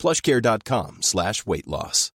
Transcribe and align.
plushcare.com 0.00 1.02
slash 1.02 1.46
weight 1.46 1.66
loss. 1.66 2.10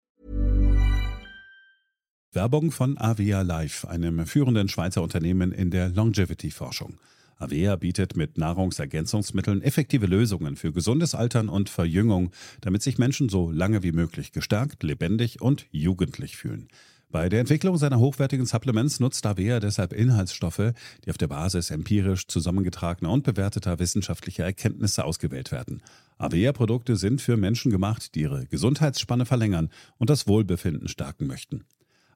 Werbung 2.32 2.70
von 2.70 2.96
Avea 2.96 3.42
Life, 3.42 3.86
einem 3.86 4.24
führenden 4.24 4.68
Schweizer 4.68 5.02
Unternehmen 5.02 5.52
in 5.52 5.70
der 5.70 5.90
Longevity-Forschung. 5.90 6.98
Avea 7.37 7.76
bietet 7.76 8.16
mit 8.16 8.38
Nahrungsergänzungsmitteln 8.38 9.60
effektive 9.62 10.06
Lösungen 10.06 10.56
für 10.56 10.73
gesundes 10.73 11.14
Altern 11.14 11.50
und 11.50 11.68
Verjüngung, 11.68 12.30
damit 12.62 12.82
sich 12.82 12.96
Menschen 12.96 13.28
so 13.28 13.50
lange 13.50 13.82
wie 13.82 13.92
möglich 13.92 14.32
gestärkt, 14.32 14.82
lebendig 14.82 15.42
und 15.42 15.66
jugendlich 15.73 16.37
fühlen. 16.37 16.68
Bei 17.12 17.28
der 17.28 17.40
Entwicklung 17.40 17.76
seiner 17.76 17.98
hochwertigen 17.98 18.46
Supplements 18.46 18.98
nutzt 18.98 19.26
Avea 19.26 19.60
deshalb 19.60 19.92
Inhaltsstoffe, 19.92 20.73
die 21.04 21.10
auf 21.10 21.18
der 21.18 21.26
Basis 21.26 21.70
empirisch 21.70 22.26
zusammengetragener 22.26 23.10
und 23.10 23.24
bewerteter 23.24 23.78
wissenschaftlicher 23.78 24.45
Erkenntnisse 24.45 25.04
ausgewählt 25.04 25.52
werden. 25.52 25.82
Avea-Produkte 26.22 26.94
sind 26.94 27.20
für 27.20 27.36
Menschen 27.36 27.72
gemacht, 27.72 28.14
die 28.14 28.20
ihre 28.20 28.46
Gesundheitsspanne 28.46 29.26
verlängern 29.26 29.70
und 29.98 30.08
das 30.08 30.28
Wohlbefinden 30.28 30.86
stärken 30.86 31.26
möchten. 31.26 31.64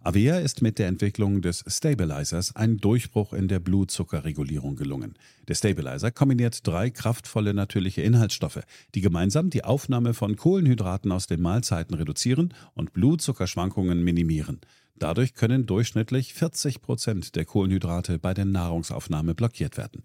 Avea 0.01 0.39
ist 0.39 0.63
mit 0.63 0.79
der 0.79 0.87
Entwicklung 0.87 1.43
des 1.43 1.65
Stabilizers 1.67 2.55
ein 2.55 2.77
Durchbruch 2.77 3.33
in 3.33 3.49
der 3.49 3.59
Blutzuckerregulierung 3.59 4.77
gelungen. 4.77 5.15
Der 5.49 5.57
Stabilizer 5.57 6.13
kombiniert 6.13 6.65
drei 6.65 6.91
kraftvolle 6.91 7.53
natürliche 7.53 8.03
Inhaltsstoffe, 8.03 8.61
die 8.95 9.01
gemeinsam 9.01 9.51
die 9.51 9.65
Aufnahme 9.65 10.15
von 10.15 10.37
Kohlenhydraten 10.37 11.11
aus 11.11 11.27
den 11.27 11.43
Mahlzeiten 11.43 11.97
reduzieren 11.97 12.55
und 12.75 12.93
Blutzuckerschwankungen 12.93 14.05
minimieren. 14.05 14.61
Dadurch 14.99 15.35
können 15.35 15.67
durchschnittlich 15.67 16.33
40 16.33 16.81
Prozent 16.81 17.35
der 17.35 17.45
Kohlenhydrate 17.45 18.21
bei 18.21 18.33
der 18.33 18.45
Nahrungsaufnahme 18.45 19.35
blockiert 19.35 19.77
werden. 19.77 20.05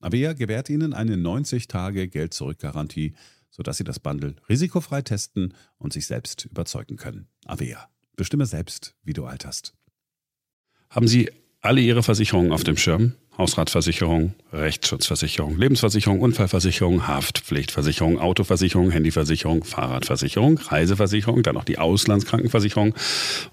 Avea 0.00 0.32
gewährt 0.32 0.70
Ihnen 0.70 0.92
eine 0.92 1.16
90-Tage-Geld-Zurück-Garantie, 1.16 3.14
sodass 3.50 3.76
Sie 3.76 3.84
das 3.84 4.00
Bundle 4.00 4.36
risikofrei 4.48 5.02
testen 5.02 5.54
und 5.78 5.92
sich 5.92 6.06
selbst 6.06 6.46
überzeugen 6.46 6.96
können. 6.96 7.28
Avea. 7.44 7.88
Bestimme 8.16 8.46
selbst, 8.46 8.96
wie 9.02 9.12
du 9.12 9.24
alterst. 9.24 9.74
Haben 10.88 11.08
Sie 11.08 11.30
alle 11.60 11.80
Ihre 11.80 12.02
Versicherungen 12.02 12.52
auf 12.52 12.64
dem 12.64 12.76
Schirm? 12.76 13.14
Hausratversicherung, 13.38 14.34
Rechtsschutzversicherung, 14.52 15.56
Lebensversicherung, 15.56 16.20
Unfallversicherung, 16.20 17.06
Haftpflichtversicherung, 17.06 18.18
Autoversicherung, 18.18 18.90
Handyversicherung, 18.90 19.64
Fahrradversicherung, 19.64 20.58
Reiseversicherung, 20.58 21.42
dann 21.42 21.54
noch 21.54 21.64
die 21.64 21.78
Auslandskrankenversicherung 21.78 22.94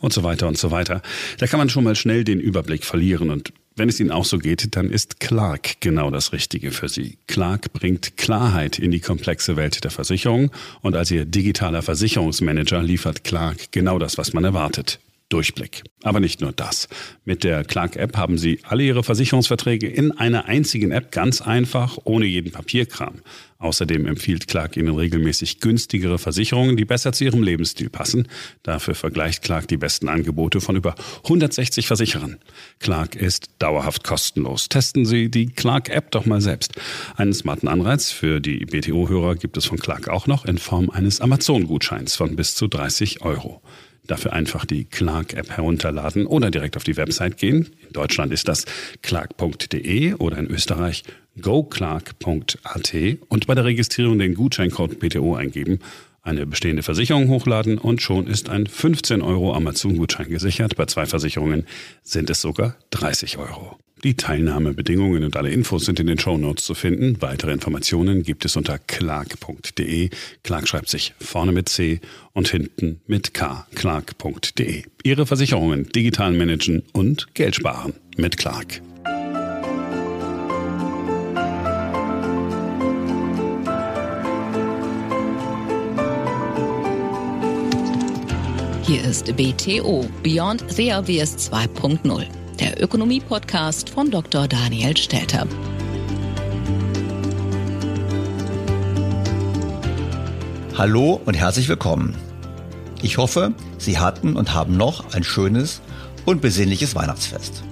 und 0.01 0.12
so 0.12 0.23
weiter 0.23 0.50
und 0.50 0.57
so 0.57 0.72
weiter. 0.72 1.01
Da 1.38 1.47
kann 1.47 1.59
man 1.59 1.69
schon 1.69 1.85
mal 1.85 1.95
schnell 1.95 2.25
den 2.25 2.41
Überblick 2.41 2.84
verlieren 2.84 3.29
und 3.29 3.53
wenn 3.78 3.90
es 3.90 4.00
Ihnen 4.00 4.12
auch 4.12 4.25
so 4.25 4.39
geht, 4.39 4.75
dann 4.75 4.89
ist 4.89 5.19
Clark 5.19 5.79
genau 5.81 6.09
das 6.09 6.34
Richtige 6.34 6.72
für 6.72 6.89
Sie. 6.89 7.18
Clark 7.28 7.72
bringt 7.74 8.18
Klarheit 8.18 8.79
in 8.79 8.89
die 8.89 9.00
komplexe 9.00 9.56
Welt 9.56 9.84
der 9.84 9.91
Versicherung 9.91 10.51
und 10.81 10.95
als 10.95 11.12
Ihr 11.12 11.25
digitaler 11.25 11.84
Versicherungsmanager 11.84 12.81
liefert 12.81 13.24
Clark 13.24 13.72
genau 13.72 14.00
das, 14.00 14.18
was 14.18 14.34
man 14.34 14.44
erwartet. 14.44 15.00
Durchblick. 15.30 15.84
Aber 16.04 16.20
nicht 16.20 16.40
nur 16.40 16.54
das. 16.54 16.88
Mit 17.26 17.44
der 17.44 17.66
Clark-App 17.66 18.16
haben 18.16 18.38
Sie 18.38 18.60
alle 18.64 18.84
Ihre 18.84 19.04
Versicherungsverträge 19.04 19.88
in 19.88 20.12
einer 20.14 20.46
einzigen 20.46 20.92
App 20.92 21.12
ganz 21.12 21.42
einfach, 21.42 21.98
ohne 22.06 22.26
jeden 22.26 22.52
Papierkram. 22.52 23.22
Außerdem 23.60 24.06
empfiehlt 24.06 24.48
Clark 24.48 24.78
Ihnen 24.78 24.96
regelmäßig 24.96 25.60
günstigere 25.60 26.20
Versicherungen, 26.20 26.78
die 26.78 26.86
besser 26.86 27.12
zu 27.12 27.26
Ihrem 27.26 27.44
Lebensstil 27.44 27.90
passen. 27.90 28.28
Dafür 28.64 28.96
vergleicht 28.96 29.42
Clark 29.42 29.68
die 29.68 29.78
besten 29.78 30.08
Angebote 30.08 30.62
von 30.62 30.76
über 30.76 30.96
160 31.24 31.88
Versicherern. 31.88 32.38
Clark 32.80 33.16
ist 33.16 33.50
dauerhaft 33.60 34.04
kostenlos. 34.04 34.70
Testen 34.70 35.06
Sie 35.06 35.30
die 35.30 35.48
Clark-App 35.48 36.12
doch 36.12 36.26
mal 36.26 36.40
selbst. 36.40 36.74
Einen 37.16 37.34
smarten 37.34 37.68
Anreiz 37.68 38.12
für 38.12 38.40
die 38.40 38.66
BTO-Hörer 38.66 39.36
gibt 39.36 39.58
es 39.58 39.66
von 39.66 39.80
Clark 39.80 40.08
auch 40.08 40.28
noch 40.28 40.46
in 40.46 40.58
Form 40.58 40.90
eines 40.90 41.20
Amazon-Gutscheins 41.20 42.16
von 42.16 42.36
bis 42.36 42.56
zu 42.56 42.68
30 42.68 43.24
Euro. 43.24 43.62
Dafür 44.07 44.34
einfach 44.34 44.66
die 44.66 44.85
Clark-App 44.85 45.51
herunterladen 45.51 46.25
oder 46.25 46.50
direkt 46.50 46.78
auf 46.78 46.84
die 46.84 46.97
Website 46.97 47.38
gehen. 47.38 47.69
In 47.85 47.94
Deutschland 47.94 48.31
ist 48.31 48.47
das 48.47 48.66
clark.de 49.01 50.13
oder 50.16 50.38
in 50.38 50.47
Österreich 50.47 51.03
goclark.at 51.41 52.95
und 53.28 53.47
bei 53.47 53.56
der 53.56 53.66
Registrierung 53.66 54.18
den 54.18 54.34
Gutscheincode 54.34 55.00
BTO 55.00 55.35
eingeben, 55.35 55.79
eine 56.28 56.46
bestehende 56.46 56.84
Versicherung 56.84 57.30
hochladen 57.30 57.78
und 57.78 58.02
schon 58.02 58.28
ist 58.28 58.50
ein 58.50 58.68
15 58.68 59.22
Euro 59.22 59.54
Amazon-Gutschein 59.54 60.30
gesichert. 60.30 60.76
Bei 60.76 60.86
zwei 60.86 61.06
Versicherungen 61.06 61.66
sind 62.04 62.30
es 62.30 62.42
sogar 62.42 62.76
30 62.92 63.38
Euro. 63.38 63.78
Die 64.04 64.14
Teilnahmebedingungen 64.14 65.24
und 65.24 65.36
alle 65.36 65.50
Infos 65.50 65.86
sind 65.86 66.00
in 66.00 66.06
den 66.06 66.20
Show 66.20 66.38
Notes 66.38 66.66
zu 66.66 66.76
finden. 66.76 67.20
Weitere 67.20 67.52
Informationen 67.52 68.22
gibt 68.22 68.46
es 68.46 68.56
unter 68.56 68.78
clark.de. 68.78 70.12
Clark 70.44 70.68
schreibt 70.68 70.90
sich 70.90 71.16
vorne 71.20 71.52
mit 71.52 71.68
C 71.68 72.00
und 72.34 72.48
hinten 72.48 73.01
mit 73.07 73.34
K. 73.34 73.66
Clark.de. 73.74 74.84
Ihre 75.04 75.25
Versicherungen 75.25 75.90
digital 75.90 76.34
managen 76.34 76.84
und 76.94 77.34
Geld 77.34 77.56
sparen 77.56 77.94
mit 78.18 78.38
Clark. 78.38 78.81
Hier 88.88 89.04
ist 89.04 89.36
BTO 89.36 90.07
Beyond 90.24 90.63
the 90.69 90.94
Obvious 90.94 91.36
2.0 91.51 92.25
der 92.57 92.81
Ökonomie-Podcast 92.81 93.89
von 93.89 94.10
Dr. 94.10 94.48
Daniel 94.48 94.95
Stelter. 94.95 95.45
Hallo 100.78 101.19
und 101.25 101.34
herzlich 101.34 101.68
willkommen. 101.68 102.16
Ich 103.01 103.18
hoffe, 103.18 103.54
Sie 103.78 104.00
hatten 104.00 104.38
und 104.38 104.54
haben 104.54 104.78
noch 104.78 105.13
ein 105.13 105.25
schönes 105.25 105.81
und 106.25 106.39
besinnliches 106.39 106.95
Weihnachtsfest. 106.95 107.63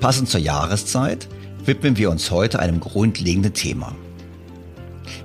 Passend 0.00 0.28
zur 0.28 0.40
Jahreszeit 0.40 1.26
widmen 1.64 1.96
wir 1.96 2.10
uns 2.10 2.30
heute 2.30 2.60
einem 2.60 2.80
grundlegenden 2.80 3.54
Thema. 3.54 3.96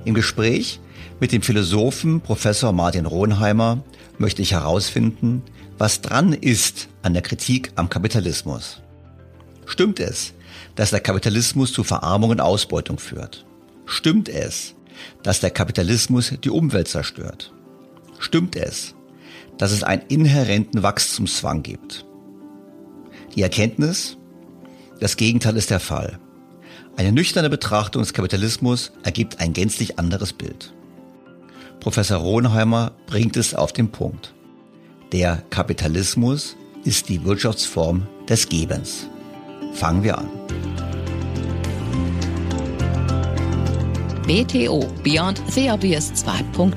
Im 0.06 0.14
Gespräch 0.14 0.80
Mit 1.20 1.30
dem 1.30 1.42
Philosophen 1.42 2.22
Professor 2.22 2.72
Martin 2.72 3.04
Rohnheimer 3.04 3.84
möchte 4.22 4.40
ich 4.40 4.52
herausfinden, 4.52 5.42
was 5.76 6.00
dran 6.00 6.32
ist 6.32 6.88
an 7.02 7.12
der 7.12 7.22
Kritik 7.22 7.72
am 7.74 7.90
Kapitalismus. 7.90 8.80
Stimmt 9.66 10.00
es, 10.00 10.32
dass 10.76 10.90
der 10.90 11.00
Kapitalismus 11.00 11.72
zu 11.72 11.84
Verarmung 11.84 12.30
und 12.30 12.40
Ausbeutung 12.40 12.98
führt? 12.98 13.44
Stimmt 13.84 14.30
es, 14.30 14.74
dass 15.22 15.40
der 15.40 15.50
Kapitalismus 15.50 16.32
die 16.42 16.50
Umwelt 16.50 16.88
zerstört? 16.88 17.52
Stimmt 18.18 18.56
es, 18.56 18.94
dass 19.58 19.72
es 19.72 19.82
einen 19.82 20.02
inhärenten 20.08 20.82
Wachstumszwang 20.82 21.62
gibt? 21.62 22.06
Die 23.34 23.42
Erkenntnis? 23.42 24.16
Das 25.00 25.16
Gegenteil 25.16 25.56
ist 25.56 25.70
der 25.70 25.80
Fall. 25.80 26.20
Eine 26.96 27.10
nüchterne 27.10 27.50
Betrachtung 27.50 28.02
des 28.02 28.12
Kapitalismus 28.12 28.92
ergibt 29.02 29.40
ein 29.40 29.52
gänzlich 29.52 29.98
anderes 29.98 30.32
Bild. 30.32 30.72
Professor 31.82 32.18
Rohnheimer 32.18 32.92
bringt 33.08 33.36
es 33.36 33.56
auf 33.56 33.72
den 33.72 33.90
Punkt. 33.90 34.34
Der 35.10 35.42
Kapitalismus 35.50 36.56
ist 36.84 37.08
die 37.08 37.24
Wirtschaftsform 37.24 38.06
des 38.28 38.48
Gebens. 38.48 39.08
Fangen 39.74 40.04
wir 40.04 40.16
an. 40.16 40.28
BTO 44.28 44.86
Beyond 45.02 45.42
the 45.48 45.72
Obvious 45.72 46.12
2.0 46.12 46.72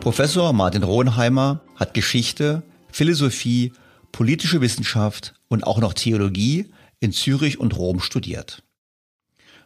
Professor 0.00 0.52
Martin 0.52 0.82
Rohnheimer 0.82 1.60
hat 1.76 1.94
Geschichte, 1.94 2.64
Philosophie, 2.90 3.74
politische 4.10 4.60
Wissenschaft 4.60 5.34
und 5.46 5.62
auch 5.62 5.78
noch 5.78 5.94
Theologie 5.94 6.72
in 6.98 7.12
Zürich 7.12 7.60
und 7.60 7.76
Rom 7.76 8.00
studiert. 8.00 8.64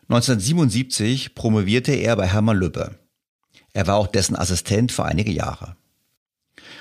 1977 0.08 1.34
promovierte 1.34 1.92
er 1.92 2.16
bei 2.16 2.26
Hermann 2.26 2.58
Lübbe. 2.58 2.98
Er 3.72 3.86
war 3.86 3.96
auch 3.96 4.06
dessen 4.06 4.36
Assistent 4.36 4.92
für 4.92 5.04
einige 5.04 5.32
Jahre. 5.32 5.76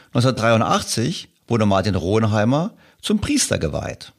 1983 0.07 1.29
wurde 1.47 1.65
Martin 1.65 1.95
Rohnheimer 1.95 2.75
zum 3.01 3.19
Priester 3.19 3.59
geweiht. 3.59 4.13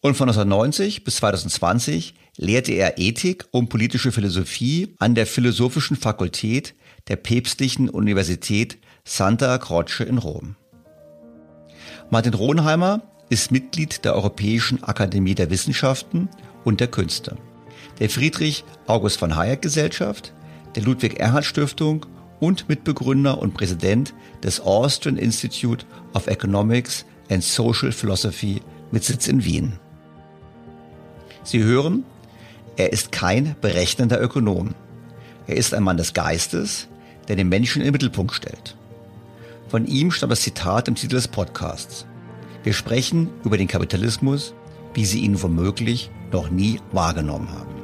Und 0.00 0.16
von 0.16 0.28
1990 0.28 1.02
bis 1.02 1.16
2020 1.16 2.14
lehrte 2.36 2.72
er 2.72 2.98
Ethik 2.98 3.46
und 3.50 3.68
politische 3.68 4.12
Philosophie 4.12 4.94
an 4.98 5.14
der 5.14 5.26
Philosophischen 5.26 5.96
Fakultät 5.96 6.74
der 7.08 7.16
Päpstlichen 7.16 7.88
Universität 7.88 8.78
Santa 9.04 9.58
Croce 9.58 10.00
in 10.00 10.18
Rom. 10.18 10.56
Martin 12.10 12.34
Rohnheimer 12.34 13.02
ist 13.28 13.50
Mitglied 13.50 14.04
der 14.04 14.14
Europäischen 14.14 14.84
Akademie 14.84 15.34
der 15.34 15.50
Wissenschaften 15.50 16.28
und 16.64 16.80
der 16.80 16.88
Künste 16.88 17.36
der 17.98 18.10
Friedrich 18.10 18.64
August 18.86 19.18
von 19.18 19.36
Hayek 19.36 19.62
Gesellschaft, 19.62 20.32
der 20.74 20.82
Ludwig 20.82 21.20
Erhard 21.20 21.44
Stiftung 21.44 22.06
und 22.40 22.68
Mitbegründer 22.68 23.38
und 23.38 23.54
Präsident 23.54 24.14
des 24.42 24.60
Austrian 24.60 25.16
Institute 25.16 25.86
of 26.14 26.26
Economics 26.26 27.04
and 27.30 27.42
Social 27.42 27.92
Philosophy 27.92 28.60
mit 28.90 29.04
Sitz 29.04 29.28
in 29.28 29.44
Wien. 29.44 29.74
Sie 31.42 31.62
hören, 31.62 32.04
er 32.76 32.92
ist 32.92 33.12
kein 33.12 33.54
berechnender 33.60 34.20
Ökonom. 34.20 34.74
Er 35.46 35.56
ist 35.56 35.74
ein 35.74 35.82
Mann 35.82 35.96
des 35.96 36.12
Geistes, 36.12 36.88
der 37.28 37.36
den 37.36 37.48
Menschen 37.48 37.80
in 37.80 37.86
den 37.86 37.92
Mittelpunkt 37.92 38.34
stellt. 38.34 38.76
Von 39.68 39.86
ihm 39.86 40.10
stammt 40.10 40.32
das 40.32 40.42
Zitat 40.42 40.88
im 40.88 40.94
Titel 40.94 41.14
des 41.16 41.28
Podcasts. 41.28 42.06
Wir 42.62 42.72
sprechen 42.72 43.28
über 43.44 43.58
den 43.58 43.68
Kapitalismus, 43.68 44.54
wie 44.94 45.04
Sie 45.04 45.20
ihn 45.20 45.42
womöglich 45.42 46.10
noch 46.32 46.50
nie 46.50 46.80
wahrgenommen 46.92 47.50
haben. 47.50 47.83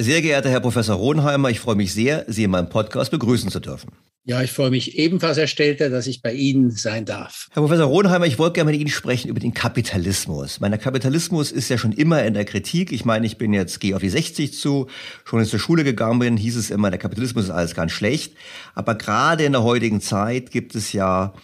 Sehr 0.00 0.22
geehrter 0.22 0.48
Herr 0.48 0.60
Professor 0.60 0.94
Rohnheimer, 0.94 1.50
ich 1.50 1.58
freue 1.58 1.74
mich 1.74 1.92
sehr, 1.92 2.24
Sie 2.28 2.44
in 2.44 2.52
meinem 2.52 2.68
Podcast 2.68 3.10
begrüßen 3.10 3.50
zu 3.50 3.58
dürfen. 3.58 3.90
Ja, 4.22 4.40
ich 4.40 4.52
freue 4.52 4.70
mich 4.70 4.96
ebenfalls, 4.96 5.38
Herr 5.38 5.48
Stelter, 5.48 5.90
dass 5.90 6.06
ich 6.06 6.22
bei 6.22 6.34
Ihnen 6.34 6.70
sein 6.70 7.04
darf. 7.04 7.48
Herr 7.50 7.62
Professor 7.62 7.86
Rohnheimer, 7.86 8.24
ich 8.24 8.38
wollte 8.38 8.52
gerne 8.52 8.70
mit 8.70 8.80
Ihnen 8.80 8.90
sprechen 8.90 9.28
über 9.28 9.40
den 9.40 9.54
Kapitalismus. 9.54 10.60
Mein 10.60 10.78
Kapitalismus 10.78 11.50
ist 11.50 11.68
ja 11.68 11.78
schon 11.78 11.90
immer 11.90 12.22
in 12.22 12.34
der 12.34 12.44
Kritik. 12.44 12.92
Ich 12.92 13.04
meine, 13.04 13.26
ich 13.26 13.38
bin 13.38 13.52
jetzt, 13.52 13.80
gehe 13.80 13.96
auf 13.96 14.00
die 14.00 14.08
60 14.08 14.54
zu, 14.54 14.86
schon 15.24 15.40
als 15.40 15.48
ich 15.48 15.50
zur 15.50 15.58
Schule 15.58 15.82
gegangen 15.82 16.20
bin, 16.20 16.36
hieß 16.36 16.54
es 16.54 16.70
immer, 16.70 16.90
der 16.90 17.00
Kapitalismus 17.00 17.46
ist 17.46 17.50
alles 17.50 17.74
ganz 17.74 17.90
schlecht. 17.90 18.34
Aber 18.76 18.94
gerade 18.94 19.42
in 19.46 19.50
der 19.50 19.64
heutigen 19.64 20.00
Zeit 20.00 20.52
gibt 20.52 20.76
es 20.76 20.92
ja 20.92 21.34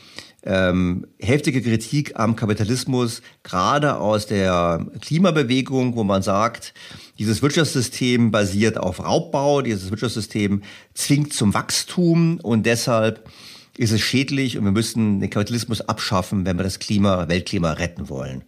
ähm, 0.45 1.09
heftige 1.19 1.61
Kritik 1.61 2.12
am 2.21 2.37
Kapitalismus, 2.37 3.21
gerade 3.43 3.97
aus 3.97 4.27
der 4.27 4.87
Klimabewegung, 5.01 5.97
wo 5.97 6.05
man 6.05 6.23
sagt, 6.23 6.73
dieses 7.19 7.43
Wirtschaftssystem 7.43 8.31
basiert 8.31 8.78
auf 8.78 9.00
Raubbau, 9.00 9.62
dieses 9.62 9.90
Wirtschaftssystem 9.90 10.62
zwingt 10.94 11.32
zum 11.32 11.55
Wachstum 11.55 12.40
und 12.40 12.66
deshalb 12.66 13.28
ist 13.76 13.93
es 13.93 14.00
schädlich 14.00 14.58
und 14.58 14.64
wir 14.64 14.72
müssen 14.72 15.20
den 15.20 15.31
Kapitalismus 15.31 15.81
abschaffen, 15.81 16.46
wenn 16.46 16.56
wir 16.56 16.64
das 16.64 16.78
Klima, 16.78 17.28
Weltklima 17.28 17.72
retten 17.72 18.08
wollen. 18.08 18.44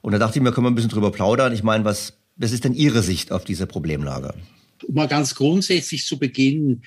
Und 0.00 0.12
da 0.12 0.18
dachte 0.18 0.38
ich 0.38 0.42
mir, 0.42 0.52
können 0.52 0.66
wir 0.66 0.70
ein 0.70 0.74
bisschen 0.74 0.90
drüber 0.90 1.12
plaudern. 1.12 1.52
Ich 1.52 1.62
meine, 1.62 1.84
was, 1.84 2.14
was 2.36 2.52
ist 2.52 2.64
denn 2.64 2.74
Ihre 2.74 3.02
Sicht 3.02 3.32
auf 3.32 3.44
diese 3.44 3.66
Problemlage? 3.66 4.34
Um 4.86 4.94
mal 4.94 5.08
ganz 5.08 5.34
grundsätzlich 5.34 6.04
zu 6.04 6.18
beginnen, 6.18 6.82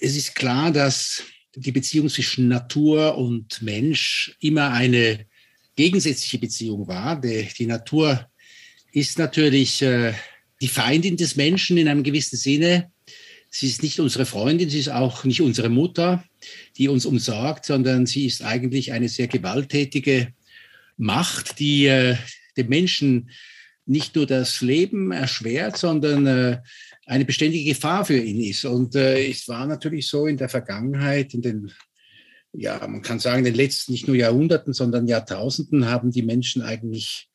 es 0.00 0.16
ist 0.16 0.34
klar, 0.34 0.70
dass 0.70 1.22
die 1.54 1.72
Beziehung 1.72 2.08
zwischen 2.08 2.48
Natur 2.48 3.16
und 3.16 3.62
Mensch 3.62 4.36
immer 4.40 4.72
eine 4.72 5.26
gegensätzliche 5.76 6.38
Beziehung 6.38 6.88
war. 6.88 7.20
Die, 7.20 7.48
die 7.56 7.66
Natur 7.66 8.28
ist 8.92 9.18
natürlich 9.18 9.82
äh, 9.82 10.14
die 10.60 10.68
Feindin 10.68 11.16
des 11.16 11.36
Menschen 11.36 11.76
in 11.78 11.88
einem 11.88 12.02
gewissen 12.02 12.36
Sinne. 12.36 12.90
Sie 13.50 13.66
ist 13.66 13.82
nicht 13.82 13.98
unsere 14.00 14.26
Freundin, 14.26 14.68
sie 14.68 14.80
ist 14.80 14.90
auch 14.90 15.24
nicht 15.24 15.40
unsere 15.40 15.68
Mutter, 15.68 16.24
die 16.76 16.88
uns 16.88 17.06
umsorgt, 17.06 17.64
sondern 17.64 18.06
sie 18.06 18.26
ist 18.26 18.42
eigentlich 18.42 18.92
eine 18.92 19.08
sehr 19.08 19.26
gewalttätige 19.26 20.34
Macht, 20.96 21.58
die 21.58 21.86
äh, 21.86 22.16
dem 22.56 22.68
Menschen 22.68 23.30
nicht 23.86 24.16
nur 24.16 24.26
das 24.26 24.60
Leben 24.60 25.12
erschwert, 25.12 25.78
sondern 25.78 26.26
äh, 26.26 26.58
eine 27.06 27.24
beständige 27.24 27.72
Gefahr 27.72 28.04
für 28.04 28.18
ihn 28.18 28.42
ist. 28.42 28.66
Und 28.66 28.94
äh, 28.94 29.30
es 29.30 29.48
war 29.48 29.66
natürlich 29.66 30.06
so 30.06 30.26
in 30.26 30.36
der 30.36 30.50
Vergangenheit, 30.50 31.32
in 31.32 31.40
den, 31.40 31.72
ja, 32.52 32.86
man 32.86 33.00
kann 33.00 33.18
sagen, 33.18 33.38
in 33.38 33.44
den 33.46 33.54
letzten 33.54 33.92
nicht 33.92 34.06
nur 34.06 34.16
Jahrhunderten, 34.16 34.74
sondern 34.74 35.08
Jahrtausenden 35.08 35.86
haben 35.86 36.10
die 36.10 36.22
Menschen 36.22 36.60
eigentlich 36.60 37.28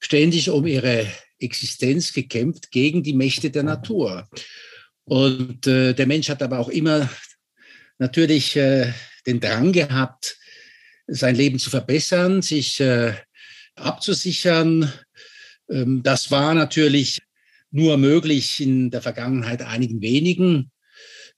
ständig 0.00 0.50
um 0.50 0.66
ihre 0.66 1.06
Existenz 1.44 2.12
gekämpft 2.12 2.70
gegen 2.70 3.02
die 3.02 3.14
Mächte 3.14 3.50
der 3.50 3.62
Natur. 3.62 4.28
Und 5.04 5.66
äh, 5.66 5.92
der 5.94 6.06
Mensch 6.06 6.28
hat 6.28 6.42
aber 6.42 6.58
auch 6.58 6.68
immer 6.68 7.08
natürlich 7.98 8.56
äh, 8.56 8.92
den 9.26 9.40
Drang 9.40 9.72
gehabt, 9.72 10.38
sein 11.06 11.34
Leben 11.34 11.58
zu 11.58 11.70
verbessern, 11.70 12.42
sich 12.42 12.80
äh, 12.80 13.14
abzusichern. 13.76 14.92
Ähm, 15.68 16.02
das 16.02 16.30
war 16.30 16.54
natürlich 16.54 17.22
nur 17.70 17.96
möglich 17.98 18.60
in 18.60 18.90
der 18.90 19.02
Vergangenheit 19.02 19.62
einigen 19.62 20.00
wenigen. 20.00 20.70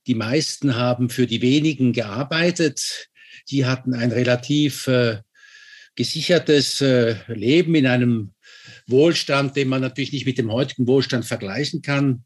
Die 0.07 0.15
meisten 0.15 0.77
haben 0.77 1.11
für 1.11 1.27
die 1.27 1.43
wenigen 1.43 1.93
gearbeitet. 1.93 3.09
Die 3.51 3.65
hatten 3.65 3.95
ein 3.95 4.13
relativ 4.13 4.87
äh, 4.87 5.19
gesichertes 5.97 6.81
äh, 6.81 7.17
Leben 7.27 7.75
in 7.75 7.87
einem 7.87 8.33
Wohlstand, 8.87 9.57
den 9.57 9.69
man 9.69 9.81
natürlich 9.81 10.13
nicht 10.13 10.27
mit 10.27 10.39
dem 10.39 10.53
heutigen 10.53 10.87
Wohlstand 10.87 11.25
vergleichen 11.25 11.83
kann. 11.83 12.25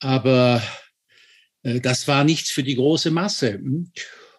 Aber 0.00 0.62
äh, 1.62 1.80
das 1.80 2.08
war 2.08 2.24
nichts 2.24 2.50
für 2.50 2.62
die 2.62 2.76
große 2.76 3.10
Masse. 3.10 3.60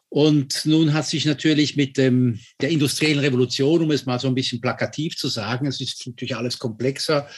Und 0.10 0.66
nun 0.66 0.94
hat 0.94 1.08
sich 1.08 1.26
natürlich 1.26 1.78
mit 1.78 1.98
dem, 1.98 2.40
der 2.60 2.70
industriellen 2.70 3.20
Revolution, 3.20 3.82
um 3.82 3.92
es 3.92 4.06
mal 4.06 4.20
so 4.20 4.28
ein 4.28 4.36
bisschen 4.36 4.60
plakativ 4.60 5.16
zu 5.16 5.30
sagen, 5.30 5.68
es 5.68 5.80
ist 5.80 6.06
natürlich 6.06 6.36
alles 6.36 6.60
komplexer, 6.60 7.30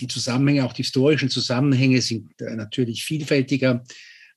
die 0.00 0.06
Zusammenhänge, 0.06 0.64
auch 0.64 0.72
die 0.72 0.82
historischen 0.82 1.28
Zusammenhänge 1.28 2.00
sind 2.00 2.40
äh, 2.40 2.54
natürlich 2.54 3.04
vielfältiger. 3.04 3.84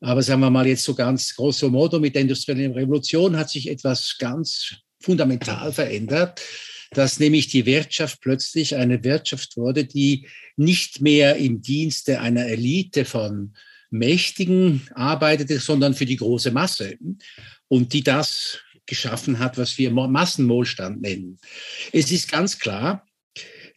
Aber 0.02 0.24
sagen 0.24 0.42
wir 0.42 0.50
mal 0.50 0.68
jetzt 0.68 0.84
so 0.84 0.96
ganz 0.96 1.36
grosso 1.36 1.70
modo, 1.70 2.00
mit 2.00 2.16
der 2.16 2.22
industriellen 2.22 2.74
Revolution 2.74 3.38
hat 3.38 3.50
sich 3.50 3.70
etwas 3.70 4.18
ganz 4.18 4.76
fundamental 5.02 5.72
verändert, 5.72 6.42
dass 6.92 7.20
nämlich 7.20 7.48
die 7.48 7.66
Wirtschaft 7.66 8.22
plötzlich 8.22 8.76
eine 8.76 9.04
Wirtschaft 9.04 9.58
wurde, 9.58 9.86
die 9.86 10.28
nicht 10.56 11.02
mehr 11.02 11.36
im 11.36 11.62
Dienste 11.62 12.20
einer 12.20 12.46
Elite 12.46 13.06
von 13.06 13.54
Mächtigen 13.92 14.88
arbeitete, 14.94 15.60
sondern 15.60 15.94
für 15.94 16.06
die 16.06 16.18
große 16.18 16.52
Masse 16.52 16.98
und 17.68 17.94
die 17.94 18.04
das 18.04 18.60
geschaffen 18.86 19.40
hat, 19.40 19.58
was 19.58 19.78
wir 19.78 19.92
Massenwohlstand 19.92 21.02
nennen. 21.02 21.38
Es 21.92 22.12
ist 22.12 22.32
ganz 22.32 22.58
klar, 22.58 23.08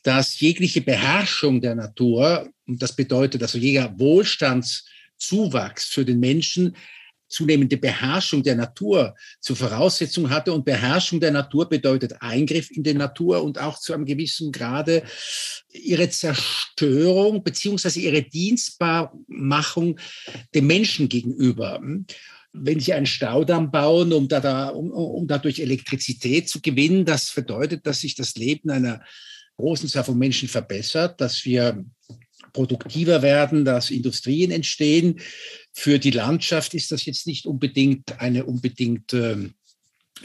dass 0.02 0.40
jegliche 0.40 0.81
Beherrschung 0.81 1.61
der 1.61 1.75
Natur, 1.75 2.50
und 2.66 2.83
das 2.83 2.97
bedeutet 2.97 3.42
also 3.42 3.59
jeder 3.59 3.99
Wohlstandszuwachs 3.99 5.85
für 5.85 6.04
den 6.04 6.19
Menschen, 6.19 6.76
zunehmende 7.33 7.77
Beherrschung 7.77 8.43
der 8.43 8.55
Natur 8.55 9.15
zur 9.41 9.57
Voraussetzung 9.57 10.31
hatte. 10.31 10.53
Und 10.53 10.65
Beherrschung 10.65 11.21
der 11.21 11.31
Natur 11.31 11.69
bedeutet 11.69 12.21
Eingriff 12.21 12.71
in 12.71 12.83
die 12.83 12.95
Natur 12.95 13.43
und 13.43 13.59
auch 13.59 13.79
zu 13.79 13.93
einem 13.93 14.05
gewissen 14.05 14.53
Grade 14.53 15.03
ihre 15.73 16.09
Zerstörung 16.11 17.43
beziehungsweise 17.43 18.01
ihre 18.01 18.23
Dienstbarmachung 18.23 19.99
dem 20.55 20.67
Menschen 20.67 21.09
gegenüber 21.09 21.81
wenn 22.55 22.81
sie 22.81 22.93
einen 22.93 23.07
Staudamm 23.07 23.71
bauen, 23.71 24.12
um, 24.12 24.29
da, 24.29 24.69
um, 24.69 24.91
um 24.91 25.27
dadurch 25.27 25.59
Elektrizität 25.59 26.51
zu 26.51 26.61
gewinnen, 26.61 27.07
das 27.07 27.33
bedeutet, 27.33 27.87
dass 27.87 28.01
sich 28.01 28.15
das 28.15 28.35
Leben 28.35 28.71
einer 28.71 29.03
großen 29.57 29.89
Zahl 29.89 30.05
von 30.05 30.19
Menschen 30.19 30.49
verbessert, 30.49 31.21
dass 31.21 31.45
wir 31.45 31.85
produktiver 32.53 33.23
werden, 33.23 33.65
dass 33.65 33.91
Industrien 33.91 34.51
entstehen. 34.51 35.21
Für 35.73 35.99
die 35.99 36.11
Landschaft 36.11 36.75
ist 36.75 36.93
das 36.93 37.05
jetzt 37.07 37.26
nicht 37.26 37.47
unbedingt 37.47 38.21
eine 38.21 38.45
unbedingt 38.45 39.12
ähm, 39.14 39.55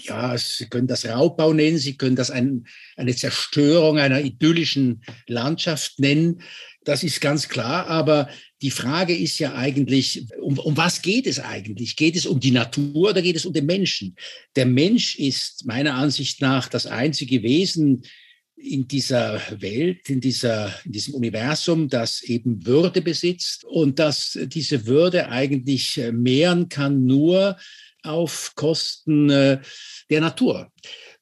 ja, 0.02 0.38
Sie 0.38 0.68
können 0.68 0.88
das 0.88 1.06
Raubbau 1.06 1.54
nennen, 1.54 1.78
Sie 1.78 1.98
können 1.98 2.16
das 2.16 2.32
ein, 2.32 2.68
eine 2.96 3.16
Zerstörung 3.16 4.00
einer 4.00 4.22
idyllischen 4.22 5.04
Landschaft 5.28 6.00
nennen. 6.00 6.42
Das 6.84 7.04
ist 7.04 7.20
ganz 7.22 7.50
klar. 7.50 7.88
Aber 7.88 8.30
die 8.62 8.72
Frage 8.72 9.16
ist 9.16 9.40
ja 9.40 9.56
eigentlich, 9.56 10.26
um, 10.40 10.58
um 10.60 10.78
was 10.78 11.02
geht 11.02 11.28
es 11.28 11.40
eigentlich? 11.40 11.96
Geht 11.96 12.16
es 12.16 12.26
um 12.26 12.40
die 12.40 12.52
Natur 12.52 13.10
oder 13.10 13.22
geht 13.22 13.36
es 13.36 13.46
um 13.46 13.54
den 13.54 13.66
Menschen? 13.66 14.16
Der 14.56 14.66
Mensch 14.66 15.16
ist 15.16 15.66
meiner 15.66 15.96
Ansicht 15.96 16.42
nach 16.42 16.68
das 16.70 16.86
einzige 16.86 17.44
Wesen, 17.44 18.04
in 18.58 18.88
dieser 18.88 19.40
Welt, 19.62 20.10
in, 20.10 20.20
dieser, 20.20 20.74
in 20.84 20.92
diesem 20.92 21.14
Universum, 21.14 21.90
das 21.90 22.22
eben 22.24 22.66
Würde 22.66 23.02
besitzt 23.02 23.64
und 23.64 24.00
dass 24.00 24.38
diese 24.48 24.88
Würde 24.88 25.30
eigentlich 25.30 25.98
äh, 25.98 26.12
mehren 26.12 26.68
kann 26.68 27.06
nur 27.06 27.58
auf 28.04 28.54
Kosten 28.56 29.30
äh, 29.30 29.60
der 30.10 30.22
Natur. 30.22 30.72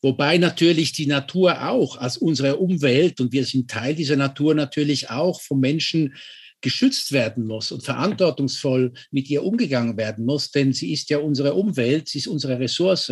Wobei 0.02 0.38
natürlich 0.38 0.94
die 0.94 1.08
Natur 1.08 1.68
auch 1.68 1.98
als 1.98 2.18
unsere 2.18 2.58
Umwelt 2.58 3.20
und 3.20 3.34
wir 3.34 3.46
sind 3.46 3.70
Teil 3.70 3.96
dieser 3.96 4.16
Natur 4.16 4.54
natürlich 4.54 5.10
auch 5.10 5.42
vom 5.42 5.60
Menschen 5.60 6.16
geschützt 6.62 7.12
werden 7.12 7.46
muss 7.46 7.72
und 7.72 7.84
verantwortungsvoll 7.84 8.94
mit 9.12 9.30
ihr 9.30 9.44
umgegangen 9.44 9.98
werden 9.98 10.26
muss, 10.26 10.52
denn 10.52 10.74
sie 10.74 10.94
ist 10.94 11.10
ja 11.10 11.18
unsere 11.18 11.54
Umwelt, 11.54 12.08
sie 12.08 12.20
ist 12.20 12.28
unsere 12.28 12.60
Ressource 12.60 13.12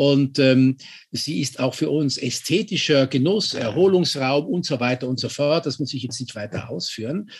und 0.00 0.38
ähm, 0.38 0.78
sie 1.10 1.42
ist 1.42 1.60
auch 1.60 1.74
für 1.74 1.90
uns 1.90 2.16
ästhetischer 2.16 3.06
Genuss, 3.06 3.52
Erholungsraum 3.52 4.46
und 4.46 4.64
so 4.64 4.80
weiter 4.80 5.06
und 5.06 5.20
so 5.20 5.28
fort. 5.28 5.66
Das 5.66 5.78
muss 5.78 5.92
ich 5.92 6.02
jetzt 6.02 6.18
nicht 6.18 6.34
weiter 6.34 6.70
ausführen. 6.70 7.30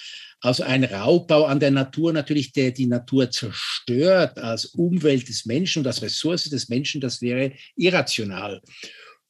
Also 0.41 0.65
ein 0.65 0.85
Raubbau 0.85 1.47
an 1.47 1.59
der 1.59 1.71
Natur 1.71 2.13
natürlich, 2.13 2.53
der 2.53 2.73
die 2.73 2.85
Natur 2.85 3.31
zerstört 3.31 4.37
als 4.37 4.67
Umwelt 4.67 5.27
des 5.31 5.47
Menschen 5.47 5.79
und 5.81 5.87
als 5.87 6.03
Ressource 6.03 6.51
des 6.51 6.69
Menschen, 6.69 7.01
das 7.01 7.23
wäre 7.23 7.55
irrational. 7.77 8.61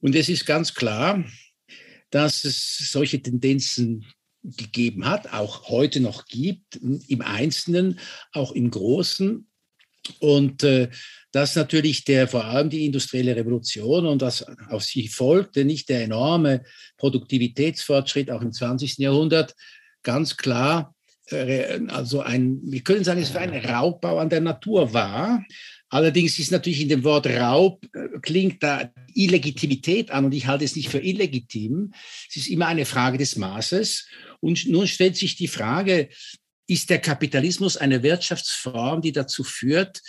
Und 0.00 0.16
es 0.16 0.28
ist 0.28 0.44
ganz 0.44 0.74
klar, 0.74 1.24
dass 2.10 2.44
es 2.44 2.90
solche 2.90 3.22
Tendenzen 3.22 4.06
gegeben 4.42 5.04
hat, 5.04 5.32
auch 5.32 5.68
heute 5.68 6.00
noch 6.00 6.26
gibt, 6.26 6.80
im 7.06 7.22
Einzelnen, 7.22 8.00
auch 8.32 8.50
im 8.50 8.72
Großen. 8.72 9.46
Und 10.18 10.64
äh, 10.64 10.88
dass 11.32 11.54
natürlich 11.54 12.04
der, 12.04 12.28
vor 12.28 12.44
allem 12.44 12.70
die 12.70 12.86
industrielle 12.86 13.36
Revolution 13.36 14.06
und 14.06 14.22
das 14.22 14.44
auf 14.68 14.82
sie 14.82 15.08
folgte, 15.08 15.64
nicht 15.64 15.88
der 15.88 16.02
enorme 16.04 16.64
Produktivitätsfortschritt 16.96 18.30
auch 18.30 18.42
im 18.42 18.52
20. 18.52 18.98
Jahrhundert, 18.98 19.54
ganz 20.02 20.36
klar, 20.36 20.94
äh, 21.30 21.80
also 21.88 22.20
ein, 22.20 22.60
wir 22.64 22.82
können 22.82 23.04
sagen, 23.04 23.22
es 23.22 23.34
war 23.34 23.42
ein 23.42 23.54
Raubbau 23.54 24.18
an 24.18 24.28
der 24.28 24.40
Natur 24.40 24.92
war. 24.92 25.44
Allerdings 25.88 26.38
ist 26.38 26.52
natürlich 26.52 26.80
in 26.82 26.88
dem 26.88 27.04
Wort 27.04 27.26
Raub, 27.26 27.84
äh, 27.94 28.18
klingt 28.22 28.62
da 28.62 28.92
Illegitimität 29.14 30.10
an 30.10 30.24
und 30.24 30.32
ich 30.32 30.46
halte 30.46 30.64
es 30.64 30.76
nicht 30.76 30.88
für 30.88 31.00
illegitim. 31.00 31.92
Es 32.28 32.36
ist 32.36 32.48
immer 32.48 32.66
eine 32.66 32.86
Frage 32.86 33.18
des 33.18 33.36
Maßes. 33.36 34.06
Und 34.40 34.68
nun 34.68 34.86
stellt 34.86 35.16
sich 35.16 35.36
die 35.36 35.48
Frage, 35.48 36.08
ist 36.66 36.90
der 36.90 37.00
Kapitalismus 37.00 37.76
eine 37.76 38.02
Wirtschaftsform, 38.02 39.02
die 39.02 39.12
dazu 39.12 39.42
führt, 39.42 40.00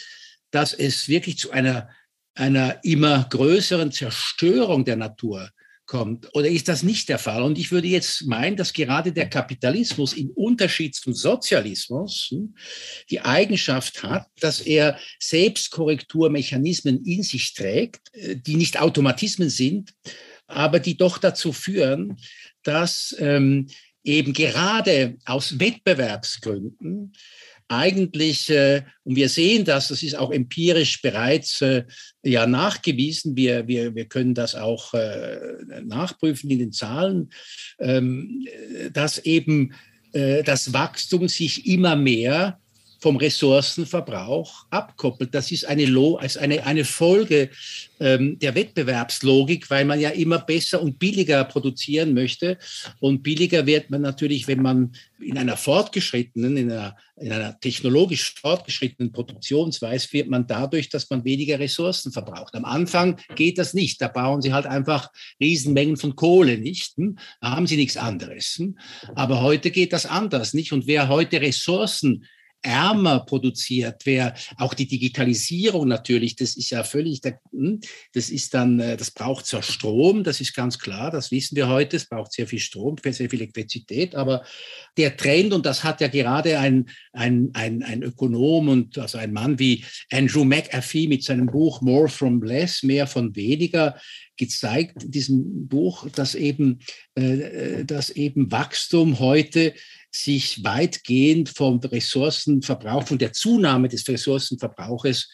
dass 0.51 0.73
es 0.73 1.07
wirklich 1.07 1.37
zu 1.37 1.51
einer, 1.51 1.89
einer 2.35 2.83
immer 2.83 3.27
größeren 3.29 3.91
Zerstörung 3.91 4.85
der 4.85 4.97
Natur 4.97 5.49
kommt? 5.85 6.33
Oder 6.35 6.47
ist 6.47 6.69
das 6.69 6.83
nicht 6.83 7.09
der 7.09 7.19
Fall? 7.19 7.41
Und 7.43 7.57
ich 7.57 7.71
würde 7.71 7.87
jetzt 7.87 8.25
meinen, 8.25 8.55
dass 8.55 8.71
gerade 8.71 9.11
der 9.11 9.29
Kapitalismus 9.29 10.13
im 10.13 10.29
Unterschied 10.29 10.95
zum 10.95 11.13
Sozialismus 11.13 12.27
hm, 12.31 12.55
die 13.09 13.19
Eigenschaft 13.21 14.01
hat, 14.03 14.27
dass 14.39 14.61
er 14.61 14.97
Selbstkorrekturmechanismen 15.19 17.03
in 17.03 17.23
sich 17.23 17.53
trägt, 17.53 18.13
äh, 18.13 18.37
die 18.37 18.55
nicht 18.55 18.79
Automatismen 18.79 19.49
sind, 19.49 19.93
aber 20.47 20.79
die 20.79 20.95
doch 20.95 21.17
dazu 21.17 21.51
führen, 21.51 22.17
dass 22.63 23.15
ähm, 23.19 23.67
eben 24.03 24.33
gerade 24.33 25.17
aus 25.25 25.59
Wettbewerbsgründen 25.59 27.13
eigentlich, 27.71 28.49
äh, 28.49 28.83
und 29.03 29.15
wir 29.15 29.29
sehen 29.29 29.65
das, 29.65 29.87
das 29.87 30.03
ist 30.03 30.17
auch 30.17 30.31
empirisch 30.31 31.01
bereits 31.01 31.61
äh, 31.61 31.85
ja 32.21 32.45
nachgewiesen, 32.45 33.35
wir, 33.35 33.67
wir, 33.67 33.95
wir 33.95 34.05
können 34.05 34.33
das 34.33 34.55
auch 34.55 34.93
äh, 34.93 35.39
nachprüfen 35.83 36.49
in 36.49 36.59
den 36.59 36.71
Zahlen, 36.71 37.29
ähm, 37.79 38.45
dass 38.93 39.19
eben 39.19 39.73
äh, 40.13 40.43
das 40.43 40.73
Wachstum 40.73 41.27
sich 41.27 41.65
immer 41.65 41.95
mehr 41.95 42.60
vom 43.01 43.17
Ressourcenverbrauch 43.17 44.67
abkoppelt. 44.69 45.33
Das 45.33 45.51
ist 45.51 45.67
eine, 45.67 45.85
Lo 45.85 46.17
also 46.17 46.39
eine, 46.39 46.65
eine 46.67 46.85
Folge 46.85 47.49
ähm, 47.99 48.37
der 48.37 48.53
Wettbewerbslogik, 48.53 49.71
weil 49.71 49.85
man 49.85 49.99
ja 49.99 50.11
immer 50.11 50.37
besser 50.37 50.83
und 50.83 50.99
billiger 50.99 51.43
produzieren 51.45 52.13
möchte. 52.13 52.59
Und 52.99 53.23
billiger 53.23 53.65
wird 53.65 53.89
man 53.89 54.01
natürlich, 54.01 54.47
wenn 54.47 54.61
man 54.61 54.91
in 55.19 55.39
einer 55.39 55.57
fortgeschrittenen, 55.57 56.57
in 56.57 56.71
einer, 56.71 56.95
in 57.15 57.31
einer 57.31 57.59
technologisch 57.59 58.35
fortgeschrittenen 58.39 59.11
Produktionsweise, 59.11 60.13
wird 60.13 60.29
man 60.29 60.45
dadurch, 60.45 60.89
dass 60.89 61.09
man 61.09 61.25
weniger 61.25 61.59
Ressourcen 61.59 62.11
verbraucht. 62.11 62.53
Am 62.53 62.65
Anfang 62.65 63.19
geht 63.35 63.57
das 63.57 63.73
nicht. 63.73 63.99
Da 63.99 64.09
bauen 64.09 64.43
sie 64.43 64.53
halt 64.53 64.67
einfach 64.67 65.09
Riesenmengen 65.39 65.97
von 65.97 66.15
Kohle, 66.15 66.59
nicht? 66.59 66.97
Hm? 66.97 67.17
Da 67.41 67.55
haben 67.55 67.65
sie 67.65 67.77
nichts 67.77 67.97
anderes. 67.97 68.57
Hm? 68.59 68.77
Aber 69.15 69.41
heute 69.41 69.71
geht 69.71 69.91
das 69.91 70.05
anders, 70.05 70.53
nicht? 70.53 70.71
Und 70.71 70.85
wer 70.85 71.07
heute 71.07 71.41
Ressourcen 71.41 72.25
ärmer 72.61 73.21
produziert, 73.21 74.05
wer 74.05 74.35
auch 74.57 74.73
die 74.73 74.87
Digitalisierung 74.87 75.87
natürlich, 75.87 76.35
das 76.35 76.55
ist 76.55 76.69
ja 76.69 76.83
völlig, 76.83 77.21
hm, 77.51 77.79
das 78.13 78.29
ist 78.29 78.53
dann, 78.53 78.79
äh, 78.79 78.97
das 78.97 79.11
braucht 79.11 79.45
zwar 79.45 79.63
Strom, 79.63 80.23
das 80.23 80.41
ist 80.41 80.55
ganz 80.55 80.77
klar, 80.77 81.11
das 81.11 81.31
wissen 81.31 81.55
wir 81.55 81.67
heute, 81.67 81.97
es 81.97 82.07
braucht 82.07 82.33
sehr 82.33 82.47
viel 82.47 82.59
Strom, 82.59 82.95
sehr 83.03 83.29
viel 83.29 83.41
Elektrizität, 83.41 84.15
aber 84.15 84.43
der 84.97 85.17
Trend, 85.17 85.53
und 85.53 85.65
das 85.65 85.83
hat 85.83 86.01
ja 86.01 86.07
gerade 86.07 86.59
ein, 86.59 86.89
ein, 87.13 87.49
ein, 87.53 87.83
ein 87.83 88.03
Ökonom 88.03 88.69
und 88.69 88.97
also 88.97 89.17
ein 89.17 89.33
Mann 89.33 89.57
wie 89.57 89.83
Andrew 90.11 90.43
McAfee 90.43 91.07
mit 91.07 91.23
seinem 91.23 91.47
Buch 91.47 91.81
More 91.81 92.09
from 92.09 92.43
Less, 92.43 92.83
mehr 92.83 93.07
von 93.07 93.35
weniger, 93.35 93.95
gezeigt 94.37 95.03
in 95.03 95.11
diesem 95.11 95.67
Buch, 95.67 96.07
dass 96.15 96.33
eben, 96.33 96.79
äh, 97.15 97.81
äh 97.81 97.85
dass 97.85 98.09
eben 98.09 98.51
Wachstum 98.51 99.19
heute 99.19 99.73
sich 100.11 100.63
weitgehend 100.63 101.49
vom 101.49 101.79
Ressourcenverbrauch, 101.79 103.07
von 103.07 103.17
der 103.17 103.33
Zunahme 103.33 103.87
des 103.87 104.07
Ressourcenverbrauches 104.07 105.29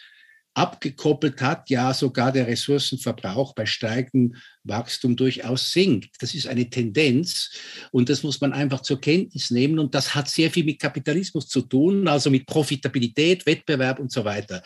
abgekoppelt 0.53 1.41
hat, 1.41 1.69
ja 1.69 1.93
sogar 1.93 2.31
der 2.31 2.47
Ressourcenverbrauch 2.47 3.53
bei 3.53 3.65
steigendem 3.65 4.35
Wachstum 4.63 5.15
durchaus 5.15 5.71
sinkt. 5.71 6.15
Das 6.19 6.33
ist 6.33 6.47
eine 6.47 6.69
Tendenz 6.69 7.51
und 7.91 8.09
das 8.09 8.23
muss 8.23 8.41
man 8.41 8.53
einfach 8.53 8.81
zur 8.81 8.99
Kenntnis 8.99 9.51
nehmen 9.51 9.77
und 9.77 9.93
das 9.93 10.15
hat 10.15 10.27
sehr 10.27 10.49
viel 10.49 10.65
mit 10.65 10.79
Kapitalismus 10.79 11.47
zu 11.47 11.61
tun, 11.61 12.07
also 12.07 12.29
mit 12.29 12.47
Profitabilität, 12.47 13.45
Wettbewerb 13.45 13.99
und 13.99 14.11
so 14.11 14.25
weiter. 14.25 14.63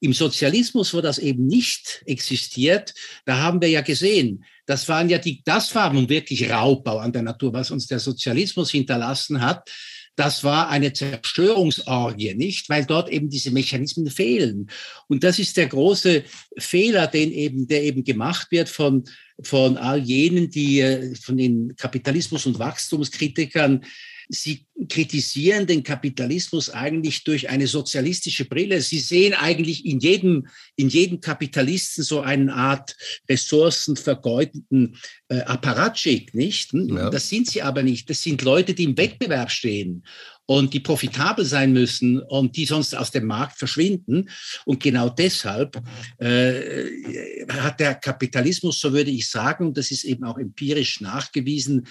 Im 0.00 0.12
Sozialismus, 0.12 0.94
wo 0.94 1.00
das 1.00 1.18
eben 1.18 1.46
nicht 1.46 2.02
existiert, 2.06 2.94
da 3.26 3.38
haben 3.38 3.60
wir 3.60 3.68
ja 3.68 3.82
gesehen, 3.82 4.44
das 4.66 4.88
waren 4.88 5.10
ja 5.10 5.18
die, 5.18 5.42
das 5.44 5.74
war 5.74 5.92
nun 5.92 6.08
wirklich 6.08 6.50
Raubbau 6.50 6.98
an 6.98 7.12
der 7.12 7.22
Natur, 7.22 7.52
was 7.52 7.70
uns 7.70 7.86
der 7.86 7.98
Sozialismus 7.98 8.70
hinterlassen 8.70 9.42
hat 9.42 9.68
das 10.16 10.44
war 10.44 10.68
eine 10.68 10.92
Zerstörungsorgie, 10.92 12.34
nicht? 12.34 12.68
Weil 12.68 12.84
dort 12.84 13.08
eben 13.08 13.28
diese 13.28 13.50
Mechanismen 13.50 14.08
fehlen. 14.08 14.70
Und 15.08 15.24
das 15.24 15.38
ist 15.38 15.56
der 15.56 15.66
große 15.66 16.24
Fehler, 16.56 17.06
den 17.06 17.32
eben, 17.32 17.66
der 17.66 17.82
eben 17.82 18.04
gemacht 18.04 18.48
wird 18.50 18.68
von, 18.68 19.04
von 19.42 19.76
all 19.76 19.98
jenen, 19.98 20.50
die, 20.50 20.80
äh, 20.80 21.14
von 21.16 21.36
den 21.36 21.74
Kapitalismus- 21.76 22.46
und 22.46 22.58
Wachstumskritikern, 22.58 23.84
Sie 24.28 24.66
kritisieren 24.88 25.66
den 25.66 25.82
Kapitalismus 25.82 26.70
eigentlich 26.70 27.24
durch 27.24 27.48
eine 27.48 27.66
sozialistische 27.66 28.44
Brille. 28.44 28.80
Sie 28.80 28.98
sehen 28.98 29.34
eigentlich 29.34 29.84
in 29.86 30.00
jedem, 30.00 30.48
in 30.76 30.88
jedem 30.88 31.20
Kapitalisten 31.20 32.02
so 32.04 32.20
eine 32.20 32.54
Art 32.54 32.96
ressourcenvergeudeten 33.28 34.96
äh, 35.28 35.40
Apparatschik, 35.40 36.34
nicht? 36.34 36.72
Hm? 36.72 36.96
Ja. 36.96 37.10
Das 37.10 37.28
sind 37.28 37.48
sie 37.48 37.62
aber 37.62 37.82
nicht. 37.82 38.08
Das 38.10 38.22
sind 38.22 38.42
Leute, 38.42 38.74
die 38.74 38.84
im 38.84 38.96
Wettbewerb 38.96 39.50
stehen. 39.50 40.04
und 40.46 40.74
die 40.74 40.80
profitabel 40.80 41.44
sein 41.44 41.72
müssen 41.72 42.20
und 42.20 42.56
die 42.56 42.66
sonst 42.66 42.94
aus 42.94 43.10
dem 43.10 43.26
Markt 43.26 43.58
verschwinden. 43.58 44.28
Und 44.66 44.82
genau 44.82 45.08
deshalb 45.08 45.80
äh, 46.18 46.90
hat 47.48 47.80
der 47.80 47.94
Kapitalismus, 47.94 48.78
so 48.78 48.92
würde 48.92 49.10
ich 49.10 49.28
sagen, 49.30 49.68
und 49.68 49.78
das 49.78 49.90
ist 49.90 50.04
eben 50.04 50.24
auch 50.24 50.38
empirisch 50.38 51.00
nachgewiesen 51.00 51.86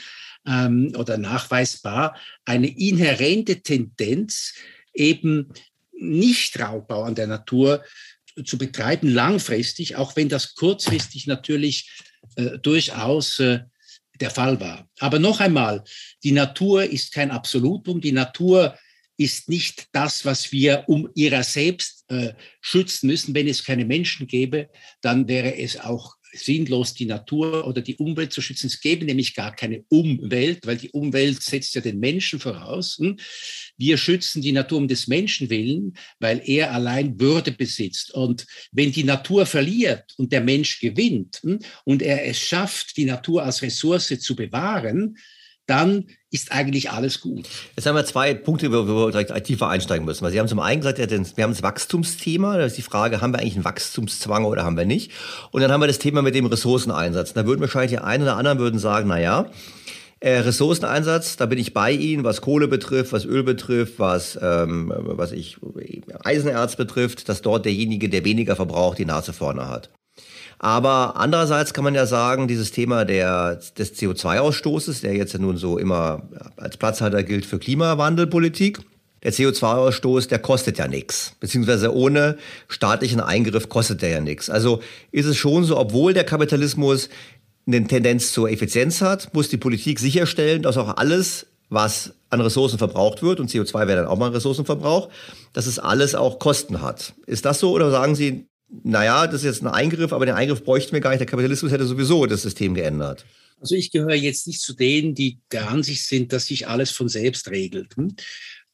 ähm, 0.48 0.94
oder 0.98 1.18
nachweisbar, 1.18 2.18
eine 2.46 2.68
inhärente 2.68 3.62
Tendenz, 3.62 4.54
eben 4.94 5.54
nicht 5.92 6.60
Raubbau 6.60 7.04
an 7.04 7.16
der 7.16 7.28
Natur 7.28 7.84
zu 8.46 8.58
betreiben, 8.58 9.10
langfristig, 9.10 9.96
auch 9.96 10.16
wenn 10.16 10.30
das 10.30 10.56
kurzfristig 10.56 11.28
natürlich 11.28 11.92
äh, 12.36 12.58
durchaus 12.60 13.40
äh, 13.40 13.60
der 14.20 14.32
Fall 14.32 14.60
war. 14.60 14.90
Aber 15.00 15.20
noch 15.20 15.40
einmal, 15.40 15.84
die 16.24 16.32
Natur 16.32 16.84
ist 16.84 17.14
kein 17.14 17.32
Absolutum. 17.32 18.02
Die 18.02 18.12
Natur 18.12 18.78
ist 19.18 19.50
nicht 19.50 19.88
das, 19.92 20.26
was 20.26 20.52
wir 20.52 20.86
um 20.88 21.10
ihrer 21.16 21.44
selbst 21.44 22.06
äh, 22.10 22.34
schützen 22.62 23.08
müssen. 23.08 23.36
Wenn 23.36 23.48
es 23.48 23.64
keine 23.64 23.86
Menschen 23.86 24.28
gäbe, 24.28 24.70
dann 25.02 25.28
wäre 25.28 25.58
es 25.58 25.80
auch 25.80 26.16
sinnlos, 26.34 26.94
die 26.94 27.06
Natur 27.06 27.68
oder 27.68 27.82
die 27.82 27.96
Umwelt 27.96 28.34
zu 28.34 28.42
schützen. 28.42 28.68
Es 28.68 28.82
gäbe 28.82 29.06
nämlich 29.06 29.36
gar 29.36 29.56
keine 29.56 29.84
Umwelt, 29.90 30.66
weil 30.66 30.78
die 30.78 30.92
Umwelt 30.92 31.42
setzt 31.42 31.76
ja 31.76 31.82
den 31.82 32.00
Menschen 32.00 32.40
voraus. 32.40 32.98
Hm? 33.00 33.18
Wir 33.78 33.98
schützen 33.98 34.42
die 34.42 34.52
Natur 34.52 34.80
um 34.80 34.88
des 34.88 35.08
Menschen 35.08 35.50
willen, 35.50 35.94
weil 36.20 36.42
er 36.46 36.74
allein 36.74 37.20
Würde 37.20 37.52
besitzt. 37.52 38.14
Und 38.14 38.46
wenn 38.72 38.92
die 38.92 39.04
Natur 39.04 39.46
verliert 39.46 40.14
und 40.18 40.32
der 40.32 40.42
Mensch 40.42 40.80
gewinnt 40.80 41.40
hm, 41.44 41.60
und 41.86 42.02
er 42.02 42.26
es 42.26 42.40
schafft, 42.40 42.98
die 42.98 43.06
Natur 43.06 43.44
als 43.44 43.62
Ressource 43.62 44.20
zu 44.20 44.36
bewahren, 44.36 45.18
dann 45.66 46.08
ist 46.34 46.52
eigentlich 46.52 46.90
alles 46.90 47.22
gut. 47.22 47.48
Jetzt 47.76 47.86
haben 47.86 47.96
wir 47.96 48.06
zwei 48.06 48.34
Punkte, 48.34 48.72
wo 48.72 48.88
wir 48.88 49.12
direkt 49.12 49.46
tiefer 49.46 49.70
einsteigen 49.70 50.04
müssen. 50.04 50.24
Weil 50.24 50.32
Sie 50.32 50.40
haben 50.40 50.48
zum 50.48 50.60
einen 50.60 50.82
gesagt, 50.82 50.98
wir 50.98 51.44
haben 51.44 51.54
das 51.54 51.62
Wachstumsthema. 51.62 52.58
Da 52.58 52.66
ist 52.66 52.78
die 52.78 52.82
Frage, 52.82 53.22
haben 53.22 53.34
wir 53.34 53.40
eigentlich 53.40 53.56
einen 53.56 53.66
Wachstumszwang 53.66 54.46
oder 54.46 54.64
haben 54.64 54.76
wir 54.76 54.86
nicht? 54.86 55.12
Und 55.52 55.62
dann 55.62 55.72
haben 55.72 55.82
wir 55.82 55.88
das 55.88 56.00
Thema 56.00 56.24
mit 56.24 56.34
dem 56.34 56.48
Ressourceneinsatz. 56.48 57.34
Da 57.34 57.46
würden 57.46 57.62
wahrscheinlich 57.62 57.92
die 57.92 58.00
einen 58.00 58.24
oder 58.24 58.36
anderen 58.36 58.58
würden 58.58 58.80
sagen, 58.80 59.10
na 59.10 59.20
ja, 59.20 59.52
äh, 60.22 60.40
Ressourceneinsatz, 60.40 61.38
da 61.38 61.46
bin 61.46 61.60
ich 61.60 61.74
bei 61.74 61.92
Ihnen, 61.92 62.24
was 62.24 62.42
Kohle 62.42 62.68
betrifft, 62.68 63.14
was 63.14 63.26
Öl 63.26 63.44
betrifft, 63.44 64.00
was, 64.00 64.40
ähm, 64.42 64.92
was 64.96 65.34
ich 65.34 65.58
Eisenerz 66.24 66.78
betrifft, 66.78 67.30
dass 67.30 67.42
dort 67.44 67.66
derjenige, 67.66 68.10
der 68.10 68.26
weniger 68.26 68.56
verbraucht, 68.56 68.98
die 68.98 69.06
Nase 69.06 69.34
vorne 69.34 69.70
hat. 69.70 69.92
Aber 70.64 71.18
andererseits 71.18 71.74
kann 71.74 71.84
man 71.84 71.94
ja 71.94 72.06
sagen, 72.06 72.48
dieses 72.48 72.72
Thema 72.72 73.04
der, 73.04 73.60
des 73.78 74.00
CO2-Ausstoßes, 74.00 75.02
der 75.02 75.14
jetzt 75.14 75.34
ja 75.34 75.40
nun 75.40 75.58
so 75.58 75.78
immer 75.78 76.22
als 76.56 76.78
Platzhalter 76.78 77.22
gilt 77.24 77.46
für 77.46 77.60
Klimawandelpolitik, 77.60 78.80
der 79.24 79.34
CO2-Ausstoß, 79.34 80.30
der 80.30 80.40
kostet 80.40 80.78
ja 80.78 80.88
nichts. 80.88 81.34
Beziehungsweise 81.42 81.94
ohne 81.94 82.38
staatlichen 82.70 83.20
Eingriff 83.20 83.68
kostet 83.68 84.02
der 84.02 84.10
ja 84.12 84.22
nichts. 84.22 84.50
Also 84.50 84.82
ist 85.12 85.26
es 85.26 85.36
schon 85.36 85.66
so, 85.66 85.78
obwohl 85.78 86.14
der 86.14 86.24
Kapitalismus 86.24 87.10
eine 87.68 87.86
Tendenz 87.86 88.32
zur 88.32 88.50
Effizienz 88.50 89.02
hat, 89.02 89.34
muss 89.34 89.50
die 89.50 89.58
Politik 89.58 90.00
sicherstellen, 90.00 90.62
dass 90.62 90.78
auch 90.78 90.96
alles, 90.96 91.46
was 91.68 92.14
an 92.30 92.40
Ressourcen 92.40 92.78
verbraucht 92.78 93.22
wird, 93.22 93.42
und 93.42 93.50
CO2 93.50 93.86
wäre 93.88 93.98
dann 94.04 94.08
auch 94.08 94.18
mal 94.18 94.28
ein 94.28 94.34
Ressourcenverbrauch, 94.34 95.10
dass 95.52 95.68
es 95.68 95.78
alles 95.78 96.16
auch 96.16 96.40
Kosten 96.40 96.82
hat. 96.82 97.16
Ist 97.26 97.44
das 97.44 97.60
so 97.60 97.72
oder 97.74 97.92
sagen 97.92 98.16
Sie, 98.16 98.46
naja, 98.82 99.28
das 99.28 99.42
ist 99.42 99.46
jetzt 99.46 99.62
ein 99.62 99.68
Eingriff, 99.68 100.14
aber 100.14 100.26
den 100.26 100.36
Eingriff 100.36 100.64
bräuchten 100.64 100.94
wir 100.94 101.00
gar 101.00 101.12
nicht. 101.12 101.20
Der 101.20 101.28
Kapitalismus 101.28 101.72
hätte 101.72 101.86
sowieso 101.86 102.26
das 102.26 102.42
System 102.42 102.74
geändert. 102.74 103.26
Also 103.60 103.76
ich 103.76 103.92
gehöre 103.92 104.16
jetzt 104.16 104.48
nicht 104.48 104.62
zu 104.62 104.74
denen, 104.74 105.14
die 105.16 105.40
der 105.52 105.70
Ansicht 105.70 106.06
sind, 106.06 106.34
dass 106.34 106.48
sich 106.48 106.68
alles 106.68 106.92
von 106.92 107.08
selbst 107.08 107.50
regelt. 107.50 107.96
Hm? 107.96 108.16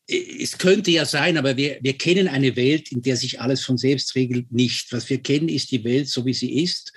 Es 0.08 0.58
könnte 0.58 0.90
ja 0.90 1.06
sein, 1.06 1.38
aber 1.38 1.58
wir, 1.58 1.78
wir 1.82 1.98
kennen 1.98 2.28
eine 2.28 2.56
Welt, 2.56 2.92
in 2.92 3.02
der 3.02 3.16
sich 3.16 3.42
alles 3.42 3.64
von 3.64 3.78
selbst 3.78 4.16
regelt, 4.16 4.52
nicht. 4.52 4.92
Was 4.92 5.10
wir 5.10 5.22
kennen, 5.22 5.50
ist 5.50 5.72
die 5.72 5.84
Welt 5.84 6.08
so, 6.08 6.26
wie 6.26 6.34
sie 6.34 6.64
ist. 6.64 6.94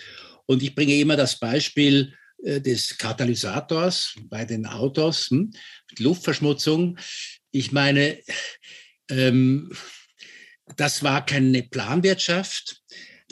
Und 0.47 0.63
ich 0.63 0.75
bringe 0.75 0.95
immer 0.99 1.17
das 1.17 1.39
Beispiel 1.39 2.15
äh, 2.43 2.61
des 2.61 2.97
Katalysators 2.97 4.15
bei 4.25 4.45
den 4.45 4.65
Autos, 4.65 5.29
hm? 5.29 5.51
Luftverschmutzung. 5.99 6.99
Ich 7.51 7.73
meine, 7.73 8.19
ähm, 9.11 9.71
das 10.77 11.03
war 11.03 11.27
keine 11.27 11.63
Planwirtschaft, 11.65 12.82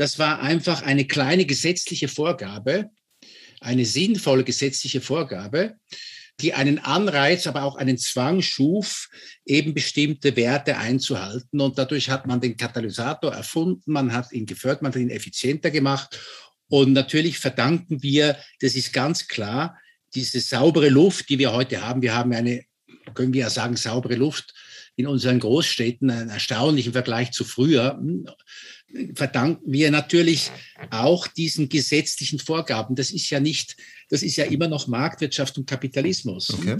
das 0.00 0.18
war 0.18 0.40
einfach 0.40 0.80
eine 0.80 1.04
kleine 1.04 1.44
gesetzliche 1.44 2.08
Vorgabe, 2.08 2.88
eine 3.60 3.84
sinnvolle 3.84 4.44
gesetzliche 4.44 5.02
Vorgabe, 5.02 5.74
die 6.40 6.54
einen 6.54 6.78
Anreiz, 6.78 7.46
aber 7.46 7.64
auch 7.64 7.76
einen 7.76 7.98
Zwang 7.98 8.40
schuf, 8.40 9.10
eben 9.44 9.74
bestimmte 9.74 10.36
Werte 10.36 10.78
einzuhalten. 10.78 11.60
Und 11.60 11.76
dadurch 11.76 12.08
hat 12.08 12.26
man 12.26 12.40
den 12.40 12.56
Katalysator 12.56 13.34
erfunden, 13.34 13.92
man 13.92 14.14
hat 14.14 14.32
ihn 14.32 14.46
gefördert, 14.46 14.80
man 14.80 14.94
hat 14.94 15.00
ihn 15.02 15.10
effizienter 15.10 15.70
gemacht. 15.70 16.18
Und 16.70 16.94
natürlich 16.94 17.38
verdanken 17.38 18.02
wir, 18.02 18.38
das 18.60 18.76
ist 18.76 18.94
ganz 18.94 19.28
klar, 19.28 19.78
diese 20.14 20.40
saubere 20.40 20.88
Luft, 20.88 21.28
die 21.28 21.38
wir 21.38 21.52
heute 21.52 21.86
haben. 21.86 22.00
Wir 22.00 22.14
haben 22.14 22.32
eine, 22.32 22.64
können 23.12 23.34
wir 23.34 23.42
ja 23.42 23.50
sagen, 23.50 23.76
saubere 23.76 24.14
Luft 24.14 24.54
in 24.96 25.06
unseren 25.06 25.40
Großstädten, 25.40 26.10
ein 26.10 26.30
erstaunlichen 26.30 26.92
Vergleich 26.92 27.32
zu 27.32 27.44
früher, 27.44 28.00
verdanken 29.14 29.72
wir 29.72 29.90
natürlich 29.90 30.50
auch 30.90 31.26
diesen 31.26 31.68
gesetzlichen 31.68 32.38
Vorgaben. 32.38 32.94
Das 32.94 33.10
ist 33.10 33.30
ja 33.30 33.40
nicht, 33.40 33.76
das 34.08 34.22
ist 34.22 34.36
ja 34.36 34.44
immer 34.44 34.68
noch 34.68 34.88
Marktwirtschaft 34.88 35.56
und 35.58 35.68
Kapitalismus. 35.68 36.50
Okay. 36.50 36.76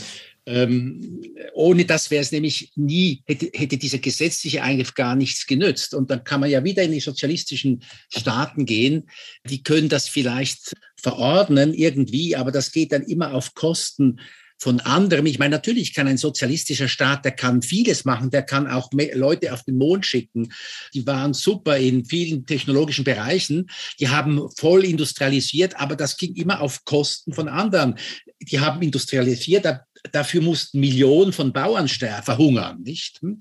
Ähm, 0.47 1.23
ohne 1.55 1.85
das 1.85 2.11
wäre 2.11 2.23
es 2.23 2.33
nämlich 2.33 2.73
nie, 2.75 3.23
hätte, 3.27 3.51
hätte 3.53 3.77
dieser 3.77 3.99
gesetzliche 3.99 4.63
Eingriff 4.63 4.95
gar 4.95 5.15
nichts 5.15 5.47
genützt. 5.47 5.95
Und 5.95 6.11
dann 6.11 6.25
kann 6.25 6.41
man 6.41 6.51
ja 6.51 6.65
wieder 6.65 6.83
in 6.83 6.93
die 6.93 7.01
sozialistischen 7.01 7.83
Staaten 8.09 8.67
gehen. 8.67 9.09
Die 9.45 9.63
können 9.63 9.89
das 9.89 10.09
vielleicht 10.09 10.73
verordnen 10.97 11.75
irgendwie, 11.75 12.37
aber 12.37 12.51
das 12.51 12.73
geht 12.73 12.93
dann 12.93 13.03
immer 13.03 13.35
auf 13.35 13.55
Kosten 13.55 14.21
von 14.61 14.81
anderem. 14.81 15.27
Ich 15.27 15.39
meine, 15.39 15.57
natürlich 15.57 15.95
kann 15.95 16.07
ein 16.07 16.19
sozialistischer 16.19 16.89
Staat, 16.89 17.25
der 17.25 17.33
kann 17.33 17.63
vieles 17.63 18.05
machen, 18.05 18.31
der 18.31 18.43
kann 18.43 18.67
auch 18.67 18.91
Leute 19.15 19.53
auf 19.55 19.65
den 19.65 19.77
Mond 19.77 20.05
schicken. 20.05 20.53
Die 20.93 21.07
waren 21.07 21.33
super 21.33 21.79
in 21.79 22.05
vielen 22.05 22.45
technologischen 22.45 23.05
Bereichen. 23.05 23.71
Die 23.99 24.09
haben 24.09 24.49
voll 24.57 24.85
industrialisiert, 24.85 25.81
aber 25.81 25.97
das 25.97 26.19
ging 26.19 26.35
immer 26.35 26.61
auf 26.61 26.85
Kosten 26.85 27.33
von 27.33 27.49
anderen. 27.49 27.97
Die 28.43 28.61
haben 28.61 28.83
industrialisiert, 28.83 29.65
dafür 30.13 30.43
mussten 30.43 30.81
Millionen 30.81 31.33
von 31.33 31.53
Bauern 31.53 31.89
verhungern, 31.89 32.83
nicht? 32.83 33.21
Hm? 33.21 33.39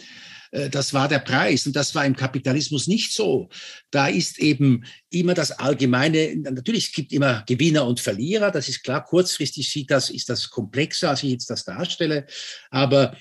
Äh, 0.52 0.70
das 0.70 0.94
war 0.94 1.08
der 1.08 1.20
Preis. 1.20 1.66
Und 1.66 1.76
das 1.76 1.96
war 1.96 2.06
im 2.06 2.16
Kapitalismus 2.16 2.88
nicht 2.88 3.14
so. 3.14 3.50
Da 3.92 4.08
ist 4.08 4.40
eben 4.40 4.84
immer 5.10 5.34
das 5.34 5.52
Allgemeine, 5.52 6.36
natürlich 6.38 6.88
es 6.88 6.92
gibt 6.92 7.14
immer 7.14 7.44
Gewinner 7.48 7.86
und 7.86 8.00
Verlierer, 8.00 8.52
das 8.52 8.70
ist 8.70 8.84
klar. 8.84 9.04
Kurzfristig 9.06 9.70
sieht 9.70 9.92
das, 9.92 10.10
ist 10.10 10.30
das 10.30 10.50
komplexer, 10.50 11.10
als 11.10 11.24
ich 11.24 11.32
jetzt 11.32 11.50
das 11.50 11.66
darstelle. 11.66 12.26
Aber 12.70 13.16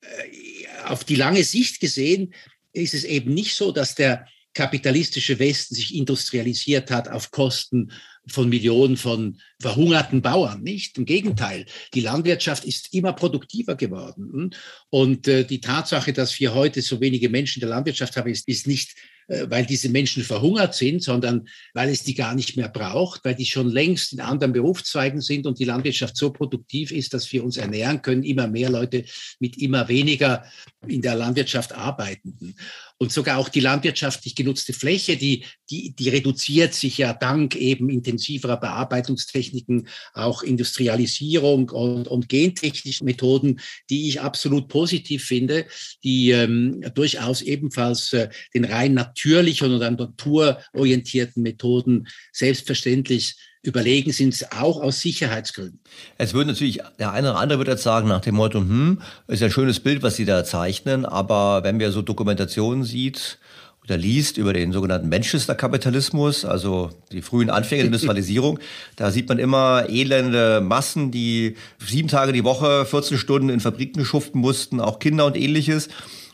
äh, 0.00 0.86
auf 0.86 1.04
die 1.04 1.16
lange 1.16 1.44
Sicht 1.44 1.80
gesehen 1.80 2.34
ist 2.72 2.94
es 2.94 3.04
eben 3.04 3.32
nicht 3.32 3.54
so, 3.54 3.72
dass 3.72 3.94
der 3.94 4.26
kapitalistische 4.54 5.38
Westen 5.38 5.74
sich 5.74 5.94
industrialisiert 5.94 6.90
hat 6.90 7.08
auf 7.08 7.30
Kosten 7.30 7.92
von 8.28 8.48
Millionen 8.48 8.96
von 8.96 9.38
verhungerten 9.60 10.22
Bauern, 10.22 10.62
nicht? 10.62 10.98
Im 10.98 11.04
Gegenteil, 11.04 11.66
die 11.94 12.00
Landwirtschaft 12.00 12.64
ist 12.64 12.92
immer 12.92 13.12
produktiver 13.12 13.76
geworden. 13.76 14.54
Und 14.90 15.28
äh, 15.28 15.44
die 15.44 15.60
Tatsache, 15.60 16.12
dass 16.12 16.38
wir 16.40 16.54
heute 16.54 16.82
so 16.82 17.00
wenige 17.00 17.28
Menschen 17.28 17.62
in 17.62 17.68
der 17.68 17.76
Landwirtschaft 17.76 18.16
haben, 18.16 18.30
ist, 18.30 18.48
ist 18.48 18.66
nicht 18.66 18.96
äh, 19.28 19.50
weil 19.50 19.66
diese 19.66 19.88
Menschen 19.88 20.22
verhungert 20.22 20.74
sind, 20.74 21.02
sondern 21.02 21.48
weil 21.74 21.88
es 21.88 22.04
die 22.04 22.14
gar 22.14 22.34
nicht 22.34 22.56
mehr 22.56 22.68
braucht, 22.68 23.24
weil 23.24 23.34
die 23.34 23.46
schon 23.46 23.68
längst 23.68 24.12
in 24.12 24.20
anderen 24.20 24.52
Berufszweigen 24.52 25.20
sind 25.20 25.46
und 25.46 25.58
die 25.58 25.64
Landwirtschaft 25.64 26.16
so 26.16 26.32
produktiv 26.32 26.92
ist, 26.92 27.12
dass 27.12 27.32
wir 27.32 27.42
uns 27.42 27.56
ernähren 27.56 28.02
können, 28.02 28.22
immer 28.22 28.46
mehr 28.46 28.70
Leute 28.70 29.04
mit 29.40 29.58
immer 29.58 29.88
weniger 29.88 30.44
in 30.86 31.02
der 31.02 31.16
Landwirtschaft 31.16 31.72
arbeitenden. 31.72 32.54
Und 32.98 33.12
sogar 33.12 33.38
auch 33.38 33.50
die 33.50 33.60
landwirtschaftlich 33.60 34.34
genutzte 34.34 34.72
Fläche, 34.72 35.16
die, 35.16 35.44
die, 35.70 35.94
die 35.94 36.08
reduziert 36.08 36.72
sich 36.72 36.96
ja 36.96 37.12
dank 37.12 37.54
eben 37.54 37.90
intensiverer 37.90 38.56
Bearbeitungstechniken, 38.56 39.88
auch 40.14 40.42
Industrialisierung 40.42 41.68
und, 41.68 42.08
und 42.08 42.28
gentechnischen 42.28 43.04
Methoden, 43.04 43.60
die 43.90 44.08
ich 44.08 44.22
absolut 44.22 44.68
positiv 44.68 45.24
finde, 45.24 45.66
die 46.04 46.30
ähm, 46.30 46.80
durchaus 46.94 47.42
ebenfalls 47.42 48.14
äh, 48.14 48.30
den 48.54 48.64
rein 48.64 48.94
natürlichen 48.94 49.74
oder 49.74 49.90
naturorientierten 49.90 51.42
Methoden 51.42 52.08
selbstverständlich 52.32 53.36
überlegen 53.66 54.12
sind, 54.12 54.46
auch 54.56 54.80
aus 54.80 55.00
Sicherheitsgründen. 55.00 55.80
Es 56.18 56.34
würde 56.34 56.50
natürlich, 56.50 56.80
der 56.98 57.12
eine 57.12 57.30
oder 57.30 57.38
andere 57.38 57.58
würde 57.58 57.72
jetzt 57.72 57.82
sagen, 57.82 58.08
nach 58.08 58.20
dem 58.20 58.36
Motto, 58.36 58.60
hm, 58.60 59.00
ist 59.28 59.40
ja 59.40 59.48
ein 59.48 59.52
schönes 59.52 59.80
Bild, 59.80 60.02
was 60.02 60.16
Sie 60.16 60.24
da 60.24 60.44
zeichnen, 60.44 61.04
aber 61.04 61.64
wenn 61.64 61.78
wir 61.78 61.92
so 61.92 62.02
Dokumentationen 62.02 62.84
sieht, 62.84 63.38
oder 63.86 63.96
liest 63.96 64.36
über 64.36 64.52
den 64.52 64.72
sogenannten 64.72 65.08
Manchester-Kapitalismus, 65.08 66.44
also 66.44 66.90
die 67.12 67.22
frühen 67.22 67.50
Anfänge 67.50 67.82
der 67.82 67.86
Industrialisierung, 67.86 68.58
da 68.96 69.12
sieht 69.12 69.28
man 69.28 69.38
immer 69.38 69.86
elende 69.88 70.60
Massen, 70.60 71.12
die 71.12 71.56
sieben 71.78 72.08
Tage 72.08 72.32
die 72.32 72.42
Woche, 72.42 72.84
14 72.84 73.16
Stunden 73.16 73.48
in 73.48 73.60
Fabriken 73.60 74.04
schuften 74.04 74.40
mussten, 74.40 74.80
auch 74.80 74.98
Kinder 74.98 75.24
und 75.24 75.36
ähnliches. 75.36 75.88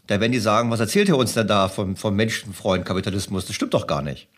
Da 0.07 0.19
werden 0.19 0.33
die 0.33 0.41
sagen, 0.41 0.71
was 0.71 0.81
erzählt 0.81 1.09
ihr 1.09 1.17
uns 1.17 1.35
denn 1.35 1.47
da 1.47 1.69
vom, 1.69 1.97
vom 1.97 2.17
Menschenfreund-Kapitalismus? 2.17 3.47
Das 3.47 3.55
stimmt 3.55 3.75
doch 3.75 3.87
gar 3.87 4.03
nicht. 4.03 4.29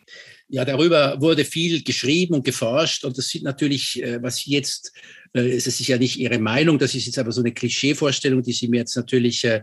Ja, 0.48 0.64
darüber 0.64 1.20
wurde 1.20 1.44
viel 1.44 1.82
geschrieben 1.82 2.34
und 2.34 2.44
geforscht 2.44 3.04
und 3.04 3.16
das 3.16 3.28
sind 3.28 3.44
natürlich, 3.44 4.02
äh, 4.02 4.22
was 4.22 4.36
Sie 4.36 4.50
jetzt, 4.50 4.92
äh, 5.32 5.40
es 5.40 5.66
ist 5.66 5.86
ja 5.86 5.96
nicht 5.96 6.18
Ihre 6.18 6.38
Meinung, 6.38 6.78
das 6.78 6.94
ist 6.94 7.06
jetzt 7.06 7.18
aber 7.18 7.32
so 7.32 7.40
eine 7.40 7.52
Klischeevorstellung, 7.52 8.42
die 8.42 8.52
Sie 8.52 8.68
mir 8.68 8.80
jetzt 8.80 8.94
natürlich, 8.94 9.42
äh, 9.44 9.62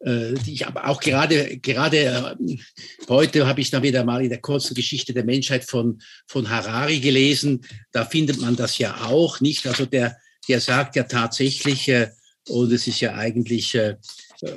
die 0.00 0.52
ich 0.52 0.66
aber 0.66 0.88
auch 0.88 1.00
gerade, 1.00 1.58
gerade 1.58 2.38
heute 3.08 3.46
habe 3.46 3.60
ich 3.60 3.70
da 3.70 3.82
wieder 3.82 4.04
mal 4.04 4.22
in 4.22 4.30
der 4.30 4.40
kurzen 4.40 4.74
Geschichte 4.74 5.12
der 5.12 5.24
Menschheit 5.24 5.64
von, 5.64 6.00
von 6.26 6.48
Harari 6.48 7.00
gelesen, 7.00 7.62
da 7.90 8.04
findet 8.04 8.40
man 8.40 8.54
das 8.54 8.78
ja 8.78 9.06
auch 9.06 9.40
nicht, 9.40 9.66
also 9.66 9.84
der, 9.84 10.16
der 10.48 10.60
sagt 10.60 10.94
ja 10.94 11.02
tatsächlich, 11.02 11.90
und 12.48 12.72
es 12.72 12.86
ist 12.86 13.00
ja 13.00 13.14
eigentlich 13.14 13.74
äh, 13.74 13.96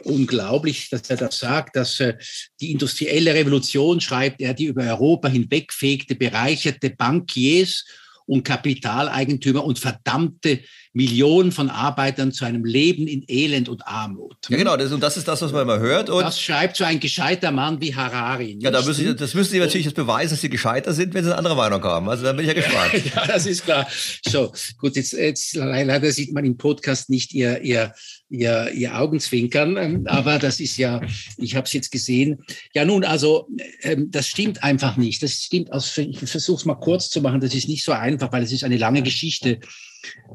unglaublich, 0.03 0.89
dass 0.89 1.09
er 1.09 1.17
das 1.17 1.39
sagt, 1.39 1.75
dass 1.75 1.99
äh, 1.99 2.17
die 2.61 2.71
industrielle 2.71 3.33
Revolution, 3.33 4.01
schreibt 4.01 4.41
er, 4.41 4.53
die 4.53 4.65
über 4.65 4.83
Europa 4.83 5.27
hinwegfegte, 5.27 6.15
bereicherte 6.15 6.89
Bankiers 6.91 7.85
und 8.25 8.43
Kapitaleigentümer 8.43 9.63
und 9.63 9.79
verdammte 9.79 10.61
Millionen 10.95 11.51
von 11.51 11.71
Arbeitern 11.71 12.31
zu 12.31 12.45
einem 12.45 12.65
Leben 12.65 13.07
in 13.07 13.23
Elend 13.27 13.67
und 13.67 13.87
Armut. 13.87 14.37
Ja, 14.47 14.57
genau, 14.57 14.77
das, 14.77 14.91
und 14.91 15.01
das 15.01 15.17
ist 15.17 15.27
das, 15.27 15.41
was 15.41 15.51
man 15.51 15.63
immer 15.63 15.79
hört. 15.79 16.11
Und 16.11 16.21
das 16.21 16.39
schreibt 16.39 16.77
so 16.77 16.83
ein 16.83 16.99
gescheiter 16.99 17.51
Mann 17.51 17.81
wie 17.81 17.95
Harari. 17.95 18.59
Ja, 18.61 18.69
da 18.69 18.83
müssen 18.83 19.03
Sie, 19.03 19.15
das 19.15 19.33
müssen 19.33 19.53
Sie 19.53 19.59
natürlich 19.59 19.85
jetzt 19.85 19.95
beweisen, 19.95 20.33
dass 20.33 20.41
Sie 20.41 20.51
gescheiter 20.51 20.93
sind, 20.93 21.15
wenn 21.15 21.23
Sie 21.23 21.31
eine 21.31 21.39
andere 21.39 21.55
Meinung 21.55 21.83
haben. 21.83 22.07
Also 22.09 22.23
da 22.23 22.33
bin 22.33 22.47
ich 22.47 22.47
ja 22.47 22.53
gespannt. 22.53 22.93
ja, 23.15 23.25
das 23.25 23.47
ist 23.47 23.65
klar. 23.65 23.87
So, 24.27 24.53
gut, 24.77 24.95
jetzt, 24.95 25.13
jetzt 25.13 25.55
leider 25.55 26.11
sieht 26.11 26.31
man 26.31 26.45
im 26.45 26.57
Podcast 26.57 27.09
nicht 27.09 27.33
Ihr, 27.33 27.61
Ihr, 27.63 27.93
Ihr, 28.29 28.71
Ihr 28.71 28.99
Augenzwinkern, 28.99 29.77
ähm, 29.77 30.05
aber 30.05 30.37
das 30.37 30.59
ist 30.59 30.77
ja, 30.77 31.01
ich 31.37 31.55
habe 31.55 31.65
es 31.65 31.73
jetzt 31.73 31.91
gesehen. 31.91 32.43
Ja, 32.75 32.85
nun, 32.85 33.03
also 33.03 33.47
ähm, 33.81 34.11
das 34.11 34.27
stimmt 34.27 34.63
einfach 34.63 34.95
nicht. 34.97 35.23
Das 35.23 35.33
stimmt 35.41 35.73
aus, 35.73 35.97
ich 35.97 36.19
versuche 36.19 36.57
es 36.57 36.65
mal 36.65 36.75
kurz 36.75 37.09
zu 37.09 37.19
machen, 37.21 37.41
das 37.41 37.55
ist 37.55 37.67
nicht 37.67 37.83
so 37.83 37.93
einfach, 37.93 38.31
weil 38.31 38.43
es 38.43 38.51
ist 38.51 38.63
eine 38.63 38.77
lange 38.77 39.01
Geschichte. 39.01 39.59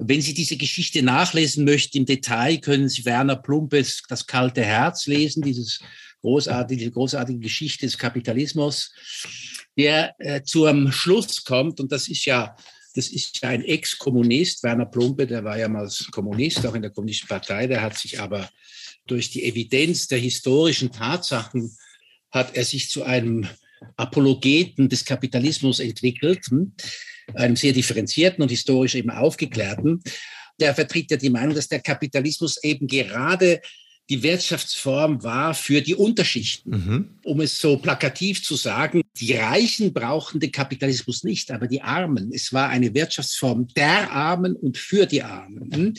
Wenn 0.00 0.22
Sie 0.22 0.34
diese 0.34 0.56
Geschichte 0.56 1.02
nachlesen 1.02 1.64
möchten 1.64 1.98
im 1.98 2.06
Detail, 2.06 2.58
können 2.58 2.88
Sie 2.88 3.04
Werner 3.04 3.36
Plumpes 3.36 4.02
Das 4.08 4.26
kalte 4.26 4.64
Herz 4.64 5.06
lesen, 5.06 5.42
dieses 5.42 5.80
großartige, 6.20 6.78
diese 6.78 6.90
großartige 6.90 7.38
Geschichte 7.38 7.86
des 7.86 7.98
Kapitalismus, 7.98 8.92
der 9.76 10.14
äh, 10.18 10.42
zum 10.42 10.90
Schluss 10.90 11.44
kommt, 11.44 11.80
und 11.80 11.92
das 11.92 12.08
ist 12.08 12.24
ja 12.24 12.56
das 12.94 13.08
ist 13.08 13.42
ja 13.42 13.50
ein 13.50 13.64
Ex-Kommunist, 13.64 14.64
Werner 14.64 14.86
Plumpe, 14.86 15.26
der 15.26 15.44
war 15.44 15.56
ja 15.56 15.68
mal 15.68 15.88
Kommunist, 16.10 16.66
auch 16.66 16.74
in 16.74 16.82
der 16.82 16.90
Kommunistischen 16.90 17.28
Partei, 17.28 17.68
der 17.68 17.80
hat 17.80 17.96
sich 17.96 18.18
aber 18.18 18.50
durch 19.06 19.30
die 19.30 19.44
Evidenz 19.44 20.08
der 20.08 20.18
historischen 20.18 20.90
Tatsachen, 20.90 21.76
hat 22.30 22.56
er 22.56 22.64
sich 22.64 22.90
zu 22.90 23.04
einem 23.04 23.46
Apologeten 23.96 24.88
des 24.88 25.04
Kapitalismus 25.04 25.78
entwickelt. 25.78 26.44
Einem 27.34 27.56
sehr 27.56 27.72
differenzierten 27.72 28.42
und 28.42 28.48
historisch 28.48 28.94
eben 28.94 29.10
aufgeklärten, 29.10 30.02
der 30.60 30.74
vertritt 30.74 31.10
ja 31.10 31.16
die 31.16 31.30
Meinung, 31.30 31.54
dass 31.54 31.68
der 31.68 31.80
Kapitalismus 31.80 32.62
eben 32.62 32.86
gerade 32.86 33.60
die 34.10 34.22
Wirtschaftsform 34.22 35.22
war 35.22 35.52
für 35.52 35.82
die 35.82 35.94
Unterschichten. 35.94 36.70
Mhm. 36.70 37.08
Um 37.24 37.40
es 37.40 37.60
so 37.60 37.76
plakativ 37.76 38.42
zu 38.42 38.56
sagen, 38.56 39.02
die 39.16 39.34
Reichen 39.34 39.92
brauchen 39.92 40.40
den 40.40 40.50
Kapitalismus 40.50 41.24
nicht, 41.24 41.50
aber 41.50 41.66
die 41.66 41.82
Armen. 41.82 42.32
Es 42.32 42.52
war 42.52 42.70
eine 42.70 42.94
Wirtschaftsform 42.94 43.68
der 43.76 44.10
Armen 44.10 44.56
und 44.56 44.78
für 44.78 45.04
die 45.04 45.22
Armen. 45.22 45.94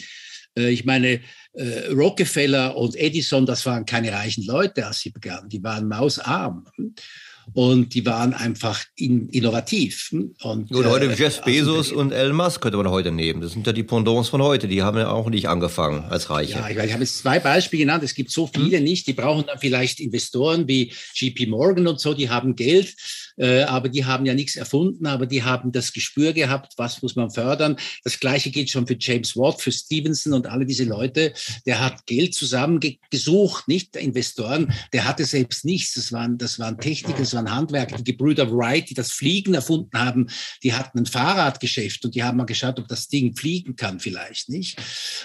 Äh, 0.57 0.69
ich 0.69 0.85
meine, 0.85 1.21
äh, 1.53 1.87
Rockefeller 1.91 2.75
und 2.75 2.95
Edison, 2.95 3.45
das 3.45 3.65
waren 3.65 3.85
keine 3.85 4.11
reichen 4.11 4.43
Leute, 4.43 4.87
als 4.87 4.99
sie 5.01 5.11
begannen. 5.11 5.49
Die 5.49 5.63
waren 5.63 5.87
mausarm 5.87 6.65
und 7.53 7.93
die 7.93 8.05
waren 8.05 8.33
einfach 8.33 8.83
in, 8.95 9.29
innovativ. 9.29 10.13
Und, 10.41 10.69
Gut, 10.69 10.85
heute 10.85 11.05
äh, 11.05 11.15
Jeff 11.15 11.39
also 11.39 11.43
Bezos 11.45 11.91
und 11.91 12.11
Elon 12.11 12.35
Musk 12.35 12.61
könnte 12.61 12.77
man 12.77 12.89
heute 12.89 13.11
nehmen. 13.11 13.41
Das 13.41 13.53
sind 13.53 13.65
ja 13.65 13.73
die 13.73 13.83
Pendants 13.83 14.29
von 14.29 14.41
heute. 14.41 14.67
Die 14.67 14.81
haben 14.81 14.97
ja 14.97 15.11
auch 15.11 15.29
nicht 15.29 15.47
angefangen 15.47 16.05
als 16.09 16.29
Reiche. 16.29 16.53
Ja, 16.53 16.69
ich, 16.69 16.77
ich 16.77 16.93
habe 16.93 17.03
jetzt 17.03 17.17
zwei 17.19 17.39
Beispiele 17.39 17.83
genannt. 17.83 18.03
Es 18.03 18.15
gibt 18.15 18.31
so 18.31 18.47
viele 18.47 18.77
hm? 18.77 18.83
nicht. 18.83 19.07
Die 19.07 19.13
brauchen 19.13 19.45
dann 19.47 19.59
vielleicht 19.59 19.99
Investoren 19.99 20.67
wie 20.67 20.91
JP 21.15 21.47
Morgan 21.47 21.87
und 21.87 21.99
so. 21.99 22.13
Die 22.13 22.29
haben 22.29 22.55
Geld, 22.55 22.95
äh, 23.39 23.63
aber 23.63 23.89
die 23.89 24.05
haben 24.05 24.25
ja 24.25 24.33
nichts 24.33 24.55
erfunden. 24.55 25.07
Aber 25.07 25.25
die 25.25 25.43
haben 25.43 25.71
das 25.71 25.93
Gespür 25.93 26.33
gehabt, 26.33 26.73
was 26.77 27.01
muss 27.01 27.15
man 27.15 27.31
fördern. 27.31 27.77
Das 28.03 28.19
Gleiche 28.19 28.51
gilt 28.51 28.69
schon 28.69 28.85
für 28.85 28.97
James 28.99 29.35
Watt, 29.35 29.61
für 29.61 29.71
Stevenson 29.71 30.33
und 30.33 30.47
alle 30.47 30.65
diese 30.65 30.83
Leute. 30.83 31.33
Der 31.65 31.79
hat 31.79 32.05
Geld 32.05 32.33
zusammengesucht, 32.35 33.67
nicht 33.67 33.95
Investoren. 33.95 34.73
Der 34.93 35.05
hatte 35.05 35.25
selbst 35.25 35.65
nichts. 35.65 35.93
Das 35.93 36.11
waren, 36.11 36.37
das 36.37 36.59
waren 36.59 36.77
Techniker, 36.79 37.19
das 37.19 37.33
waren 37.33 37.51
Handwerker, 37.51 37.97
die 37.97 38.03
Gebrüder 38.03 38.51
Wright, 38.51 38.89
die 38.89 38.93
das 38.93 39.11
Fliegen 39.11 39.53
erfunden 39.53 39.97
haben, 39.97 40.27
die 40.63 40.73
hatten 40.73 40.99
ein 40.99 41.05
Fahrradgeschäft 41.05 42.03
und 42.05 42.15
die 42.15 42.23
haben 42.23 42.37
mal 42.37 42.45
geschaut, 42.45 42.79
ob 42.79 42.87
das 42.87 43.07
Ding 43.07 43.35
fliegen 43.35 43.75
kann 43.75 43.99
vielleicht, 43.99 44.49
nicht? 44.49 44.77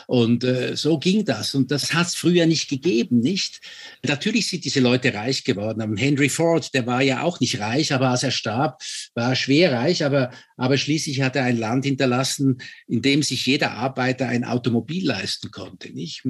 Und 0.07 0.45
äh, 0.45 0.77
so 0.77 0.99
ging 0.99 1.25
das. 1.25 1.55
Und 1.55 1.71
das 1.71 1.93
hat 1.93 2.09
es 2.09 2.15
früher 2.15 2.47
nicht 2.47 2.69
gegeben, 2.69 3.21
nicht? 3.21 3.61
Natürlich 4.07 4.49
sind 4.49 4.65
diese 4.65 4.81
Leute 4.81 5.13
reich 5.13 5.45
geworden. 5.45 5.97
Henry 5.97 6.29
Ford, 6.29 6.73
der 6.75 6.87
war 6.87 7.03
ja 7.03 7.23
auch 7.23 7.41
nicht 7.41 7.59
reich, 7.61 7.93
aber 7.93 8.04
als 8.11 8.23
er 8.23 8.31
starb, 8.31 8.81
war 9.15 9.31
er 9.31 9.37
schwer 9.37 9.73
reich, 9.73 10.05
aber, 10.05 10.31
aber 10.57 10.77
schließlich 10.77 11.23
hat 11.23 11.37
er 11.37 11.45
ein 11.45 11.59
Land 11.59 11.85
hinterlassen, 11.85 12.59
in 12.87 13.03
dem 13.03 13.23
sich 13.23 13.47
jeder 13.47 13.73
Arbeiter 13.73 14.29
ein 14.29 14.45
Automobil 14.45 15.07
leisten 15.07 15.51
konnte, 15.51 15.93
nicht? 15.93 16.23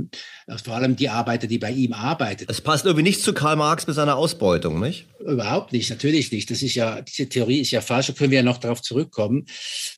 Vor 0.62 0.74
allem 0.74 0.96
die 0.96 1.08
Arbeiter, 1.08 1.46
die 1.46 1.58
bei 1.58 1.70
ihm 1.70 1.92
arbeiteten. 1.92 2.50
Es 2.50 2.60
passt 2.60 2.84
irgendwie 2.84 3.02
nicht 3.02 3.22
zu 3.22 3.32
Karl 3.32 3.56
Marx 3.56 3.86
mit 3.86 3.96
seiner 3.96 4.16
Ausbeutung, 4.16 4.80
nicht? 4.80 5.06
Überhaupt 5.20 5.72
nicht, 5.72 5.90
natürlich 5.90 6.30
nicht. 6.32 6.50
Das 6.50 6.62
ist 6.62 6.74
ja, 6.74 7.00
diese 7.00 7.28
Theorie 7.28 7.60
ist 7.60 7.70
ja 7.70 7.80
falsch, 7.80 8.08
da 8.08 8.12
können 8.12 8.30
wir 8.30 8.38
ja 8.38 8.44
noch 8.44 8.58
darauf 8.58 8.82
zurückkommen. 8.82 9.46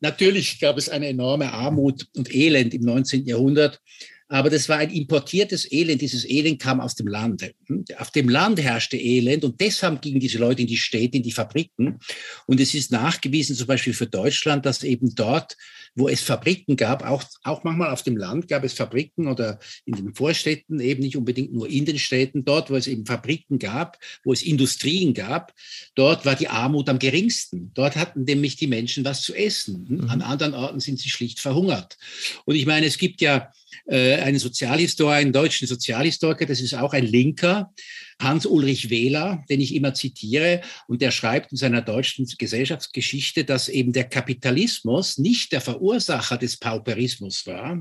Natürlich 0.01 0.61
gab 0.61 0.79
es 0.79 0.89
eine 0.89 1.09
enorme 1.09 1.53
Armut 1.53 2.07
und 2.17 2.35
Elend 2.35 2.75
im 2.75 2.83
19. 2.83 3.27
Jahrhundert. 3.27 3.81
Aber 4.29 4.51
das 4.51 4.69
war 4.69 4.79
ein 4.79 4.91
importiertes 4.91 5.71
Elend. 5.71 6.03
Dieses 6.03 6.29
Elend 6.29 6.61
kam 6.61 6.81
aus 6.81 6.97
dem 6.97 7.07
Lande. 7.07 7.55
Hm? 7.67 7.85
Auf 7.99 8.11
dem 8.11 8.29
Land 8.29 8.61
herrschte 8.61 8.97
Elend 8.97 9.45
und 9.45 9.61
deshalb 9.61 10.03
gingen 10.03 10.19
diese 10.19 10.39
Leute 10.39 10.63
in 10.63 10.69
die 10.69 10.77
Städte, 10.77 11.17
in 11.17 11.23
die 11.23 11.33
Fabriken. 11.33 12.01
Und 12.47 12.61
es 12.61 12.75
ist 12.75 12.91
nachgewiesen, 12.91 13.55
zum 13.55 13.69
Beispiel 13.69 13.93
für 13.93 14.09
Deutschland, 14.09 14.67
dass 14.67 14.83
eben 14.83 15.15
dort, 15.15 15.57
wo 15.95 16.09
es 16.09 16.23
Fabriken 16.23 16.77
gab, 16.77 17.05
auch, 17.09 17.23
auch 17.45 17.63
manchmal 17.63 17.91
auf 17.91 18.03
dem 18.03 18.17
Land 18.17 18.49
gab 18.49 18.65
es 18.65 18.73
Fabriken 18.73 19.29
oder 19.29 19.61
in 19.85 19.95
den 19.95 20.15
Vorstädten, 20.15 20.81
eben 20.81 21.03
nicht 21.03 21.17
unbedingt 21.17 21.53
nur 21.53 21.69
in 21.69 21.85
den 21.85 21.99
Städten, 21.99 22.45
dort, 22.45 22.69
wo 22.71 22.75
es 22.75 22.89
eben 22.89 23.07
Fabriken 23.07 23.61
gab, 23.61 23.99
wo 24.25 24.33
es 24.33 24.43
Industrien 24.43 25.15
gab, 25.15 25.55
dort 25.95 26.27
war 26.27 26.35
die 26.35 26.49
Armut 26.49 26.89
am 26.89 26.99
geringsten. 26.99 27.71
Dort 27.75 27.95
hatten 27.95 28.25
nämlich 28.25 28.57
die 28.57 28.67
Menschen 28.67 29.05
was 29.05 29.23
zu 29.23 29.35
essen. 29.35 29.87
Hm? 29.89 30.11
An 30.11 30.19
mhm. 30.19 30.25
anderen 30.25 30.55
Orten 30.55 30.81
sind 30.81 30.99
sie 30.99 31.11
schlicht 31.11 31.39
verhungert. 31.39 31.97
Und 32.45 32.57
ich 32.57 32.67
meine, 32.67 32.87
es 32.87 32.99
gibt 32.99 33.21
ja 33.21 33.53
äh, 33.87 34.15
einen 34.15 34.39
Sozialhistoriker, 34.39 35.17
einen 35.17 35.33
deutschen 35.33 35.69
Sozialhistoriker, 35.69 36.47
das 36.47 36.61
ist 36.61 36.75
auch 36.75 36.93
ein 36.93 37.05
Linker, 37.05 37.73
Hans-Ulrich 38.21 38.89
Wähler, 38.89 39.45
den 39.51 39.61
ich 39.61 39.75
immer 39.75 39.93
zitiere, 39.93 40.63
und 40.89 41.03
der 41.03 41.11
schreibt 41.11 41.53
in 41.53 41.59
seiner 41.59 41.83
deutschen 41.83 42.27
Gesellschaftsgeschichte, 42.39 43.45
dass 43.45 43.69
eben 43.69 43.93
der 43.93 44.05
Kapitalismus 44.05 45.19
nicht 45.19 45.53
der 45.53 45.61
Verursacher 45.61 46.39
des 46.39 46.57
Pauperismus 46.57 47.47
war, 47.47 47.79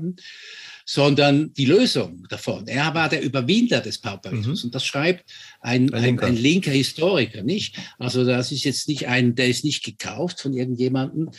sondern 0.88 1.52
die 1.54 1.64
Lösung 1.64 2.26
davon. 2.28 2.68
Er 2.68 2.94
war 2.94 3.08
der 3.08 3.22
Überwinder 3.22 3.80
des 3.80 3.98
Pauperismus. 3.98 4.62
Mhm. 4.62 4.68
Und 4.68 4.74
das 4.74 4.86
schreibt 4.86 5.28
ein, 5.60 5.92
ein, 5.92 6.04
linker. 6.04 6.26
ein, 6.26 6.36
linker 6.36 6.70
Historiker, 6.70 7.42
nicht? 7.42 7.76
Also 7.98 8.24
das 8.24 8.52
ist 8.52 8.64
jetzt 8.64 8.86
nicht 8.88 9.08
ein, 9.08 9.34
der 9.34 9.48
ist 9.48 9.64
nicht 9.64 9.84
gekauft 9.84 10.40
von 10.40 10.52
irgendjemandem, 10.52 11.30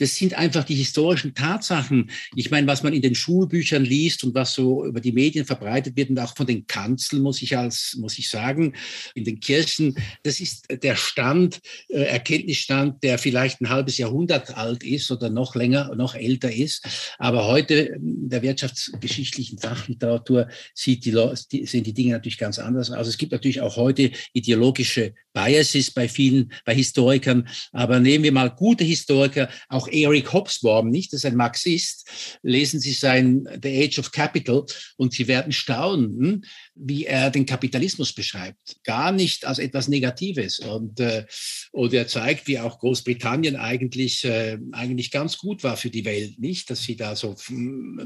das 0.00 0.16
sind 0.16 0.34
einfach 0.34 0.64
die 0.64 0.74
historischen 0.74 1.34
Tatsachen. 1.34 2.10
Ich 2.34 2.50
meine, 2.50 2.66
was 2.66 2.82
man 2.82 2.94
in 2.94 3.02
den 3.02 3.14
Schulbüchern 3.14 3.84
liest 3.84 4.24
und 4.24 4.34
was 4.34 4.54
so 4.54 4.86
über 4.86 5.00
die 5.00 5.12
Medien 5.12 5.44
verbreitet 5.44 5.94
wird 5.96 6.08
und 6.08 6.18
auch 6.18 6.34
von 6.34 6.46
den 6.46 6.66
Kanzeln, 6.66 7.22
muss 7.22 7.42
ich 7.42 7.56
als, 7.56 7.96
muss 8.00 8.18
ich 8.18 8.30
sagen, 8.30 8.74
in 9.14 9.24
den 9.24 9.40
Kirchen, 9.40 9.94
das 10.22 10.40
ist 10.40 10.66
der 10.82 10.96
Stand, 10.96 11.60
äh, 11.88 12.02
Erkenntnisstand, 12.02 13.02
der 13.02 13.18
vielleicht 13.18 13.60
ein 13.60 13.68
halbes 13.68 13.98
Jahrhundert 13.98 14.56
alt 14.56 14.82
ist 14.82 15.10
oder 15.10 15.28
noch 15.28 15.54
länger, 15.54 15.94
noch 15.94 16.14
älter 16.14 16.50
ist. 16.50 16.86
Aber 17.18 17.46
heute 17.46 17.74
in 17.74 18.30
der 18.30 18.40
wirtschaftsgeschichtlichen 18.40 19.58
Fachliteratur 19.58 20.48
sieht 20.74 21.04
die, 21.04 21.66
sehen 21.66 21.84
die 21.84 21.92
Dinge 21.94 22.12
natürlich 22.12 22.38
ganz 22.38 22.58
anders 22.58 22.90
aus. 22.90 23.06
Es 23.06 23.18
gibt 23.18 23.32
natürlich 23.32 23.60
auch 23.60 23.76
heute 23.76 24.12
ideologische 24.32 25.12
Biases 25.32 25.90
bei 25.90 26.08
vielen, 26.08 26.52
bei 26.64 26.74
Historikern. 26.74 27.48
Aber 27.72 28.00
nehmen 28.00 28.24
wir 28.24 28.32
mal 28.32 28.50
gute 28.50 28.84
Historiker, 28.84 29.48
auch 29.68 29.88
Eric 29.92 30.32
Hobsbawm, 30.32 30.90
nicht? 30.90 31.12
Das 31.12 31.20
ist 31.20 31.26
ein 31.26 31.36
Marxist. 31.36 32.08
Lesen 32.42 32.80
Sie 32.80 32.92
sein 32.92 33.48
The 33.62 33.84
Age 33.84 33.98
of 33.98 34.12
Capital 34.12 34.64
und 34.96 35.12
Sie 35.12 35.28
werden 35.28 35.52
staunen, 35.52 36.44
wie 36.74 37.04
er 37.04 37.30
den 37.30 37.46
Kapitalismus 37.46 38.12
beschreibt. 38.12 38.76
Gar 38.84 39.12
nicht 39.12 39.44
als 39.44 39.58
etwas 39.58 39.88
Negatives. 39.88 40.58
Und, 40.60 41.00
äh, 41.00 41.26
und 41.72 41.92
er 41.92 42.06
zeigt, 42.06 42.46
wie 42.46 42.58
auch 42.58 42.78
Großbritannien 42.78 43.56
eigentlich, 43.56 44.24
äh, 44.24 44.58
eigentlich 44.72 45.10
ganz 45.10 45.38
gut 45.38 45.62
war 45.62 45.76
für 45.76 45.90
die 45.90 46.04
Welt, 46.04 46.38
nicht? 46.38 46.70
Dass 46.70 46.82
sie 46.82 46.96
da 46.96 47.16
so 47.16 47.36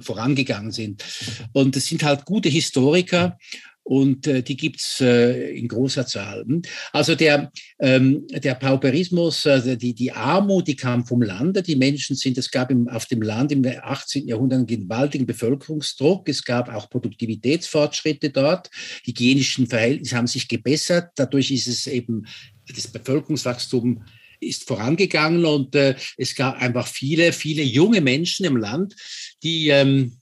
vorangegangen 0.00 0.72
sind. 0.72 1.04
Und 1.52 1.76
es 1.76 1.86
sind 1.86 2.02
halt 2.02 2.24
gute 2.24 2.48
Historiker 2.48 3.38
und 3.84 4.26
äh, 4.26 4.42
die 4.42 4.56
gibt's 4.56 5.00
äh, 5.00 5.50
in 5.50 5.68
großer 5.68 6.06
Zahl. 6.06 6.44
Hm? 6.46 6.62
Also 6.92 7.14
der, 7.14 7.52
ähm, 7.78 8.26
der 8.30 8.54
Pauperismus, 8.54 9.46
also 9.46 9.76
die, 9.76 9.94
die 9.94 10.10
Armut, 10.10 10.66
die 10.66 10.76
kam 10.76 11.06
vom 11.06 11.22
Lande. 11.22 11.62
Die 11.62 11.76
Menschen 11.76 12.16
sind, 12.16 12.38
es 12.38 12.50
gab 12.50 12.70
im, 12.70 12.88
auf 12.88 13.04
dem 13.06 13.20
Land 13.20 13.52
im 13.52 13.64
18. 13.64 14.26
Jahrhundert 14.26 14.58
einen 14.58 14.66
gewaltigen 14.66 15.26
Bevölkerungsdruck. 15.26 16.28
Es 16.28 16.44
gab 16.44 16.74
auch 16.74 16.88
Produktivitätsfortschritte 16.88 18.30
dort. 18.30 18.70
Hygienischen 19.04 19.66
Verhältnisse 19.66 20.16
haben 20.16 20.26
sich 20.26 20.48
gebessert. 20.48 21.10
Dadurch 21.16 21.50
ist 21.50 21.66
es 21.66 21.86
eben 21.86 22.24
das 22.66 22.88
Bevölkerungswachstum 22.88 24.02
ist 24.40 24.66
vorangegangen 24.66 25.44
und 25.44 25.74
äh, 25.74 25.94
es 26.16 26.34
gab 26.34 26.60
einfach 26.60 26.86
viele, 26.86 27.32
viele 27.32 27.62
junge 27.62 28.00
Menschen 28.00 28.44
im 28.44 28.56
Land, 28.56 28.94
die 29.42 29.68
ähm, 29.68 30.18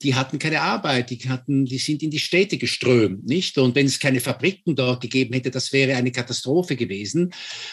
die 0.00 0.14
hatten 0.14 0.38
keine 0.38 0.60
Arbeit, 0.60 1.10
die, 1.10 1.18
hatten, 1.28 1.64
die 1.64 1.78
sind 1.78 2.02
in 2.02 2.10
die 2.10 2.18
Städte 2.18 2.58
geströmt, 2.58 3.26
nicht? 3.26 3.58
Und 3.58 3.74
wenn 3.74 3.86
es 3.86 4.00
keine 4.00 4.20
Fabriken 4.20 4.74
dort 4.74 5.00
gegeben 5.00 5.34
hätte, 5.34 5.50
das 5.50 5.72
wäre 5.72 5.96
eine 5.96 6.12
Katastrophe 6.12 6.76
gewesen. 6.76 7.32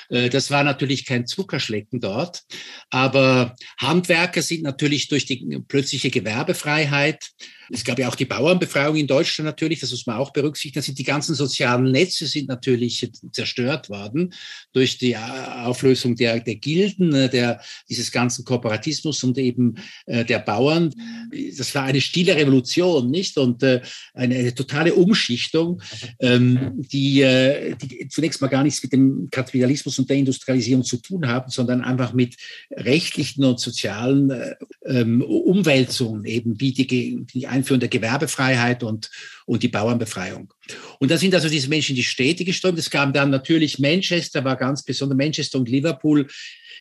Äh, 0.09 0.29
das 0.29 0.51
war 0.51 0.63
natürlich 0.63 1.05
kein 1.05 1.25
Zuckerschlecken 1.27 1.99
dort. 1.99 2.43
Aber 2.89 3.55
Handwerker 3.77 4.41
sind 4.41 4.63
natürlich 4.63 5.07
durch 5.07 5.25
die 5.25 5.59
plötzliche 5.67 6.09
Gewerbefreiheit 6.09 7.31
es 7.71 7.83
gab 7.83 7.99
ja 7.99 8.09
auch 8.09 8.15
die 8.15 8.25
Bauernbefreiung 8.25 8.95
in 8.95 9.07
Deutschland 9.07 9.45
natürlich, 9.45 9.79
das 9.79 9.91
muss 9.91 10.07
man 10.07 10.17
auch 10.17 10.31
berücksichtigen. 10.31 10.83
sind 10.83 10.97
die 10.97 11.03
ganzen 11.03 11.35
sozialen 11.35 11.91
Netze 11.91 12.25
sind 12.25 12.47
natürlich 12.47 13.09
zerstört 13.31 13.89
worden 13.89 14.33
durch 14.73 14.97
die 14.97 15.15
Auflösung 15.17 16.15
der, 16.15 16.39
der 16.39 16.55
Gilden, 16.55 17.13
äh, 17.13 17.29
der, 17.29 17.61
dieses 17.87 18.11
ganzen 18.11 18.45
Kooperatismus 18.45 19.23
und 19.23 19.37
eben 19.37 19.75
äh, 20.05 20.25
der 20.25 20.39
Bauern. 20.39 20.93
Das 21.57 21.73
war 21.75 21.83
eine 21.83 22.01
stille 22.09 22.35
Revolution, 22.35 23.09
nicht? 23.09 23.37
Und 23.37 23.63
äh, 23.63 23.81
eine, 24.13 24.35
eine 24.35 24.55
totale 24.55 24.93
Umschichtung, 24.93 25.81
ähm, 26.19 26.73
die, 26.75 27.21
äh, 27.21 27.75
die 27.75 28.07
zunächst 28.09 28.41
mal 28.41 28.47
gar 28.47 28.63
nichts 28.63 28.81
mit 28.83 28.93
dem 28.93 29.29
Kapitalismus 29.31 29.99
und 29.99 30.09
der 30.09 30.17
Industrialisierung 30.17 30.83
zu 30.83 30.97
tun 30.97 31.27
haben, 31.27 31.49
sondern 31.49 31.81
einfach 31.81 32.13
mit 32.13 32.35
rechtlichen 32.71 33.43
und 33.43 33.59
sozialen 33.59 34.31
äh, 34.31 34.55
ähm, 34.85 35.21
Umwälzungen, 35.21 36.25
eben 36.25 36.59
wie 36.59 36.71
die, 36.71 37.25
die 37.25 37.47
Einführung 37.47 37.79
der 37.79 37.89
Gewerbefreiheit 37.89 38.83
und, 38.83 39.09
und 39.45 39.63
die 39.63 39.67
Bauernbefreiung. 39.67 40.51
Und 40.99 41.11
da 41.11 41.17
sind 41.17 41.33
also 41.33 41.49
diese 41.49 41.69
Menschen 41.69 41.91
in 41.91 41.97
die 41.97 42.03
Städte 42.03 42.45
geströmt. 42.45 42.79
Es 42.79 42.89
kam 42.89 43.13
dann 43.13 43.29
natürlich 43.29 43.79
Manchester, 43.79 44.43
war 44.43 44.55
ganz 44.55 44.83
besonders 44.83 45.17
Manchester 45.17 45.59
und 45.59 45.69
Liverpool. 45.69 46.27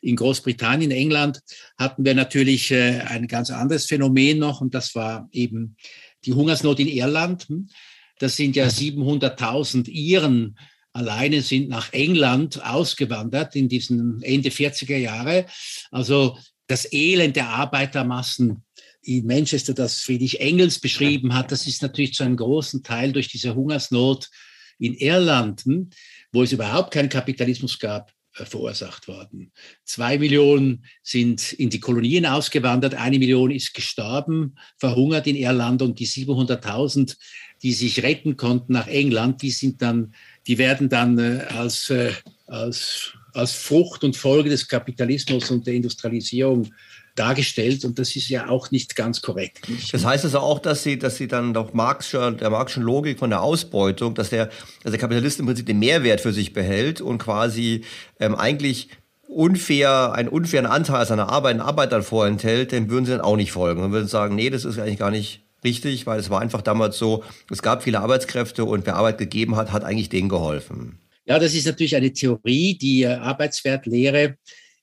In 0.03 0.17
Großbritannien, 0.17 0.91
England 0.91 1.41
hatten 1.77 2.05
wir 2.05 2.15
natürlich 2.15 2.71
äh, 2.71 3.01
ein 3.01 3.27
ganz 3.27 3.51
anderes 3.51 3.87
Phänomen 3.87 4.39
noch 4.39 4.61
und 4.61 4.75
das 4.75 4.95
war 4.95 5.29
eben 5.33 5.77
die 6.25 6.33
Hungersnot 6.33 6.81
in 6.81 6.89
Irland. 6.89 7.47
Das 8.19 8.37
sind 8.37 8.57
ja 8.57 8.67
700.000 8.67 9.89
Iren 9.89 10.57
alleine 10.99 11.43
sind 11.43 11.69
nach 11.69 11.93
England 11.93 12.65
ausgewandert 12.65 13.55
in 13.57 13.69
diesen 13.69 14.21
Ende 14.23 14.51
40er 14.51 14.97
Jahre. 14.97 15.47
Also 15.91 16.37
das 16.67 16.93
Elend 16.93 17.37
der 17.37 17.49
Arbeitermassen 17.49 18.65
in 19.03 19.27
Manchester, 19.27 19.75
das 19.75 20.01
Friedrich 20.01 20.41
Engels 20.41 20.81
beschrieben 20.81 21.35
hat, 21.35 21.53
das 21.53 21.67
ist 21.67 21.83
natürlich 21.83 22.15
zu 22.15 22.25
einem 22.25 22.37
großen 22.37 22.83
Teil 22.83 23.13
durch 23.13 23.29
diese 23.29 23.55
Hungersnot 23.55 24.29
in 24.79 24.95
Irland, 24.95 25.63
hm, 25.63 25.91
wo 26.33 26.43
es 26.43 26.53
überhaupt 26.53 26.93
keinen 26.93 27.09
Kapitalismus 27.09 27.79
gab, 27.79 28.13
verursacht 28.46 29.09
worden. 29.09 29.53
Zwei 29.85 30.18
Millionen 30.18 30.85
sind 31.03 31.53
in 31.53 31.70
die 31.70 31.81
Kolonien 31.81 32.27
ausgewandert, 32.27 32.94
eine 32.94 33.18
Million 33.18 33.51
ist 33.51 33.74
gestorben, 33.74 34.57
verhungert 34.77 35.27
in 35.27 35.37
Irland 35.37 35.83
und 35.83 35.98
die 35.98 36.07
700.000, 36.07 37.16
die 37.62 37.72
sich 37.72 38.03
retten 38.03 38.37
konnten 38.37 38.72
nach 38.72 38.87
England, 38.87 39.42
die 39.42 39.51
sind 39.51 39.83
dann, 39.83 40.14
die 40.46 40.59
werden 40.59 40.88
dann 40.88 41.18
äh, 41.18 41.44
als, 41.48 41.90
äh, 41.90 42.12
als, 42.46 43.12
als 43.33 43.53
Frucht 43.53 44.05
und 44.05 44.16
Folge 44.16 44.51
des 44.51 44.68
Kapitalismus 44.68 45.51
und 45.51 45.66
der 45.66 45.74
Industrialisierung 45.74 46.72
dargestellt 47.19 47.85
und 47.85 47.99
das 47.99 48.17
ist 48.17 48.29
ja 48.29 48.49
auch 48.49 48.71
nicht 48.71 48.97
ganz 48.97 49.23
korrekt. 49.23 49.69
Nicht? 49.69 49.93
Das 49.93 50.05
heißt 50.05 50.25
also 50.25 50.39
auch, 50.41 50.59
dass 50.59 50.83
sie, 50.83 50.99
dass 50.99 51.17
sie 51.17 51.29
dann 51.29 51.55
doch 51.55 51.73
Marxischer, 51.73 52.33
der 52.33 52.51
marxischen 52.51 52.83
Logik 52.83 53.19
von 53.19 53.31
der 53.31 53.43
Ausbeutung, 53.43 54.15
dass 54.15 54.31
der, 54.31 54.51
dass 54.83 54.93
der 54.93 55.01
Kapitalist 55.01 55.41
im 55.41 55.47
Prinzip 55.47 55.67
den 55.67 55.79
Mehrwert 55.79 56.21
für 56.21 56.33
sich 56.33 56.53
behält 56.53 57.01
und 57.01 57.19
quasi 57.19 57.85
ähm, 58.21 58.35
eigentlich 58.35 58.89
unfair, 59.29 60.13
einen 60.13 60.29
unfairen 60.29 60.67
Anteil 60.67 61.07
seiner 61.07 61.29
Arbeit 61.29 61.57
und 61.57 61.61
Arbeitern 61.61 62.03
vorenthält, 62.03 62.73
dem 62.73 62.91
würden 62.91 63.05
sie 63.05 63.13
dann 63.13 63.21
auch 63.21 63.37
nicht 63.37 63.53
folgen. 63.53 63.83
Dann 63.83 63.93
würden 63.93 64.07
sie 64.07 64.11
sagen, 64.11 64.35
nee, 64.35 64.51
das 64.51 64.65
ist 64.65 64.79
eigentlich 64.79 64.99
gar 64.99 65.11
nicht 65.11 65.43
richtig, 65.65 66.07
weil 66.07 66.19
es 66.19 66.31
war 66.31 66.41
einfach 66.41 66.63
damals 66.63 66.99
so, 66.99 67.25
es 67.51 67.63
gab 67.63 67.83
viele 67.83 68.01
Arbeitskräfte 68.01 68.65
und 68.65 68.87
wer 68.87 68.97
Arbeit 68.97 69.19
gegeben 69.19 69.57
hat, 69.57 69.73
hat 69.73 69.85
eigentlich 69.85 70.09
denen 70.09 70.29
geholfen. 70.29 70.99
Ja, 71.27 71.39
das 71.39 71.55
ist 71.55 71.67
natürlich 71.67 71.95
eine 71.95 72.13
Theorie, 72.13 72.79
die 72.79 73.03
äh, 73.03 73.09
Arbeitswertlehre, 73.09 74.37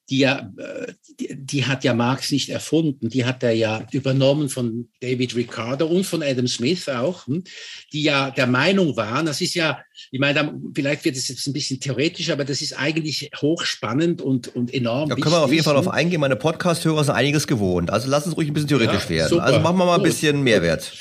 die 0.10 0.20
ja, 0.20 0.52
äh, 0.58 0.94
die, 1.20 1.36
die, 1.36 1.66
hat 1.66 1.84
ja 1.84 1.94
Marx 1.94 2.32
nicht 2.32 2.50
erfunden, 2.50 3.10
die 3.10 3.26
hat 3.26 3.42
er 3.42 3.54
ja 3.54 3.86
übernommen 3.92 4.50
von 4.50 4.90
David 5.00 5.36
Ricardo 5.36 5.88
und 5.88 6.04
von 6.04 6.22
Adam 6.22 6.48
Smith 6.48 6.88
auch, 6.90 7.26
hm, 7.26 7.44
die 7.92 8.04
ja 8.04 8.30
der 8.30 8.48
Meinung 8.48 8.96
waren, 8.98 9.26
das 9.26 9.42
ist 9.42 9.56
ja, 9.56 9.80
ich 10.12 10.20
meine, 10.20 10.54
vielleicht 10.76 11.06
wird 11.06 11.16
es 11.16 11.28
jetzt 11.28 11.48
ein 11.48 11.54
bisschen 11.54 11.80
theoretisch, 11.80 12.30
aber 12.30 12.46
das 12.46 12.62
ist 12.62 12.74
eigentlich 12.74 13.32
hochspannend 13.36 14.22
und, 14.22 14.56
und 14.56 14.74
enorm. 14.74 15.10
Da 15.10 15.16
können 15.16 15.34
wir 15.34 15.44
auf 15.44 15.52
jeden 15.52 15.64
Fall 15.64 15.78
auf 15.78 15.88
eingehen. 15.88 16.20
Meine 16.20 16.36
Podcast-Hörer 16.36 17.04
sind 17.04 17.16
einiges 17.16 17.48
gewohnt. 17.48 17.90
Also 17.90 18.10
lass 18.10 18.26
uns 18.26 18.38
ruhig 18.38 18.50
ein 18.50 18.54
bisschen 18.54 18.70
theoretisch 18.70 19.04
ja, 19.06 19.10
werden. 19.10 19.30
Super. 19.30 19.44
Also 19.44 19.60
machen 19.60 19.78
wir 19.78 19.86
mal 19.86 19.96
ein 19.96 20.04
bisschen 20.04 20.44
Mehrwert. 20.44 20.92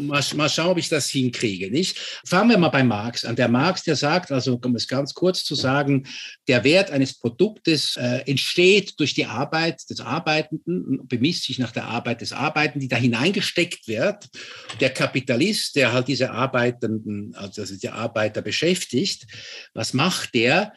Mal, 0.00 0.22
mal 0.34 0.48
schauen, 0.48 0.70
ob 0.70 0.78
ich 0.78 0.88
das 0.88 1.08
hinkriege, 1.08 1.70
nicht? 1.70 1.98
Fangen 2.26 2.50
wir 2.50 2.58
mal 2.58 2.68
bei 2.68 2.82
Marx 2.82 3.24
an. 3.24 3.36
Der 3.36 3.48
Marx, 3.48 3.84
der 3.84 3.96
sagt, 3.96 4.32
also 4.32 4.60
um 4.62 4.76
es 4.76 4.86
ganz 4.86 5.14
kurz 5.14 5.44
zu 5.44 5.54
sagen, 5.54 6.06
der 6.48 6.64
Wert 6.64 6.90
eines 6.90 7.14
Produktes 7.14 7.96
äh, 7.96 8.22
entsteht 8.26 8.49
durch 8.56 9.14
die 9.14 9.26
Arbeit 9.26 9.88
des 9.88 10.00
Arbeitenden, 10.00 11.06
bemisst 11.06 11.44
sich 11.44 11.58
nach 11.58 11.72
der 11.72 11.84
Arbeit 11.84 12.20
des 12.20 12.32
Arbeitenden, 12.32 12.80
die 12.80 12.88
da 12.88 12.96
hineingesteckt 12.96 13.88
wird. 13.88 14.28
Der 14.80 14.90
Kapitalist, 14.90 15.76
der 15.76 15.92
halt 15.92 16.08
diese 16.08 16.30
Arbeitenden, 16.30 17.34
also 17.34 17.64
die 17.64 17.88
Arbeiter 17.88 18.42
beschäftigt, 18.42 19.26
was 19.74 19.92
macht 19.92 20.34
der? 20.34 20.72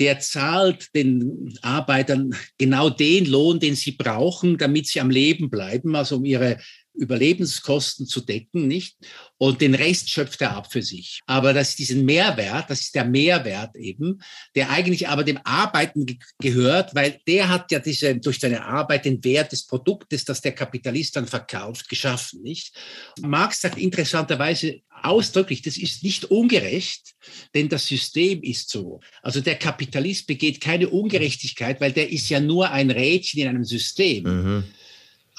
der 0.00 0.18
zahlt 0.18 0.94
den 0.94 1.54
Arbeitern 1.60 2.34
genau 2.56 2.88
den 2.88 3.26
Lohn, 3.26 3.60
den 3.60 3.76
sie 3.76 3.92
brauchen, 3.92 4.56
damit 4.56 4.86
sie 4.86 5.00
am 5.00 5.10
Leben 5.10 5.50
bleiben, 5.50 5.94
also 5.94 6.16
um 6.16 6.24
ihre 6.24 6.58
Überlebenskosten 7.00 8.06
zu 8.06 8.20
decken, 8.20 8.68
nicht? 8.68 8.96
Und 9.38 9.60
den 9.60 9.74
Rest 9.74 10.10
schöpft 10.10 10.40
er 10.42 10.56
ab 10.56 10.70
für 10.70 10.82
sich. 10.82 11.20
Aber 11.26 11.52
das 11.52 11.70
ist 11.70 11.78
diesen 11.78 12.04
Mehrwert, 12.04 12.68
das 12.68 12.80
ist 12.80 12.94
der 12.94 13.04
Mehrwert 13.04 13.74
eben, 13.76 14.20
der 14.54 14.70
eigentlich 14.70 15.08
aber 15.08 15.24
dem 15.24 15.38
Arbeiten 15.44 16.06
ge 16.06 16.18
gehört, 16.38 16.94
weil 16.94 17.20
der 17.26 17.48
hat 17.48 17.70
ja 17.72 17.78
diese, 17.78 18.16
durch 18.16 18.38
seine 18.38 18.64
Arbeit 18.64 19.06
den 19.06 19.22
Wert 19.24 19.52
des 19.52 19.66
Produktes, 19.66 20.24
das 20.24 20.40
der 20.40 20.52
Kapitalist 20.52 21.16
dann 21.16 21.26
verkauft, 21.26 21.88
geschaffen, 21.88 22.42
nicht? 22.42 22.74
Marx 23.20 23.62
sagt 23.62 23.78
interessanterweise 23.78 24.82
ausdrücklich, 25.02 25.62
das 25.62 25.76
ist 25.76 26.02
nicht 26.02 26.26
ungerecht, 26.26 27.14
denn 27.54 27.68
das 27.68 27.86
System 27.86 28.42
ist 28.42 28.70
so. 28.70 29.00
Also 29.22 29.40
der 29.40 29.56
Kapitalist 29.56 30.26
begeht 30.26 30.60
keine 30.60 30.88
Ungerechtigkeit, 30.88 31.80
weil 31.80 31.92
der 31.92 32.10
ist 32.10 32.28
ja 32.28 32.40
nur 32.40 32.70
ein 32.70 32.90
Rädchen 32.90 33.40
in 33.40 33.48
einem 33.48 33.64
System. 33.64 34.24
Mhm. 34.24 34.64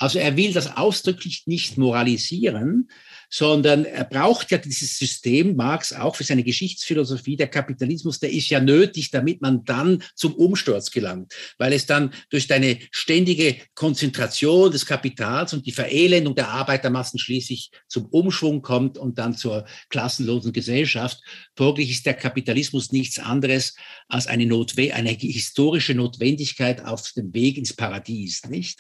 Also 0.02 0.18
er 0.18 0.36
will 0.36 0.52
das 0.52 0.78
ausdrücklich 0.78 1.44
nicht 1.46 1.78
moralisieren, 1.78 2.90
sondern 3.32 3.86
er 3.86 4.04
braucht 4.04 4.52
ja 4.52 4.58
dieses 4.58 4.98
System, 4.98 5.56
Marx 5.56 5.94
auch 5.94 6.15
für 6.15 6.26
seine 6.26 6.44
Geschichtsphilosophie, 6.44 7.38
der 7.38 7.48
Kapitalismus, 7.48 8.20
der 8.20 8.32
ist 8.32 8.50
ja 8.50 8.60
nötig, 8.60 9.10
damit 9.10 9.41
man 9.41 9.63
dann 9.63 10.04
zum 10.15 10.36
Umsturz 10.36 10.91
gelangt, 10.91 11.34
weil 11.58 11.72
es 11.74 11.86
dann 11.86 12.13
durch 12.30 12.52
eine 12.52 12.78
ständige 12.91 13.56
Konzentration 13.74 14.72
des 14.72 14.86
Kapitals 14.86 15.54
und 15.54 15.65
die 15.65 15.72
Verelendung 15.72 16.36
der 16.36 16.50
Arbeitermassen 16.50 17.20
schließlich 17.20 17.72
zum 17.88 18.06
Umschwung 18.08 18.62
kommt 18.62 18.98
und 18.98 19.17
dann 19.17 19.36
zur 19.36 19.65
klassenlosen 19.89 20.52
Gesellschaft. 20.52 21.20
Folglich 21.56 21.91
ist 21.91 22.06
der 22.06 22.15
Kapitalismus 22.15 22.91
nichts 22.91 23.17
anderes 23.17 23.76
als 24.10 24.28
eine, 24.28 24.46
Notwe 24.46 24.94
eine 24.94 25.12
historische 25.12 25.96
Notwendigkeit 25.96 26.84
auf 26.84 27.10
dem 27.13 27.34
Weg 27.34 27.58
ins 27.58 27.74
Paradies, 27.74 28.44
nicht? 28.50 28.80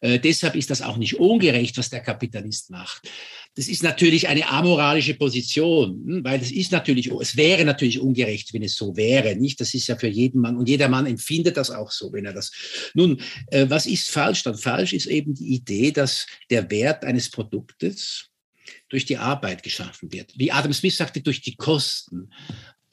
Äh, 0.00 0.18
deshalb 0.18 0.54
ist 0.54 0.70
das 0.70 0.80
auch 0.80 0.96
nicht 0.96 1.20
ungerecht, 1.20 1.76
was 1.76 1.90
der 1.90 2.00
Kapitalist 2.00 2.70
macht. 2.70 3.02
Das 3.56 3.68
natürlich 3.82 4.28
eine 4.28 4.48
amoralische 4.48 5.14
Position, 5.14 6.02
hm, 6.06 6.24
weil 6.24 6.40
es 6.40 6.52
ist 6.52 6.72
natürlich, 6.72 7.10
es 7.10 7.36
wäre 7.36 7.64
natürlich 7.64 8.00
ungerecht, 8.00 8.52
wenn 8.52 8.62
es 8.62 8.76
so 8.76 8.96
wäre, 8.96 9.36
nicht? 9.36 9.60
Das 9.60 9.74
ist 9.74 9.86
ja 9.86 9.96
für 9.96 10.08
jeden 10.08 10.40
Mann 10.40 10.56
und 10.56 10.68
jeder 10.68 10.88
Mann 10.88 11.06
empfindet 11.06 11.56
das 11.56 11.70
auch 11.70 11.90
so, 11.90 12.12
wenn 12.12 12.24
er 12.24 12.32
das. 12.32 12.52
Nun, 12.94 13.20
äh, 13.48 13.66
was 13.68 13.86
ist 13.86 14.10
falsch? 14.10 14.42
Dann 14.42 14.56
falsch 14.56 14.92
ist 14.92 15.06
eben 15.06 15.34
die 15.34 15.54
Idee, 15.54 15.90
dass 15.92 16.26
der 16.50 16.70
Wert 16.70 17.04
eines 17.04 17.30
Produktes 17.30 18.30
durch 18.88 19.04
die 19.04 19.16
Arbeit 19.16 19.62
geschaffen 19.62 20.12
wird. 20.12 20.32
Wie 20.36 20.52
Adam 20.52 20.72
Smith 20.72 20.96
sagte, 20.96 21.20
durch 21.20 21.40
die 21.40 21.56
Kosten. 21.56 22.30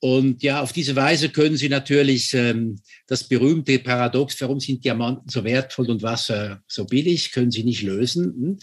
Und 0.03 0.41
ja, 0.41 0.63
auf 0.63 0.73
diese 0.73 0.95
Weise 0.95 1.29
können 1.29 1.57
Sie 1.57 1.69
natürlich 1.69 2.33
ähm, 2.33 2.79
das 3.05 3.23
berühmte 3.23 3.77
Paradox, 3.77 4.41
warum 4.41 4.59
sind 4.59 4.83
Diamanten 4.83 5.29
so 5.29 5.43
wertvoll 5.43 5.91
und 5.91 6.01
Wasser 6.01 6.63
so 6.67 6.85
billig, 6.85 7.31
können 7.31 7.51
Sie 7.51 7.63
nicht 7.63 7.83
lösen. 7.83 8.23
Hm? 8.25 8.59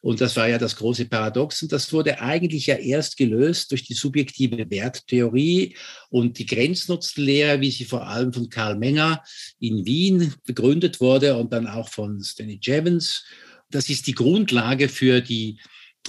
Und 0.00 0.22
das 0.22 0.34
war 0.36 0.48
ja 0.48 0.56
das 0.56 0.76
große 0.76 1.04
Paradox. 1.04 1.60
Und 1.62 1.72
das 1.72 1.92
wurde 1.92 2.22
eigentlich 2.22 2.68
ja 2.68 2.76
erst 2.76 3.18
gelöst 3.18 3.70
durch 3.70 3.82
die 3.82 3.92
subjektive 3.92 4.70
Werttheorie 4.70 5.76
und 6.08 6.38
die 6.38 6.46
Grenznutzenlehre, 6.46 7.60
wie 7.60 7.70
sie 7.70 7.84
vor 7.84 8.06
allem 8.06 8.32
von 8.32 8.48
Karl 8.48 8.78
Menger 8.78 9.22
in 9.60 9.84
Wien 9.84 10.32
begründet 10.46 11.02
wurde 11.02 11.36
und 11.36 11.52
dann 11.52 11.66
auch 11.66 11.90
von 11.90 12.22
Stanley 12.22 12.60
Jevons. 12.62 13.26
Das 13.70 13.90
ist 13.90 14.06
die 14.06 14.14
Grundlage 14.14 14.88
für 14.88 15.20
die 15.20 15.58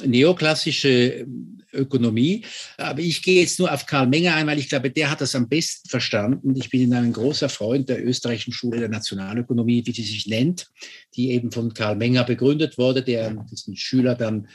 neoklassische 0.06 0.90
ähm, 0.90 1.62
Ökonomie. 1.72 2.44
Aber 2.78 3.00
ich 3.00 3.22
gehe 3.22 3.42
jetzt 3.42 3.60
nur 3.60 3.72
auf 3.72 3.86
Karl 3.86 4.08
Menger 4.08 4.36
ein, 4.36 4.48
weil 4.48 4.60
ich 4.60 4.70
glaube, 4.70 4.90
der 4.90 5.12
hat 5.12 5.22
das 5.22 5.36
am 5.36 5.48
besten 5.48 5.88
verstanden. 5.90 6.56
Ich 6.56 6.70
bin 6.70 6.94
ein 6.94 7.14
großer 7.14 7.50
Freund 7.50 7.90
der 7.90 8.06
österreichischen 8.06 8.54
Schule 8.54 8.80
der 8.80 8.90
Nationalökonomie, 8.90 9.86
wie 9.86 9.92
sie 9.92 10.04
sich 10.04 10.26
nennt, 10.28 10.70
die 11.16 11.32
eben 11.32 11.52
von 11.52 11.74
Karl 11.74 11.96
Menger 11.96 12.24
begründet 12.24 12.78
wurde, 12.78 13.04
der 13.04 13.32
dessen 13.52 13.76
Schüler 13.76 14.16
dann 14.16 14.48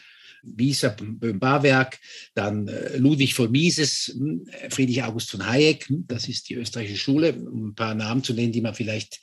Wieser 0.46 0.90
Böhm-Barwerk, 0.90 1.98
dann 2.35 2.68
äh, 2.68 2.96
Ludwig 2.98 3.35
von 3.35 3.50
Mises, 3.50 4.14
hm, 4.14 4.46
Friedrich 4.68 5.02
August 5.02 5.30
von 5.30 5.46
Hayek, 5.46 5.88
hm, 5.88 6.04
das 6.07 6.28
ist 6.28 6.48
die 6.48 6.54
österreichische 6.54 6.98
Schule, 6.98 7.35
um 7.35 7.68
ein 7.68 7.74
paar 7.74 7.94
Namen 7.94 8.22
zu 8.22 8.35
nennen, 8.35 8.52
die 8.52 8.61
man 8.61 8.74
vielleicht, 8.74 9.20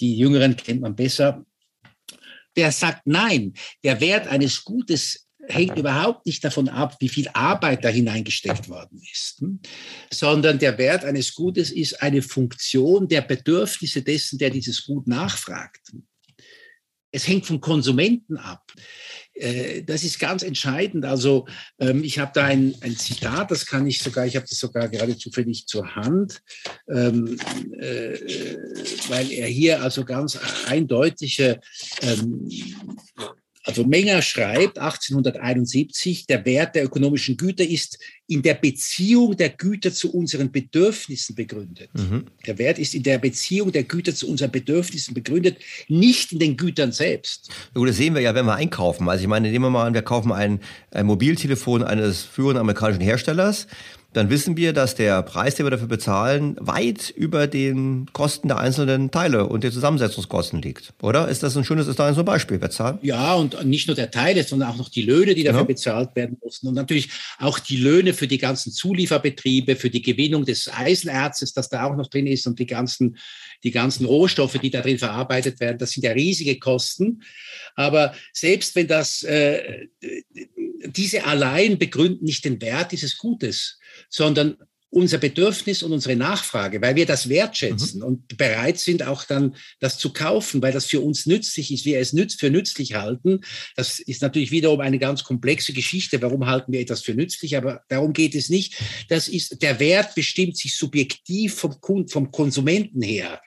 die 0.00 0.16
Jüngeren 0.16 0.56
kennt 0.56 0.80
man 0.80 0.96
besser. 0.96 1.44
Der 2.56 2.72
sagt, 2.72 3.02
nein, 3.06 3.54
der 3.84 4.00
Wert 4.00 4.26
eines 4.26 4.64
Gutes 4.64 5.27
hängt 5.48 5.78
überhaupt 5.78 6.26
nicht 6.26 6.44
davon 6.44 6.68
ab, 6.68 6.96
wie 7.00 7.08
viel 7.08 7.28
Arbeit 7.32 7.84
da 7.84 7.88
hineingesteckt 7.88 8.68
worden 8.68 9.00
ist, 9.12 9.40
hm? 9.40 9.60
sondern 10.12 10.58
der 10.58 10.78
Wert 10.78 11.04
eines 11.04 11.34
Gutes 11.34 11.70
ist 11.70 12.02
eine 12.02 12.22
Funktion 12.22 13.08
der 13.08 13.22
Bedürfnisse 13.22 14.02
dessen, 14.02 14.38
der 14.38 14.50
dieses 14.50 14.84
Gut 14.84 15.06
nachfragt. 15.06 15.92
Es 17.10 17.26
hängt 17.26 17.46
vom 17.46 17.60
Konsumenten 17.60 18.36
ab. 18.36 18.70
Äh, 19.38 19.82
das 19.82 20.04
ist 20.04 20.18
ganz 20.18 20.42
entscheidend. 20.42 21.04
Also 21.04 21.46
ähm, 21.78 22.04
ich 22.04 22.18
habe 22.18 22.32
da 22.34 22.44
ein, 22.44 22.74
ein, 22.80 22.96
Zitat, 22.96 23.50
das 23.50 23.66
kann 23.66 23.86
ich 23.86 24.00
sogar, 24.00 24.26
ich 24.26 24.36
habe 24.36 24.46
das 24.48 24.58
sogar 24.58 24.88
gerade 24.88 25.16
zufällig 25.16 25.66
zur 25.66 25.94
Hand, 25.94 26.42
ähm, 26.88 27.38
äh, 27.78 28.18
weil 29.08 29.30
er 29.32 29.46
hier 29.46 29.82
also 29.82 30.04
ganz 30.04 30.38
eindeutige 30.66 31.60
ähm, 32.02 32.48
also 33.68 33.84
Menger 33.84 34.22
schreibt 34.22 34.78
1871, 34.78 36.26
der 36.26 36.42
Wert 36.46 36.74
der 36.74 36.84
ökonomischen 36.84 37.36
Güter 37.36 37.64
ist 37.64 37.98
in 38.26 38.40
der 38.40 38.54
Beziehung 38.54 39.36
der 39.36 39.50
Güter 39.50 39.92
zu 39.92 40.10
unseren 40.10 40.50
Bedürfnissen 40.50 41.34
begründet. 41.34 41.90
Mhm. 41.92 42.24
Der 42.46 42.56
Wert 42.56 42.78
ist 42.78 42.94
in 42.94 43.02
der 43.02 43.18
Beziehung 43.18 43.70
der 43.70 43.82
Güter 43.82 44.14
zu 44.14 44.26
unseren 44.26 44.50
Bedürfnissen 44.50 45.12
begründet, 45.12 45.58
nicht 45.86 46.32
in 46.32 46.38
den 46.38 46.56
Gütern 46.56 46.92
selbst. 46.92 47.50
Gut, 47.74 47.90
das 47.90 47.98
sehen 47.98 48.14
wir 48.14 48.22
ja, 48.22 48.34
wenn 48.34 48.46
wir 48.46 48.54
einkaufen. 48.54 49.06
Also 49.06 49.20
ich 49.20 49.28
meine, 49.28 49.50
nehmen 49.50 49.66
wir 49.66 49.70
mal 49.70 49.86
an, 49.86 49.92
wir 49.92 50.00
kaufen 50.00 50.32
ein, 50.32 50.60
ein 50.90 51.04
Mobiltelefon 51.04 51.82
eines 51.82 52.22
führenden 52.22 52.62
amerikanischen 52.62 53.02
Herstellers 53.02 53.66
dann 54.14 54.30
wissen 54.30 54.56
wir, 54.56 54.72
dass 54.72 54.94
der 54.94 55.22
Preis, 55.22 55.56
den 55.56 55.66
wir 55.66 55.70
dafür 55.70 55.86
bezahlen, 55.86 56.56
weit 56.60 57.10
über 57.10 57.46
den 57.46 58.06
Kosten 58.14 58.48
der 58.48 58.56
einzelnen 58.56 59.10
Teile 59.10 59.46
und 59.46 59.64
der 59.64 59.70
Zusammensetzungskosten 59.70 60.62
liegt. 60.62 60.94
Oder? 61.02 61.28
Ist 61.28 61.42
das 61.42 61.54
ein 61.58 61.64
schönes, 61.64 61.88
ist 61.88 61.98
da 61.98 62.12
so 62.14 62.20
ein 62.20 62.24
Beispiel, 62.24 62.58
Bezahlen? 62.58 62.98
Ja, 63.02 63.34
und 63.34 63.66
nicht 63.66 63.86
nur 63.86 63.94
der 63.94 64.10
Teile, 64.10 64.44
sondern 64.44 64.70
auch 64.70 64.76
noch 64.76 64.88
die 64.88 65.02
Löhne, 65.02 65.34
die 65.34 65.44
dafür 65.44 65.60
ja. 65.60 65.66
bezahlt 65.66 66.16
werden 66.16 66.38
mussten. 66.42 66.68
Und 66.68 66.74
natürlich 66.74 67.10
auch 67.38 67.58
die 67.58 67.76
Löhne 67.76 68.14
für 68.14 68.26
die 68.26 68.38
ganzen 68.38 68.72
Zulieferbetriebe, 68.72 69.76
für 69.76 69.90
die 69.90 70.02
Gewinnung 70.02 70.46
des 70.46 70.72
Eisenerzes, 70.72 71.52
das 71.52 71.68
da 71.68 71.84
auch 71.84 71.94
noch 71.94 72.08
drin 72.08 72.26
ist 72.26 72.46
und 72.46 72.58
die 72.58 72.66
ganzen, 72.66 73.18
die 73.62 73.72
ganzen 73.72 74.06
Rohstoffe, 74.06 74.58
die 74.58 74.70
da 74.70 74.80
drin 74.80 74.98
verarbeitet 74.98 75.60
werden. 75.60 75.76
Das 75.76 75.90
sind 75.90 76.04
ja 76.04 76.12
riesige 76.12 76.58
Kosten. 76.58 77.22
Aber 77.74 78.14
selbst 78.32 78.74
wenn 78.74 78.88
das, 78.88 79.22
äh, 79.22 79.86
diese 80.86 81.26
allein 81.26 81.78
begründen 81.78 82.24
nicht 82.24 82.46
den 82.46 82.60
Wert 82.62 82.92
dieses 82.92 83.18
Gutes, 83.18 83.78
sondern 84.08 84.56
unser 84.90 85.18
Bedürfnis 85.18 85.82
und 85.82 85.92
unsere 85.92 86.16
Nachfrage, 86.16 86.80
weil 86.80 86.96
wir 86.96 87.04
das 87.04 87.28
wertschätzen 87.28 88.00
mhm. 88.00 88.06
und 88.06 88.38
bereit 88.38 88.78
sind, 88.78 89.02
auch 89.02 89.24
dann 89.24 89.54
das 89.80 89.98
zu 89.98 90.12
kaufen, 90.12 90.62
weil 90.62 90.72
das 90.72 90.86
für 90.86 91.00
uns 91.00 91.26
nützlich 91.26 91.72
ist, 91.72 91.84
wir 91.84 91.98
es 91.98 92.14
nütz 92.14 92.34
für 92.34 92.50
nützlich 92.50 92.94
halten. 92.94 93.42
Das 93.76 93.98
ist 93.98 94.22
natürlich 94.22 94.50
wiederum 94.50 94.80
eine 94.80 94.98
ganz 94.98 95.24
komplexe 95.24 95.74
Geschichte. 95.74 96.22
Warum 96.22 96.46
halten 96.46 96.72
wir 96.72 96.80
etwas 96.80 97.02
für 97.02 97.14
nützlich? 97.14 97.56
Aber 97.56 97.82
darum 97.88 98.14
geht 98.14 98.34
es 98.34 98.48
nicht. 98.48 98.76
Das 99.08 99.28
ist, 99.28 99.60
der 99.60 99.78
Wert 99.78 100.14
bestimmt 100.14 100.56
sich 100.56 100.74
subjektiv 100.74 101.54
vom, 101.54 102.08
vom 102.08 102.30
Konsumenten 102.30 103.02
her. 103.02 103.42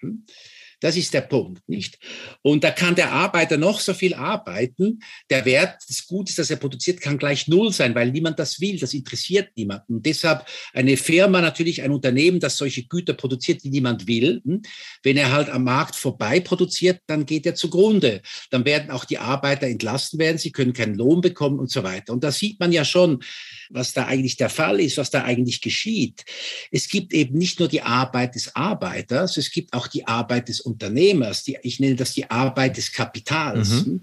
Das 0.81 0.97
ist 0.97 1.13
der 1.13 1.21
Punkt, 1.21 1.67
nicht? 1.69 1.99
Und 2.41 2.63
da 2.63 2.71
kann 2.71 2.95
der 2.95 3.11
Arbeiter 3.11 3.57
noch 3.57 3.79
so 3.79 3.93
viel 3.93 4.15
arbeiten. 4.15 4.99
Der 5.29 5.45
Wert 5.45 5.77
des 5.87 6.07
Gutes, 6.07 6.35
das 6.35 6.49
er 6.49 6.57
produziert, 6.57 6.99
kann 6.99 7.19
gleich 7.19 7.47
null 7.47 7.71
sein, 7.71 7.93
weil 7.93 8.11
niemand 8.11 8.39
das 8.39 8.59
will. 8.59 8.79
Das 8.79 8.95
interessiert 8.95 9.49
niemanden. 9.55 9.95
Und 9.95 10.05
deshalb 10.07 10.45
eine 10.73 10.97
Firma, 10.97 11.39
natürlich 11.39 11.83
ein 11.83 11.91
Unternehmen, 11.91 12.39
das 12.39 12.57
solche 12.57 12.83
Güter 12.87 13.13
produziert, 13.13 13.63
die 13.63 13.69
niemand 13.69 14.07
will. 14.07 14.41
Hm? 14.43 14.63
Wenn 15.03 15.17
er 15.17 15.31
halt 15.31 15.49
am 15.49 15.63
Markt 15.63 15.95
vorbei 15.95 16.39
produziert, 16.39 16.99
dann 17.05 17.27
geht 17.27 17.45
er 17.45 17.53
zugrunde. 17.53 18.23
Dann 18.49 18.65
werden 18.65 18.89
auch 18.89 19.05
die 19.05 19.19
Arbeiter 19.19 19.67
entlassen 19.67 20.17
werden. 20.17 20.39
Sie 20.39 20.51
können 20.51 20.73
keinen 20.73 20.95
Lohn 20.95 21.21
bekommen 21.21 21.59
und 21.59 21.69
so 21.69 21.83
weiter. 21.83 22.11
Und 22.11 22.23
da 22.23 22.31
sieht 22.31 22.59
man 22.59 22.71
ja 22.71 22.83
schon, 22.85 23.23
was 23.69 23.93
da 23.93 24.07
eigentlich 24.07 24.35
der 24.35 24.49
Fall 24.49 24.79
ist, 24.79 24.97
was 24.97 25.11
da 25.11 25.23
eigentlich 25.23 25.61
geschieht. 25.61 26.25
Es 26.71 26.87
gibt 26.87 27.13
eben 27.13 27.37
nicht 27.37 27.59
nur 27.59 27.67
die 27.67 27.83
Arbeit 27.83 28.33
des 28.33 28.55
Arbeiters, 28.55 29.37
es 29.37 29.51
gibt 29.51 29.73
auch 29.73 29.87
die 29.87 30.07
Arbeit 30.07 30.49
des 30.49 30.59
Unternehmers. 30.71 31.43
Die, 31.43 31.57
ich 31.63 31.79
nenne 31.79 31.95
das 31.95 32.13
die 32.13 32.29
Arbeit 32.29 32.77
des 32.77 32.91
Kapitals. 32.91 33.85
Mhm. 33.85 34.01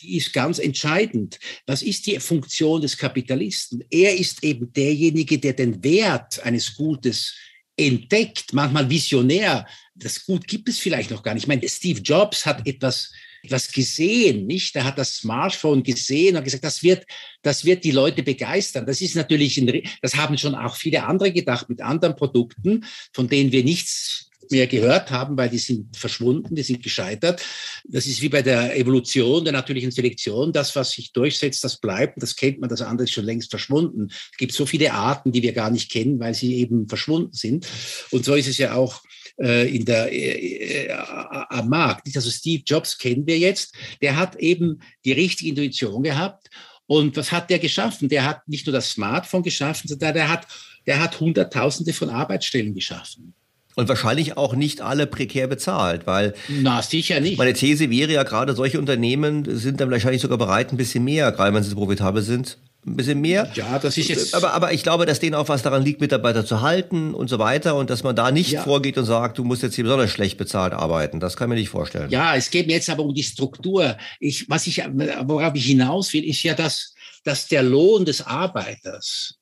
Die 0.00 0.16
ist 0.16 0.32
ganz 0.32 0.58
entscheidend. 0.58 1.38
Was 1.66 1.82
ist 1.82 2.06
die 2.06 2.18
Funktion 2.20 2.80
des 2.80 2.96
Kapitalisten? 2.96 3.84
Er 3.90 4.16
ist 4.16 4.44
eben 4.44 4.72
derjenige, 4.72 5.38
der 5.38 5.52
den 5.52 5.82
Wert 5.82 6.40
eines 6.44 6.74
Gutes 6.74 7.34
entdeckt, 7.76 8.52
manchmal 8.52 8.88
visionär. 8.88 9.66
Das 9.94 10.24
Gut 10.24 10.46
gibt 10.46 10.68
es 10.68 10.78
vielleicht 10.78 11.10
noch 11.10 11.22
gar 11.22 11.34
nicht. 11.34 11.44
Ich 11.44 11.48
meine, 11.48 11.68
Steve 11.68 12.00
Jobs 12.00 12.44
hat 12.46 12.66
etwas 12.66 13.12
etwas 13.46 13.70
gesehen, 13.70 14.46
nicht? 14.46 14.74
Er 14.76 14.84
hat 14.84 14.98
das 14.98 15.16
Smartphone 15.16 15.82
gesehen 15.82 16.36
und 16.36 16.44
gesagt, 16.44 16.64
das 16.64 16.82
wird, 16.82 17.06
das 17.42 17.64
wird 17.64 17.84
die 17.84 17.92
Leute 17.92 18.22
begeistern. 18.22 18.86
Das 18.86 19.00
ist 19.00 19.14
natürlich, 19.14 19.56
ein, 19.58 19.82
das 20.02 20.16
haben 20.16 20.36
schon 20.36 20.54
auch 20.54 20.76
viele 20.76 21.04
andere 21.04 21.32
gedacht 21.32 21.68
mit 21.68 21.80
anderen 21.80 22.16
Produkten, 22.16 22.84
von 23.12 23.28
denen 23.28 23.52
wir 23.52 23.64
nichts 23.64 24.25
mehr 24.50 24.66
gehört 24.66 25.10
haben, 25.10 25.36
weil 25.36 25.48
die 25.48 25.58
sind 25.58 25.96
verschwunden, 25.96 26.54
die 26.54 26.62
sind 26.62 26.82
gescheitert. 26.82 27.42
Das 27.84 28.06
ist 28.06 28.20
wie 28.22 28.28
bei 28.28 28.42
der 28.42 28.76
Evolution, 28.76 29.44
der 29.44 29.52
natürlichen 29.52 29.90
Selektion. 29.90 30.52
Das, 30.52 30.74
was 30.76 30.90
sich 30.90 31.12
durchsetzt, 31.12 31.62
das 31.64 31.78
bleibt. 31.78 32.22
Das 32.22 32.36
kennt 32.36 32.60
man, 32.60 32.68
das 32.68 32.82
andere 32.82 33.04
ist 33.04 33.12
schon 33.12 33.24
längst 33.24 33.50
verschwunden. 33.50 34.08
Es 34.08 34.38
gibt 34.38 34.52
so 34.52 34.66
viele 34.66 34.92
Arten, 34.92 35.32
die 35.32 35.42
wir 35.42 35.52
gar 35.52 35.70
nicht 35.70 35.90
kennen, 35.90 36.18
weil 36.20 36.34
sie 36.34 36.56
eben 36.56 36.88
verschwunden 36.88 37.32
sind. 37.32 37.66
Und 38.10 38.24
so 38.24 38.34
ist 38.34 38.48
es 38.48 38.58
ja 38.58 38.74
auch 38.74 39.02
äh, 39.38 39.74
in 39.74 39.84
der, 39.84 40.12
äh, 40.12 40.86
äh, 40.86 40.92
am 40.92 41.68
Markt. 41.68 42.08
Also 42.14 42.30
Steve 42.30 42.62
Jobs 42.66 42.96
kennen 42.98 43.26
wir 43.26 43.38
jetzt. 43.38 43.74
Der 44.00 44.16
hat 44.16 44.36
eben 44.36 44.80
die 45.04 45.12
richtige 45.12 45.50
Intuition 45.50 46.02
gehabt. 46.02 46.48
Und 46.86 47.16
was 47.16 47.32
hat 47.32 47.50
der 47.50 47.58
geschaffen? 47.58 48.08
Der 48.08 48.24
hat 48.24 48.46
nicht 48.48 48.66
nur 48.66 48.72
das 48.72 48.90
Smartphone 48.90 49.42
geschaffen, 49.42 49.88
sondern 49.88 50.14
der 50.14 50.28
hat, 50.28 50.46
der 50.86 51.00
hat 51.00 51.18
Hunderttausende 51.18 51.92
von 51.92 52.10
Arbeitsstellen 52.10 52.74
geschaffen. 52.74 53.34
Und 53.78 53.90
wahrscheinlich 53.90 54.38
auch 54.38 54.54
nicht 54.54 54.80
alle 54.80 55.06
prekär 55.06 55.48
bezahlt, 55.48 56.06
weil. 56.06 56.34
Na, 56.48 56.80
sicher 56.80 57.20
nicht. 57.20 57.36
Meine 57.36 57.52
These 57.52 57.90
wäre 57.90 58.10
ja 58.10 58.22
gerade, 58.22 58.54
solche 58.54 58.78
Unternehmen 58.78 59.44
sind 59.58 59.82
dann 59.82 59.90
wahrscheinlich 59.90 60.22
sogar 60.22 60.38
bereit, 60.38 60.72
ein 60.72 60.78
bisschen 60.78 61.04
mehr, 61.04 61.30
gerade 61.30 61.54
wenn 61.54 61.62
sie 61.62 61.74
profitabel 61.74 62.22
sind, 62.22 62.56
ein 62.86 62.96
bisschen 62.96 63.20
mehr. 63.20 63.50
Ja, 63.54 63.78
das 63.78 63.98
ist 63.98 64.08
jetzt. 64.08 64.34
Aber, 64.34 64.54
aber 64.54 64.72
ich 64.72 64.82
glaube, 64.82 65.04
dass 65.04 65.20
denen 65.20 65.34
auch 65.34 65.50
was 65.50 65.62
daran 65.62 65.84
liegt, 65.84 66.00
Mitarbeiter 66.00 66.46
zu 66.46 66.62
halten 66.62 67.12
und 67.12 67.28
so 67.28 67.38
weiter 67.38 67.76
und 67.76 67.90
dass 67.90 68.02
man 68.02 68.16
da 68.16 68.30
nicht 68.30 68.52
ja. 68.52 68.62
vorgeht 68.62 68.96
und 68.96 69.04
sagt, 69.04 69.36
du 69.36 69.44
musst 69.44 69.62
jetzt 69.62 69.74
hier 69.74 69.84
besonders 69.84 70.10
schlecht 70.10 70.38
bezahlt 70.38 70.72
arbeiten. 70.72 71.20
Das 71.20 71.36
kann 71.36 71.48
ich 71.48 71.54
mir 71.54 71.60
nicht 71.60 71.68
vorstellen. 71.68 72.08
Ja, 72.10 72.34
es 72.34 72.48
geht 72.50 72.68
mir 72.68 72.74
jetzt 72.74 72.88
aber 72.88 73.02
um 73.02 73.12
die 73.12 73.24
Struktur. 73.24 73.98
Ich, 74.20 74.48
was 74.48 74.66
ich, 74.66 74.82
worauf 75.24 75.54
ich 75.54 75.66
hinaus 75.66 76.14
will, 76.14 76.24
ist 76.24 76.42
ja, 76.44 76.54
dass, 76.54 76.94
dass 77.24 77.46
der 77.48 77.62
Lohn 77.62 78.06
des 78.06 78.24
Arbeiters 78.24 79.34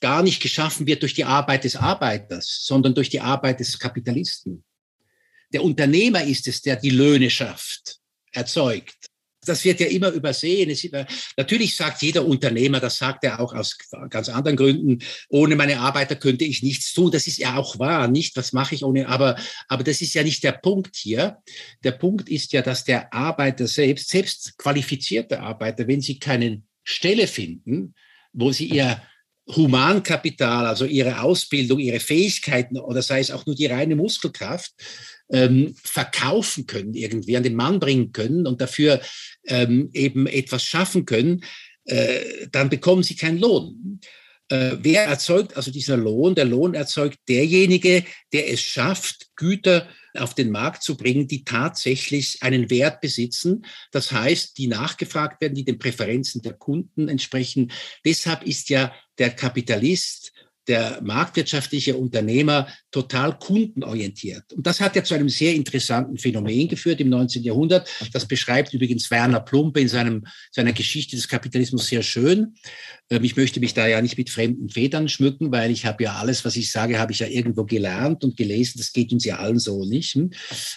gar 0.00 0.22
nicht 0.22 0.40
geschaffen 0.40 0.86
wird 0.86 1.02
durch 1.02 1.14
die 1.14 1.24
Arbeit 1.24 1.64
des 1.64 1.76
Arbeiters, 1.76 2.60
sondern 2.64 2.94
durch 2.94 3.08
die 3.08 3.20
Arbeit 3.20 3.60
des 3.60 3.78
Kapitalisten. 3.78 4.64
Der 5.52 5.64
Unternehmer 5.64 6.22
ist 6.22 6.46
es, 6.46 6.62
der 6.62 6.76
die 6.76 6.90
Löhne 6.90 7.28
schafft, 7.30 7.98
erzeugt 8.32 9.10
das 9.44 9.64
wird 9.64 9.80
ja 9.80 9.86
immer 9.86 10.10
übersehen. 10.10 10.70
Immer, 10.70 11.06
natürlich 11.36 11.74
sagt 11.74 12.02
jeder 12.02 12.24
Unternehmer, 12.24 12.80
das 12.80 12.98
sagt 12.98 13.24
er 13.24 13.40
auch 13.40 13.54
aus 13.54 13.76
ganz 14.08 14.28
anderen 14.28 14.56
Gründen, 14.56 14.98
ohne 15.28 15.56
meine 15.56 15.80
Arbeiter 15.80 16.16
könnte 16.16 16.44
ich 16.44 16.62
nichts 16.62 16.92
tun. 16.92 17.10
Das 17.10 17.26
ist 17.26 17.38
ja 17.38 17.56
auch 17.56 17.78
wahr, 17.78 18.08
nicht? 18.08 18.36
Was 18.36 18.52
mache 18.52 18.74
ich 18.74 18.84
ohne? 18.84 19.08
Aber, 19.08 19.36
aber 19.68 19.84
das 19.84 20.00
ist 20.00 20.14
ja 20.14 20.22
nicht 20.22 20.44
der 20.44 20.52
Punkt 20.52 20.96
hier. 20.96 21.38
Der 21.84 21.92
Punkt 21.92 22.28
ist 22.28 22.52
ja, 22.52 22.62
dass 22.62 22.84
der 22.84 23.12
Arbeiter 23.12 23.66
selbst, 23.66 24.10
selbst 24.10 24.58
qualifizierte 24.58 25.40
Arbeiter, 25.40 25.88
wenn 25.88 26.00
sie 26.00 26.18
keine 26.18 26.62
Stelle 26.84 27.26
finden, 27.26 27.94
wo 28.32 28.52
sie 28.52 28.66
ihr 28.66 29.02
Humankapital, 29.56 30.66
also 30.66 30.84
ihre 30.84 31.20
Ausbildung, 31.20 31.78
ihre 31.78 32.00
Fähigkeiten 32.00 32.78
oder 32.78 33.02
sei 33.02 33.20
es 33.20 33.30
auch 33.30 33.46
nur 33.46 33.54
die 33.54 33.66
reine 33.66 33.96
Muskelkraft, 33.96 34.72
ähm, 35.30 35.74
verkaufen 35.82 36.66
können, 36.66 36.94
irgendwie 36.94 37.36
an 37.36 37.42
den 37.42 37.54
Mann 37.54 37.80
bringen 37.80 38.12
können 38.12 38.46
und 38.46 38.60
dafür 38.60 39.00
ähm, 39.46 39.90
eben 39.92 40.26
etwas 40.26 40.64
schaffen 40.64 41.06
können, 41.06 41.44
äh, 41.84 42.48
dann 42.50 42.68
bekommen 42.68 43.02
sie 43.02 43.16
keinen 43.16 43.38
Lohn. 43.38 44.00
Äh, 44.48 44.76
wer 44.80 45.04
erzeugt 45.04 45.56
also 45.56 45.70
dieser 45.70 45.96
Lohn? 45.96 46.34
Der 46.34 46.44
Lohn 46.44 46.74
erzeugt 46.74 47.18
derjenige, 47.28 48.04
der 48.32 48.52
es 48.52 48.60
schafft, 48.60 49.28
Güter 49.36 49.86
auf 50.14 50.34
den 50.34 50.50
Markt 50.50 50.82
zu 50.82 50.96
bringen, 50.96 51.28
die 51.28 51.44
tatsächlich 51.44 52.42
einen 52.42 52.70
Wert 52.70 53.00
besitzen. 53.00 53.64
Das 53.92 54.12
heißt, 54.12 54.58
die 54.58 54.66
nachgefragt 54.66 55.40
werden, 55.40 55.54
die 55.54 55.64
den 55.64 55.78
Präferenzen 55.78 56.42
der 56.42 56.54
Kunden 56.54 57.08
entsprechen. 57.08 57.72
Deshalb 58.04 58.42
ist 58.42 58.68
ja 58.70 58.92
der 59.18 59.30
Kapitalist 59.30 60.32
der 60.68 61.00
marktwirtschaftliche 61.02 61.96
Unternehmer 61.96 62.68
total 62.90 63.38
kundenorientiert. 63.38 64.52
Und 64.52 64.66
das 64.66 64.80
hat 64.80 64.94
ja 64.96 65.02
zu 65.02 65.14
einem 65.14 65.28
sehr 65.28 65.54
interessanten 65.54 66.18
Phänomen 66.18 66.68
geführt 66.68 67.00
im 67.00 67.08
19. 67.08 67.42
Jahrhundert. 67.42 67.88
Das 68.12 68.26
beschreibt 68.26 68.74
übrigens 68.74 69.10
Werner 69.10 69.40
Plumpe 69.40 69.80
in 69.80 69.88
seinem, 69.88 70.26
seiner 70.50 70.72
Geschichte 70.72 71.16
des 71.16 71.28
Kapitalismus 71.28 71.86
sehr 71.86 72.02
schön. 72.02 72.54
Ähm, 73.10 73.24
ich 73.24 73.36
möchte 73.36 73.60
mich 73.60 73.74
da 73.74 73.86
ja 73.86 74.00
nicht 74.02 74.18
mit 74.18 74.30
fremden 74.30 74.68
Federn 74.68 75.08
schmücken, 75.08 75.50
weil 75.50 75.70
ich 75.70 75.86
habe 75.86 76.04
ja 76.04 76.14
alles, 76.14 76.44
was 76.44 76.56
ich 76.56 76.70
sage, 76.70 76.98
habe 76.98 77.12
ich 77.12 77.20
ja 77.20 77.26
irgendwo 77.26 77.64
gelernt 77.64 78.22
und 78.24 78.36
gelesen. 78.36 78.78
Das 78.78 78.92
geht 78.92 79.12
uns 79.12 79.24
ja 79.24 79.36
allen 79.36 79.58
so 79.58 79.84
nicht. 79.84 80.14
Hm? 80.14 80.30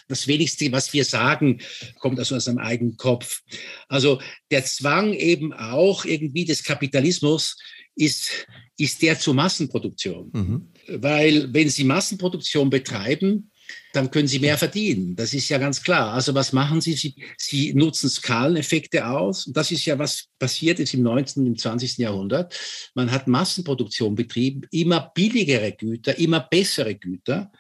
Das 0.08 0.28
wenigste, 0.28 0.72
was 0.72 0.94
wir 0.94 1.06
sagen, 1.06 1.60
kommt 2.00 2.20
aus 2.20 2.48
einem 2.48 2.58
eigenen 2.58 2.98
Kopf. 2.98 3.42
Also 3.88 4.22
der 4.50 4.66
Zwang 4.66 5.14
eben 5.14 5.54
auch 5.54 6.06
irgendwie 6.06 6.46
des 6.46 6.64
Kapitalismus 6.64 7.58
ist, 7.96 8.48
ist 8.78 9.02
der 9.02 9.20
zur 9.20 9.34
Massenproduktion. 9.34 10.30
Mhm. 10.34 10.68
Weil 10.88 11.54
wenn 11.54 11.70
Sie 11.70 11.84
Massenproduktion 11.84 12.70
betreiben, 12.70 13.52
dann 13.94 14.10
können 14.10 14.28
Sie 14.28 14.40
mehr 14.40 14.58
verdienen. 14.58 15.16
Das 15.16 15.34
ist 15.34 15.50
ja 15.50 15.58
ganz 15.58 15.82
klar. 15.82 16.14
Also 16.14 16.34
was 16.34 16.52
machen 16.52 16.82
Sie? 16.82 16.94
Sie, 16.94 17.16
Sie 17.38 17.74
nutzen 17.74 18.10
Skaleneffekte 18.10 19.08
aus. 19.08 19.48
Und 19.48 19.56
das 19.56 19.72
ist 19.72 19.86
ja, 19.86 19.98
was 20.00 20.30
passiert 20.40 20.80
ist 20.80 20.94
im 20.94 21.04
19. 21.04 21.44
und 21.44 21.48
im 21.48 21.58
20. 21.58 22.00
Jahrhundert. 22.00 22.58
Man 22.96 23.12
hat 23.12 23.28
Massenproduktion 23.28 24.16
betrieben, 24.16 24.62
immer 24.72 25.12
billigere 25.14 25.72
Güter, 25.72 26.18
immer 26.18 26.40
bessere 26.40 26.96
Güter, 26.96 27.52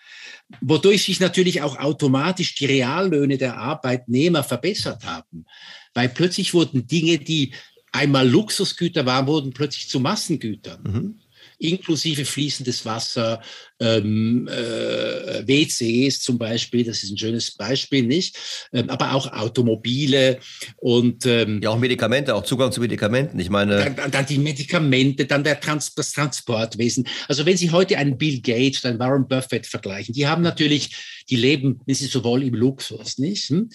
wodurch 0.59 1.03
sich 1.03 1.19
natürlich 1.19 1.61
auch 1.61 1.77
automatisch 1.77 2.55
die 2.55 2.65
Reallöhne 2.65 3.37
der 3.37 3.57
Arbeitnehmer 3.57 4.43
verbessert 4.43 5.05
haben. 5.05 5.45
Weil 5.93 6.09
plötzlich 6.09 6.53
wurden 6.55 6.87
Dinge, 6.87 7.19
die 7.19 7.53
einmal 7.93 8.27
Luxusgüter 8.27 9.05
waren, 9.05 9.27
wurden 9.27 9.53
plötzlich 9.53 9.87
zu 9.87 9.99
Massengütern. 9.99 10.83
Mhm. 10.83 11.19
Inklusive 11.59 12.25
fließendes 12.25 12.83
Wasser, 12.85 13.41
ähm, 13.79 14.49
äh, 14.49 15.47
WCs 15.47 16.19
zum 16.21 16.37
Beispiel, 16.37 16.83
das 16.83 17.03
ist 17.03 17.11
ein 17.11 17.17
schönes 17.17 17.51
Beispiel, 17.51 18.03
nicht? 18.03 18.67
Ähm, 18.73 18.89
aber 18.89 19.13
auch 19.13 19.31
Automobile 19.31 20.39
und 20.77 21.25
ähm, 21.25 21.61
ja 21.61 21.69
auch 21.69 21.79
Medikamente, 21.79 22.35
auch 22.35 22.43
Zugang 22.43 22.71
zu 22.71 22.81
Medikamenten. 22.81 23.39
Ich 23.39 23.49
meine 23.49 23.93
dann, 23.95 24.11
dann 24.11 24.25
die 24.25 24.39
Medikamente, 24.39 25.25
dann 25.25 25.43
der 25.43 25.59
Trans 25.59 25.93
das 25.93 26.11
Transportwesen. 26.11 27.07
Also 27.27 27.45
wenn 27.45 27.55
Sie 27.55 27.71
heute 27.71 27.97
einen 27.97 28.17
Bill 28.17 28.41
Gates, 28.41 28.83
einen 28.83 28.99
Warren 28.99 29.27
Buffett 29.27 29.67
vergleichen, 29.67 30.13
die 30.13 30.27
haben 30.27 30.41
natürlich, 30.41 31.23
die 31.29 31.37
leben, 31.37 31.79
wenn 31.85 31.95
Sie 31.95 32.07
so 32.07 32.23
wollen, 32.23 32.47
im 32.47 32.55
Luxus, 32.55 33.19
nicht? 33.19 33.49
Hm? 33.49 33.69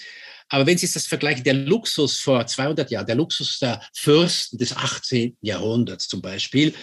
Aber 0.49 0.67
wenn 0.67 0.79
Sie 0.79 0.91
das 0.91 1.07
vergleichen, 1.07 1.45
der 1.45 1.55
Luxus 1.55 2.19
vor 2.19 2.47
200 2.47 2.91
Jahren, 2.91 3.07
der 3.07 3.17
Luxus 3.17 3.59
der 3.59 3.83
Fürsten 3.95 4.59
des 4.59 4.75
18. 4.75 5.37
Jahrhunderts 5.41 6.09
zum 6.09 6.23
Beispiel, 6.23 6.75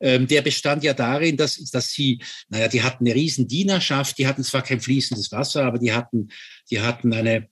ähm, 0.00 0.26
der 0.26 0.42
bestand 0.42 0.82
ja 0.82 0.94
darin, 0.94 1.36
dass, 1.36 1.56
dass 1.70 1.90
sie, 1.90 2.20
naja, 2.48 2.68
die 2.68 2.82
hatten 2.82 3.06
eine 3.06 3.14
riesen 3.14 3.46
Dienerschaft, 3.46 4.18
die 4.18 4.26
hatten 4.26 4.42
zwar 4.42 4.62
kein 4.62 4.80
fließendes 4.80 5.30
Wasser, 5.32 5.64
aber 5.64 5.78
die 5.78 5.92
hatten, 5.92 6.28
die 6.70 6.80
hatten 6.80 7.12
eine, 7.12 7.48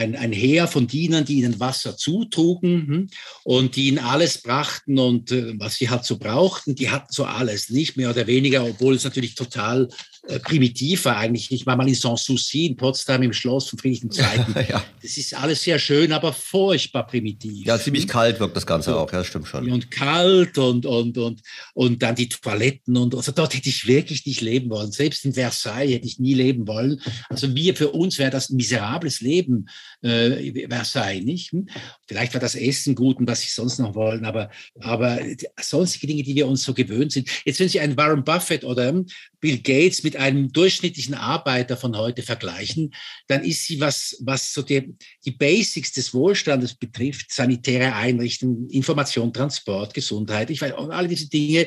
ein, 0.00 0.16
ein 0.16 0.32
Heer 0.32 0.66
von 0.66 0.86
Dienern, 0.86 1.24
die 1.24 1.38
ihnen 1.38 1.60
Wasser 1.60 1.96
zutrugen 1.96 2.86
hm, 2.86 3.10
und 3.44 3.76
die 3.76 3.88
ihnen 3.88 3.98
alles 3.98 4.38
brachten 4.38 4.98
und 4.98 5.30
äh, 5.30 5.54
was 5.58 5.76
sie 5.76 5.90
halt 5.90 6.04
so 6.04 6.18
brauchten. 6.18 6.74
Die 6.74 6.90
hatten 6.90 7.12
so 7.12 7.24
alles, 7.24 7.70
nicht 7.70 7.96
mehr 7.96 8.10
oder 8.10 8.26
weniger, 8.26 8.64
obwohl 8.64 8.94
es 8.94 9.04
natürlich 9.04 9.34
total 9.34 9.88
äh, 10.28 10.38
primitiv 10.38 11.06
war 11.06 11.16
eigentlich. 11.16 11.50
Ich 11.50 11.66
war 11.66 11.76
mal 11.76 11.88
in 11.88 11.94
Sanssouci 11.94 12.66
in 12.66 12.76
Potsdam 12.76 13.22
im 13.22 13.32
Schloss 13.32 13.68
von 13.68 13.78
Friedrich 13.78 14.04
II. 14.04 14.64
ja. 14.68 14.84
Das 15.02 15.16
ist 15.16 15.34
alles 15.34 15.62
sehr 15.62 15.78
schön, 15.78 16.12
aber 16.12 16.32
furchtbar 16.32 17.06
primitiv. 17.06 17.66
Ja, 17.66 17.78
ziemlich 17.78 18.06
kalt 18.06 18.38
wirkt 18.38 18.56
das 18.56 18.66
Ganze 18.66 18.96
auch, 18.96 19.10
ja, 19.12 19.24
stimmt 19.24 19.48
schon. 19.48 19.70
Und 19.70 19.90
kalt 19.90 20.58
und, 20.58 20.86
und, 20.86 21.16
und, 21.16 21.42
und 21.74 22.02
dann 22.02 22.14
die 22.14 22.28
Toiletten 22.28 22.96
und 22.96 23.14
also 23.14 23.32
dort 23.32 23.54
hätte 23.54 23.68
ich 23.68 23.86
wirklich 23.86 24.26
nicht 24.26 24.40
leben 24.40 24.70
wollen. 24.70 24.92
Selbst 24.92 25.24
in 25.24 25.32
Versailles 25.32 25.94
hätte 25.94 26.06
ich 26.06 26.18
nie 26.18 26.34
leben 26.34 26.66
wollen. 26.66 27.00
Also 27.28 27.54
wir, 27.54 27.74
für 27.74 27.90
uns 27.90 28.18
wäre 28.18 28.30
das 28.30 28.50
ein 28.50 28.56
miserables 28.56 29.20
Leben, 29.20 29.68
äh, 30.02 30.68
Versailles, 30.68 31.24
nicht? 31.24 31.52
Hm? 31.52 31.68
Vielleicht 32.06 32.34
war 32.34 32.40
das 32.40 32.54
Essen 32.54 32.94
gut 32.94 33.18
und 33.18 33.28
was 33.28 33.42
ich 33.42 33.52
sonst 33.52 33.78
noch 33.78 33.94
wollen, 33.94 34.24
aber, 34.24 34.50
aber 34.80 35.20
sonstige 35.60 36.06
Dinge, 36.06 36.22
die 36.22 36.34
wir 36.34 36.46
uns 36.46 36.62
so 36.62 36.74
gewöhnt 36.74 37.12
sind. 37.12 37.28
Jetzt, 37.44 37.60
wenn 37.60 37.68
Sie 37.68 37.80
einen 37.80 37.96
Warren 37.96 38.24
Buffett 38.24 38.64
oder 38.64 38.92
Bill 39.40 39.58
Gates 39.58 40.02
mit 40.02 40.16
einem 40.16 40.52
durchschnittlichen 40.52 41.14
Arbeiter 41.14 41.76
von 41.76 41.96
heute 41.96 42.22
vergleichen, 42.22 42.94
dann 43.26 43.44
ist 43.44 43.64
sie, 43.64 43.80
was, 43.80 44.16
was 44.20 44.52
so 44.52 44.62
die, 44.62 44.94
die 45.24 45.30
Basics 45.30 45.92
des 45.92 46.12
Wohlstandes 46.12 46.74
betrifft, 46.74 47.32
sanitäre 47.32 47.94
Einrichtungen, 47.94 48.68
Information, 48.70 49.32
Transport, 49.32 49.94
Gesundheit, 49.94 50.50
ich 50.50 50.60
weiß, 50.60 50.72
alle 50.72 51.08
diese 51.08 51.28
Dinge, 51.28 51.66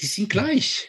die 0.00 0.06
sind 0.06 0.28
gleich. 0.28 0.88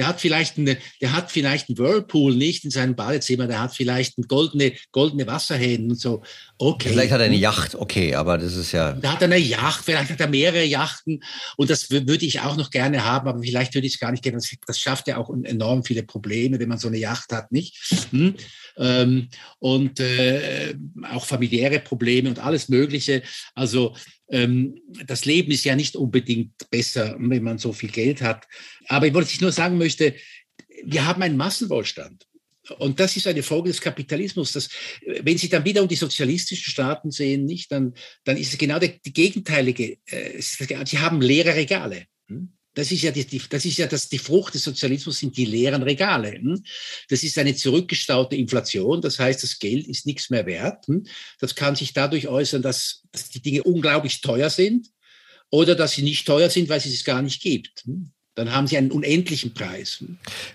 Der 0.00 0.06
hat 0.06 0.18
vielleicht 0.18 0.56
eine, 0.56 0.78
der 1.02 1.12
hat 1.12 1.30
vielleicht 1.30 1.68
einen 1.68 1.76
Whirlpool 1.76 2.34
nicht 2.34 2.64
in 2.64 2.70
seinem 2.70 2.96
Badezimmer, 2.96 3.46
der 3.46 3.60
hat 3.60 3.74
vielleicht 3.74 4.16
ein 4.16 4.22
goldene, 4.22 4.72
goldene 4.92 5.26
Wasserhähne 5.26 5.90
und 5.90 6.00
so. 6.00 6.22
Okay. 6.56 6.88
Vielleicht 6.88 7.12
hat 7.12 7.20
er 7.20 7.26
eine 7.26 7.36
Yacht, 7.36 7.74
okay, 7.74 8.14
aber 8.14 8.38
das 8.38 8.56
ist 8.56 8.72
ja. 8.72 8.92
Da 8.94 9.12
hat 9.12 9.20
er 9.20 9.26
eine 9.26 9.36
Yacht, 9.36 9.84
vielleicht 9.84 10.10
hat 10.10 10.18
er 10.18 10.28
mehrere 10.28 10.64
Yachten 10.64 11.22
und 11.58 11.68
das 11.68 11.90
würde 11.90 12.24
ich 12.24 12.40
auch 12.40 12.56
noch 12.56 12.70
gerne 12.70 13.04
haben, 13.04 13.28
aber 13.28 13.42
vielleicht 13.42 13.74
würde 13.74 13.86
ich 13.86 13.92
es 13.92 14.00
gar 14.00 14.10
nicht 14.10 14.22
gerne. 14.22 14.38
Das, 14.38 14.50
das 14.66 14.80
schafft 14.80 15.06
ja 15.06 15.18
auch 15.18 15.28
enorm 15.28 15.84
viele 15.84 16.02
Probleme, 16.02 16.58
wenn 16.58 16.70
man 16.70 16.78
so 16.78 16.88
eine 16.88 16.96
Yacht 16.96 17.30
hat, 17.34 17.52
nicht? 17.52 17.76
Hm? 18.10 18.36
Ähm, 18.78 19.28
und 19.58 20.00
äh, 20.00 20.74
auch 21.12 21.26
familiäre 21.26 21.80
Probleme 21.80 22.30
und 22.30 22.38
alles 22.38 22.70
Mögliche. 22.70 23.22
Also 23.54 23.94
ähm, 24.30 24.80
das 25.06 25.24
Leben 25.24 25.50
ist 25.50 25.64
ja 25.64 25.76
nicht 25.76 25.96
unbedingt 25.96 26.70
besser, 26.70 27.16
wenn 27.18 27.42
man 27.42 27.58
so 27.58 27.72
viel 27.72 27.90
Geld 27.90 28.22
hat. 28.22 28.46
Aber 28.86 29.06
ich 29.06 29.40
nur 29.40 29.52
sagen 29.52 29.78
möchte, 29.78 30.14
wir 30.84 31.06
haben 31.06 31.22
einen 31.22 31.36
Massenwohlstand. 31.36 32.26
Und 32.78 33.00
das 33.00 33.16
ist 33.16 33.26
eine 33.26 33.42
Folge 33.42 33.70
des 33.70 33.80
Kapitalismus. 33.80 34.52
Dass, 34.52 34.68
wenn 35.22 35.38
Sie 35.38 35.48
dann 35.48 35.64
wieder 35.64 35.82
um 35.82 35.88
die 35.88 35.96
sozialistischen 35.96 36.70
Staaten 36.70 37.10
sehen, 37.10 37.44
nicht, 37.44 37.72
dann, 37.72 37.94
dann 38.24 38.36
ist 38.36 38.52
es 38.52 38.58
genau 38.58 38.78
der, 38.78 38.90
die 39.04 39.12
gegenteilige. 39.12 39.98
Äh, 40.06 40.40
sie 40.40 40.98
haben 40.98 41.20
leere 41.20 41.54
Regale. 41.56 42.04
Hm? 42.28 42.52
Das 42.74 42.92
ist 42.92 43.02
ja, 43.02 43.10
die, 43.10 43.42
das, 43.50 43.64
ist 43.64 43.78
ja 43.78 43.86
das, 43.86 44.08
die 44.08 44.18
Frucht 44.18 44.54
des 44.54 44.62
Sozialismus 44.62 45.18
sind 45.18 45.36
die 45.36 45.44
leeren 45.44 45.82
Regale. 45.82 46.32
Hm? 46.32 46.62
Das 47.08 47.22
ist 47.22 47.36
eine 47.38 47.54
zurückgestaute 47.54 48.36
Inflation. 48.36 49.00
Das 49.00 49.18
heißt, 49.18 49.42
das 49.42 49.58
Geld 49.58 49.88
ist 49.88 50.06
nichts 50.06 50.30
mehr 50.30 50.46
wert. 50.46 50.86
Hm? 50.86 51.04
Das 51.40 51.54
kann 51.54 51.74
sich 51.74 51.92
dadurch 51.92 52.28
äußern, 52.28 52.62
dass, 52.62 53.02
dass 53.10 53.28
die 53.30 53.42
Dinge 53.42 53.64
unglaublich 53.64 54.20
teuer 54.20 54.50
sind 54.50 54.88
oder 55.50 55.74
dass 55.74 55.92
sie 55.92 56.02
nicht 56.02 56.26
teuer 56.26 56.48
sind, 56.48 56.68
weil 56.68 56.78
es 56.78 56.86
es 56.86 57.04
gar 57.04 57.22
nicht 57.22 57.42
gibt. 57.42 57.82
Hm? 57.84 58.12
Dann 58.36 58.52
haben 58.54 58.68
sie 58.68 58.78
einen 58.78 58.92
unendlichen 58.92 59.52
Preis. 59.52 60.02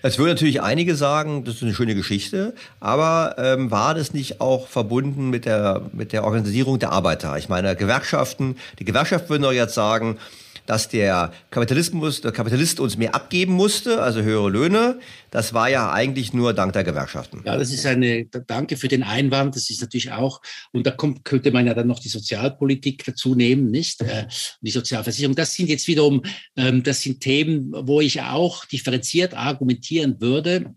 Jetzt 0.02 0.18
würden 0.18 0.30
natürlich 0.30 0.62
einige 0.62 0.96
sagen, 0.96 1.44
das 1.44 1.56
ist 1.56 1.62
eine 1.62 1.74
schöne 1.74 1.94
Geschichte, 1.94 2.54
aber 2.80 3.36
ähm, 3.38 3.70
war 3.70 3.94
das 3.94 4.14
nicht 4.14 4.40
auch 4.40 4.66
verbunden 4.66 5.28
mit 5.28 5.44
der, 5.44 5.90
mit 5.92 6.12
der 6.12 6.24
Organisierung 6.24 6.78
der 6.78 6.92
Arbeiter? 6.92 7.36
Ich 7.36 7.50
meine, 7.50 7.76
Gewerkschaften, 7.76 8.56
die 8.78 8.86
Gewerkschaft 8.86 9.28
würden 9.28 9.42
doch 9.42 9.52
jetzt 9.52 9.74
sagen, 9.74 10.18
dass 10.66 10.88
der 10.88 11.32
Kapitalismus, 11.50 12.20
der 12.20 12.32
Kapitalist 12.32 12.80
uns 12.80 12.96
mehr 12.96 13.14
abgeben 13.14 13.54
musste, 13.54 14.02
also 14.02 14.22
höhere 14.22 14.50
Löhne. 14.50 14.98
Das 15.30 15.54
war 15.54 15.68
ja 15.68 15.92
eigentlich 15.92 16.32
nur 16.32 16.52
dank 16.52 16.72
der 16.72 16.84
Gewerkschaften. 16.84 17.42
Ja, 17.44 17.56
das 17.56 17.72
ist 17.72 17.86
eine, 17.86 18.26
danke 18.26 18.76
für 18.76 18.88
den 18.88 19.02
Einwand. 19.02 19.56
Das 19.56 19.70
ist 19.70 19.80
natürlich 19.80 20.12
auch, 20.12 20.40
und 20.72 20.86
da 20.86 20.90
kommt, 20.90 21.24
könnte 21.24 21.50
man 21.50 21.66
ja 21.66 21.74
dann 21.74 21.86
noch 21.86 21.98
die 21.98 22.08
Sozialpolitik 22.08 23.04
dazu 23.04 23.34
nehmen, 23.34 23.70
nicht? 23.70 24.02
Äh, 24.02 24.26
die 24.60 24.70
Sozialversicherung. 24.70 25.34
Das 25.34 25.54
sind 25.54 25.68
jetzt 25.68 25.88
wiederum, 25.88 26.22
ähm, 26.56 26.82
das 26.82 27.02
sind 27.02 27.20
Themen, 27.20 27.72
wo 27.72 28.00
ich 28.00 28.22
auch 28.22 28.64
differenziert 28.64 29.34
argumentieren 29.34 30.20
würde 30.20 30.74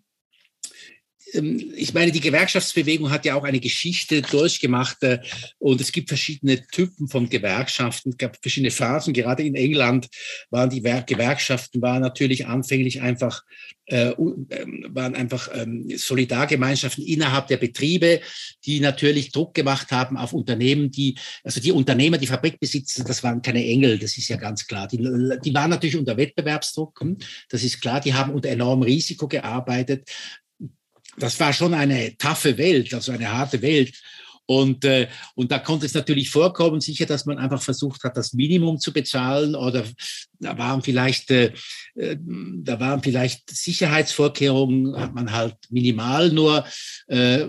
ich 1.33 1.93
meine, 1.93 2.11
die 2.11 2.19
Gewerkschaftsbewegung 2.19 3.11
hat 3.11 3.25
ja 3.25 3.35
auch 3.35 3.43
eine 3.43 3.59
Geschichte 3.59 4.21
durchgemacht 4.21 5.03
äh, 5.03 5.19
und 5.57 5.81
es 5.81 5.91
gibt 5.91 6.09
verschiedene 6.09 6.65
Typen 6.67 7.07
von 7.07 7.29
Gewerkschaften, 7.29 8.11
es 8.11 8.17
gab 8.17 8.37
verschiedene 8.41 8.71
Phasen. 8.71 9.13
Gerade 9.13 9.43
in 9.43 9.55
England 9.55 10.09
waren 10.49 10.69
die 10.69 10.81
Gewerkschaften 10.81 11.81
waren 11.81 12.01
natürlich 12.01 12.47
anfänglich 12.47 13.01
einfach 13.01 13.43
äh, 13.89 14.11
ähm, 14.11 14.85
waren 14.89 15.15
einfach 15.15 15.49
ähm, 15.51 15.89
Solidargemeinschaften 15.95 17.03
innerhalb 17.03 17.47
der 17.47 17.57
Betriebe, 17.57 18.21
die 18.65 18.81
natürlich 18.81 19.31
Druck 19.31 19.55
gemacht 19.55 19.91
haben 19.91 20.15
auf 20.15 20.31
Unternehmen, 20.31 20.91
die 20.91 21.17
also 21.43 21.59
die 21.59 21.71
Unternehmer, 21.71 22.19
die 22.19 22.27
Fabrikbesitzer, 22.27 23.03
das 23.03 23.23
waren 23.23 23.41
keine 23.41 23.65
Engel, 23.65 23.97
das 23.97 24.15
ist 24.17 24.27
ja 24.27 24.37
ganz 24.37 24.67
klar. 24.67 24.87
Die, 24.87 24.97
die 24.97 25.53
waren 25.55 25.71
natürlich 25.71 25.97
unter 25.97 26.17
Wettbewerbsdruck, 26.17 27.01
hm, 27.01 27.17
das 27.49 27.63
ist 27.63 27.81
klar. 27.81 27.99
Die 27.99 28.13
haben 28.13 28.31
unter 28.31 28.49
enormem 28.49 28.83
Risiko 28.83 29.27
gearbeitet 29.27 30.07
das 31.19 31.39
war 31.39 31.53
schon 31.53 31.73
eine 31.73 32.17
taffe 32.17 32.57
Welt, 32.57 32.93
also 32.93 33.11
eine 33.11 33.31
harte 33.31 33.61
Welt. 33.61 33.93
Und, 34.45 34.83
äh, 34.83 35.07
und 35.35 35.51
da 35.51 35.59
konnte 35.59 35.85
es 35.85 35.93
natürlich 35.93 36.31
vorkommen, 36.31 36.81
sicher, 36.81 37.05
dass 37.05 37.25
man 37.25 37.37
einfach 37.37 37.61
versucht 37.61 38.03
hat, 38.03 38.17
das 38.17 38.33
Minimum 38.33 38.79
zu 38.79 38.91
bezahlen 38.91 39.55
oder 39.55 39.83
da 40.39 40.57
waren 40.57 40.81
vielleicht, 40.81 41.31
äh, 41.31 41.53
äh, 41.95 42.17
da 42.19 42.79
waren 42.79 43.03
vielleicht 43.03 43.49
Sicherheitsvorkehrungen, 43.49 44.95
hat 44.99 45.13
man 45.13 45.31
halt 45.31 45.55
minimal 45.69 46.31
nur 46.31 46.65
äh, 47.07 47.45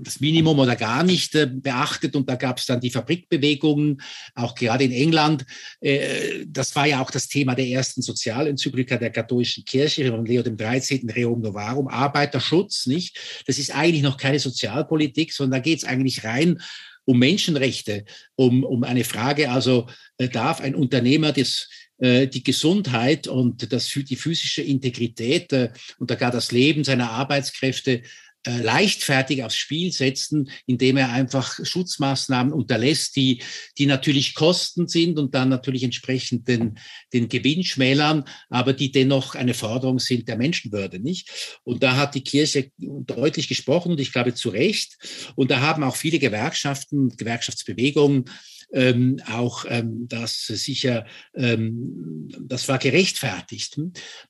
das 0.00 0.20
Minimum 0.20 0.58
oder 0.58 0.76
gar 0.76 1.02
nicht 1.02 1.34
äh, 1.34 1.46
beachtet. 1.46 2.16
Und 2.16 2.28
da 2.28 2.36
gab 2.36 2.58
es 2.58 2.66
dann 2.66 2.80
die 2.80 2.90
Fabrikbewegungen, 2.90 4.00
auch 4.34 4.54
gerade 4.54 4.84
in 4.84 4.92
England. 4.92 5.44
Äh, 5.80 6.46
das 6.46 6.74
war 6.74 6.86
ja 6.86 7.02
auch 7.02 7.10
das 7.10 7.28
Thema 7.28 7.54
der 7.54 7.66
ersten 7.66 8.00
Sozialenzyklika 8.00 8.96
der 8.96 9.10
katholischen 9.10 9.64
Kirche 9.64 10.10
von 10.10 10.24
Leo 10.24 10.42
XIII. 10.42 11.06
Reum 11.14 11.42
Novarum, 11.42 11.88
Arbeiterschutz, 11.88 12.86
nicht? 12.86 13.44
Das 13.46 13.58
ist 13.58 13.74
eigentlich 13.74 14.02
noch 14.02 14.16
keine 14.16 14.38
Sozialpolitik, 14.38 15.32
sondern 15.32 15.58
da 15.60 15.62
geht 15.62 15.78
es 15.78 15.84
eigentlich 15.84 16.24
rein 16.24 16.58
um 17.04 17.18
Menschenrechte, 17.18 18.04
um, 18.34 18.64
um 18.64 18.82
eine 18.82 19.04
Frage, 19.04 19.50
also 19.50 19.88
äh, 20.18 20.28
darf 20.28 20.60
ein 20.60 20.74
Unternehmer 20.74 21.32
das 21.32 21.68
die 21.98 22.42
Gesundheit 22.42 23.28
und 23.28 23.72
das, 23.72 23.88
die 23.88 24.16
physische 24.16 24.62
Integrität 24.62 25.52
äh, 25.52 25.70
und 25.98 26.16
gar 26.18 26.30
das 26.30 26.52
Leben 26.52 26.84
seiner 26.84 27.10
Arbeitskräfte 27.10 28.02
äh, 28.46 28.60
leichtfertig 28.60 29.42
aufs 29.42 29.56
Spiel 29.56 29.90
setzen, 29.90 30.50
indem 30.66 30.98
er 30.98 31.10
einfach 31.10 31.58
Schutzmaßnahmen 31.64 32.52
unterlässt, 32.52 33.16
die, 33.16 33.42
die 33.78 33.86
natürlich 33.86 34.34
Kosten 34.34 34.86
sind 34.86 35.18
und 35.18 35.34
dann 35.34 35.48
natürlich 35.48 35.82
entsprechend 35.82 36.46
den, 36.46 36.78
den 37.14 37.30
Gewinn 37.30 37.64
schmälern, 37.64 38.24
aber 38.50 38.74
die 38.74 38.92
dennoch 38.92 39.34
eine 39.34 39.54
Forderung 39.54 39.98
sind 39.98 40.28
der 40.28 40.36
Menschenwürde, 40.36 41.00
nicht? 41.00 41.58
Und 41.64 41.82
da 41.82 41.96
hat 41.96 42.14
die 42.14 42.24
Kirche 42.24 42.70
deutlich 42.76 43.48
gesprochen 43.48 43.92
und 43.92 44.00
ich 44.00 44.12
glaube 44.12 44.34
zu 44.34 44.50
Recht. 44.50 44.98
Und 45.36 45.50
da 45.50 45.60
haben 45.60 45.82
auch 45.82 45.96
viele 45.96 46.18
Gewerkschaften, 46.18 47.16
Gewerkschaftsbewegungen 47.16 48.26
ähm, 48.72 49.20
auch 49.30 49.64
ähm, 49.68 50.06
das 50.08 50.46
sicher, 50.46 51.06
ähm, 51.34 52.28
das 52.40 52.68
war 52.68 52.78
gerechtfertigt. 52.78 53.78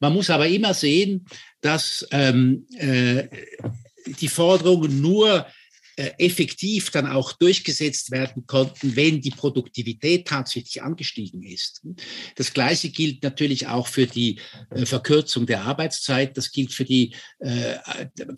Man 0.00 0.12
muss 0.12 0.30
aber 0.30 0.48
immer 0.48 0.74
sehen, 0.74 1.26
dass 1.60 2.06
ähm, 2.10 2.66
äh, 2.76 3.28
die 4.20 4.28
Forderungen 4.28 5.00
nur 5.00 5.46
äh, 5.96 6.10
effektiv 6.18 6.90
dann 6.90 7.06
auch 7.06 7.34
durchgesetzt 7.34 8.10
werden 8.10 8.48
konnten, 8.48 8.96
wenn 8.96 9.20
die 9.20 9.30
Produktivität 9.30 10.26
tatsächlich 10.26 10.82
angestiegen 10.82 11.44
ist. 11.44 11.82
Das 12.34 12.52
Gleiche 12.52 12.88
gilt 12.88 13.22
natürlich 13.22 13.68
auch 13.68 13.86
für 13.86 14.08
die 14.08 14.40
äh, 14.70 14.86
Verkürzung 14.86 15.46
der 15.46 15.62
Arbeitszeit. 15.62 16.36
Das 16.36 16.50
gilt 16.50 16.72
für 16.72 16.84
die, 16.84 17.14
äh, 17.38 17.76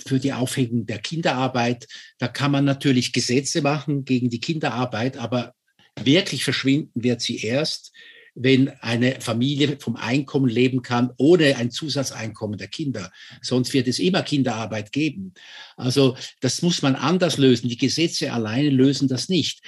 für 0.06 0.20
die 0.20 0.34
Aufhängung 0.34 0.84
der 0.84 0.98
Kinderarbeit. 0.98 1.88
Da 2.18 2.28
kann 2.28 2.50
man 2.50 2.66
natürlich 2.66 3.14
Gesetze 3.14 3.62
machen 3.62 4.04
gegen 4.04 4.28
die 4.28 4.40
Kinderarbeit, 4.40 5.16
aber 5.16 5.54
Wirklich 6.02 6.44
verschwinden 6.44 7.02
wird 7.02 7.20
sie 7.20 7.38
erst, 7.38 7.92
wenn 8.36 8.68
eine 8.80 9.20
Familie 9.20 9.78
vom 9.80 9.96
Einkommen 9.96 10.48
leben 10.48 10.82
kann, 10.82 11.10
ohne 11.16 11.56
ein 11.56 11.70
Zusatzeinkommen 11.70 12.58
der 12.58 12.68
Kinder. 12.68 13.10
Sonst 13.40 13.72
wird 13.72 13.88
es 13.88 13.98
immer 13.98 14.22
Kinderarbeit 14.22 14.92
geben. 14.92 15.32
Also 15.76 16.16
das 16.40 16.60
muss 16.60 16.82
man 16.82 16.96
anders 16.96 17.38
lösen. 17.38 17.70
Die 17.70 17.78
Gesetze 17.78 18.32
alleine 18.32 18.68
lösen 18.68 19.08
das 19.08 19.30
nicht. 19.30 19.62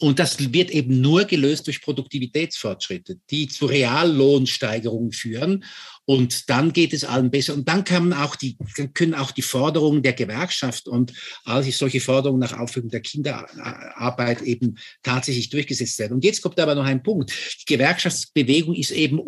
Und 0.00 0.18
das 0.18 0.52
wird 0.52 0.70
eben 0.70 1.00
nur 1.00 1.24
gelöst 1.24 1.66
durch 1.66 1.80
Produktivitätsfortschritte, 1.80 3.18
die 3.30 3.48
zu 3.48 3.66
Reallohnsteigerungen 3.66 5.12
führen. 5.12 5.64
Und 6.08 6.48
dann 6.48 6.72
geht 6.72 6.94
es 6.94 7.04
allen 7.04 7.30
besser. 7.30 7.52
Und 7.52 7.68
dann 7.68 7.84
kann 7.84 8.14
auch 8.14 8.34
die, 8.34 8.56
können 8.94 9.12
auch 9.12 9.30
die 9.30 9.42
Forderungen 9.42 10.02
der 10.02 10.14
Gewerkschaft 10.14 10.88
und 10.88 11.12
all 11.44 11.62
solche 11.64 12.00
Forderungen 12.00 12.40
nach 12.40 12.58
Aufhebung 12.58 12.88
der 12.88 13.02
Kinderarbeit 13.02 14.40
eben 14.40 14.76
tatsächlich 15.02 15.50
durchgesetzt 15.50 15.98
werden. 15.98 16.14
Und 16.14 16.24
jetzt 16.24 16.40
kommt 16.40 16.58
aber 16.60 16.74
noch 16.74 16.86
ein 16.86 17.02
Punkt. 17.02 17.30
Die 17.60 17.74
Gewerkschaftsbewegung 17.74 18.74
ist 18.74 18.90
eben, 18.92 19.20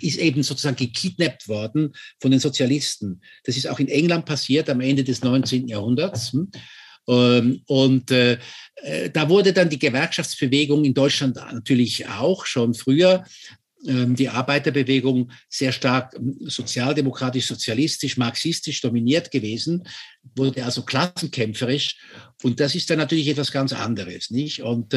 ist 0.00 0.16
eben 0.16 0.42
sozusagen 0.42 0.76
gekidnappt 0.76 1.46
worden 1.46 1.92
von 2.22 2.30
den 2.30 2.40
Sozialisten. 2.40 3.20
Das 3.44 3.58
ist 3.58 3.68
auch 3.68 3.78
in 3.78 3.88
England 3.88 4.24
passiert 4.24 4.70
am 4.70 4.80
Ende 4.80 5.04
des 5.04 5.22
19. 5.22 5.68
Jahrhunderts. 5.68 6.34
Ähm, 7.06 7.60
und 7.66 8.10
äh, 8.10 8.38
äh, 8.76 9.10
da 9.10 9.28
wurde 9.28 9.52
dann 9.52 9.68
die 9.68 9.78
Gewerkschaftsbewegung 9.78 10.86
in 10.86 10.94
Deutschland 10.94 11.36
natürlich 11.36 12.08
auch 12.08 12.46
schon 12.46 12.72
früher 12.72 13.24
die 14.14 14.28
Arbeiterbewegung 14.28 15.30
sehr 15.48 15.72
stark 15.72 16.14
ähm, 16.16 16.36
sozialdemokratisch, 16.40 17.46
sozialistisch, 17.46 18.16
marxistisch 18.16 18.80
dominiert 18.80 19.30
gewesen, 19.30 19.86
wurde 20.34 20.64
also 20.64 20.82
klassenkämpferisch. 20.82 21.96
Und 22.42 22.60
das 22.60 22.74
ist 22.74 22.90
dann 22.90 22.98
natürlich 22.98 23.28
etwas 23.28 23.52
ganz 23.52 23.72
anderes, 23.72 24.30
nicht? 24.30 24.62
Und, 24.62 24.94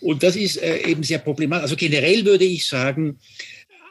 und 0.00 0.22
das 0.22 0.36
ist 0.36 0.56
äh, 0.56 0.88
eben 0.88 1.02
sehr 1.02 1.18
problematisch. 1.18 1.64
Also 1.64 1.76
generell 1.76 2.24
würde 2.24 2.44
ich 2.44 2.66
sagen, 2.66 3.18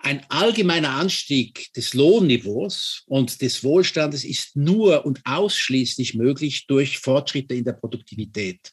ein 0.04 0.26
allgemeiner 0.30 0.92
Anstieg 0.92 1.74
des 1.74 1.94
Lohnniveaus 1.94 3.04
und 3.08 3.42
des 3.42 3.64
Wohlstandes 3.64 4.24
ist 4.24 4.56
nur 4.56 5.06
und 5.06 5.20
ausschließlich 5.26 6.14
möglich 6.14 6.66
durch 6.68 7.00
Fortschritte 7.00 7.56
in 7.56 7.66
der 7.66 7.74
Produktivität. 7.74 8.72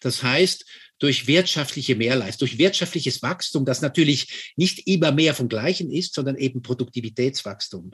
Das 0.00 0.22
heißt, 0.22 0.66
durch 0.98 1.26
wirtschaftliche 1.26 1.96
Mehrleistung, 1.96 2.48
durch 2.48 2.58
wirtschaftliches 2.58 3.22
Wachstum, 3.22 3.64
das 3.64 3.82
natürlich 3.82 4.52
nicht 4.56 4.86
immer 4.86 5.12
mehr 5.12 5.34
vom 5.34 5.48
Gleichen 5.48 5.90
ist, 5.90 6.14
sondern 6.14 6.36
eben 6.36 6.62
Produktivitätswachstum. 6.62 7.92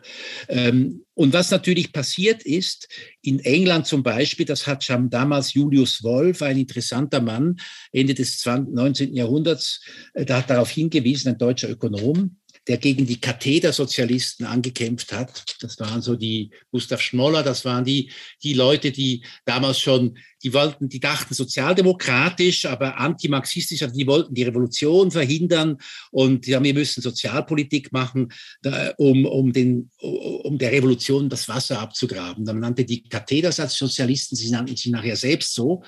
Ähm, 0.48 1.04
und 1.14 1.32
was 1.32 1.50
natürlich 1.50 1.92
passiert 1.92 2.42
ist, 2.44 2.88
in 3.22 3.40
England 3.40 3.86
zum 3.86 4.02
Beispiel, 4.02 4.46
das 4.46 4.66
hat 4.66 4.84
schon 4.84 5.10
damals 5.10 5.54
Julius 5.54 6.02
Wolf, 6.02 6.42
ein 6.42 6.58
interessanter 6.58 7.20
Mann, 7.20 7.56
Ende 7.92 8.14
des 8.14 8.44
19. 8.44 9.14
Jahrhunderts, 9.14 9.80
äh, 10.14 10.24
da 10.24 10.38
hat 10.38 10.50
darauf 10.50 10.70
hingewiesen, 10.70 11.30
ein 11.30 11.38
deutscher 11.38 11.70
Ökonom, 11.70 12.36
der 12.68 12.78
gegen 12.78 13.06
die 13.06 13.20
Kathedersozialisten 13.20 14.46
angekämpft 14.46 15.12
hat. 15.12 15.56
Das 15.60 15.78
waren 15.80 16.00
so 16.00 16.14
die 16.14 16.50
Gustav 16.70 17.00
Schmoller, 17.00 17.42
das 17.42 17.64
waren 17.64 17.84
die, 17.84 18.10
die 18.42 18.54
Leute, 18.54 18.92
die 18.92 19.24
damals 19.44 19.80
schon, 19.80 20.16
die 20.42 20.52
wollten, 20.52 20.88
die 20.88 21.00
dachten 21.00 21.34
sozialdemokratisch, 21.34 22.66
aber 22.66 22.98
antimarxistisch, 22.98 23.82
also 23.82 23.94
die 23.94 24.06
wollten 24.06 24.34
die 24.34 24.42
Revolution 24.42 25.10
verhindern 25.10 25.78
und 26.10 26.46
ja, 26.46 26.62
wir 26.62 26.74
müssen 26.74 27.02
Sozialpolitik 27.02 27.92
machen, 27.92 28.32
da, 28.62 28.92
um, 28.96 29.24
um, 29.24 29.52
den, 29.52 29.90
um 30.00 30.58
der 30.58 30.72
Revolution 30.72 31.28
das 31.28 31.48
Wasser 31.48 31.80
abzugraben. 31.80 32.44
Man 32.44 32.60
nannte 32.60 32.84
die 32.84 33.02
Kathedersozialisten, 33.02 34.36
sie 34.36 34.50
nannten 34.50 34.76
sie 34.76 34.90
nachher 34.90 35.16
selbst 35.16 35.54
so. 35.54 35.82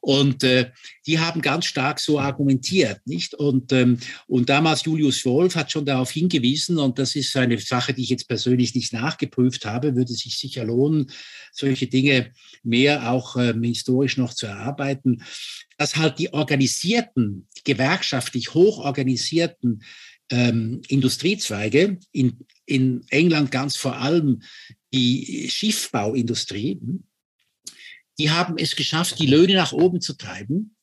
Und 0.00 0.44
äh, 0.44 0.70
die 1.06 1.18
haben 1.18 1.40
ganz 1.40 1.64
stark 1.64 1.98
so 1.98 2.20
argumentiert, 2.20 3.00
nicht? 3.06 3.34
Und, 3.34 3.72
ähm, 3.72 3.98
und 4.26 4.50
damals 4.50 4.84
Julius 4.84 5.24
Wolf 5.24 5.56
hat 5.56 5.72
schon 5.72 5.86
darauf 5.86 6.10
hingewiesen, 6.10 6.78
und 6.78 6.98
das 6.98 7.16
ist 7.16 7.34
eine 7.36 7.58
Sache, 7.58 7.94
die 7.94 8.02
ich 8.02 8.10
jetzt 8.10 8.28
persönlich 8.28 8.74
nicht 8.74 8.92
nachgeprüft 8.92 9.64
habe, 9.64 9.96
würde 9.96 10.12
sich 10.12 10.36
sicher 10.36 10.64
lohnen, 10.64 11.10
solche 11.52 11.86
Dinge 11.86 12.32
mehr 12.62 13.10
auch 13.10 13.36
ähm, 13.36 13.60
historisch 13.84 14.16
noch 14.16 14.32
zu 14.32 14.46
erarbeiten, 14.46 15.22
dass 15.76 15.96
halt 15.96 16.18
die 16.18 16.32
organisierten, 16.32 17.46
gewerkschaftlich 17.64 18.54
hochorganisierten 18.54 19.82
ähm, 20.30 20.80
Industriezweige, 20.88 21.98
in, 22.10 22.38
in 22.64 23.04
England 23.10 23.50
ganz 23.50 23.76
vor 23.76 23.98
allem 23.98 24.42
die 24.94 25.50
Schiffbauindustrie, 25.50 26.80
die 28.18 28.30
haben 28.30 28.56
es 28.56 28.74
geschafft, 28.74 29.18
die 29.18 29.26
Löhne 29.26 29.54
nach 29.54 29.72
oben 29.72 30.00
zu 30.00 30.14
treiben, 30.14 30.76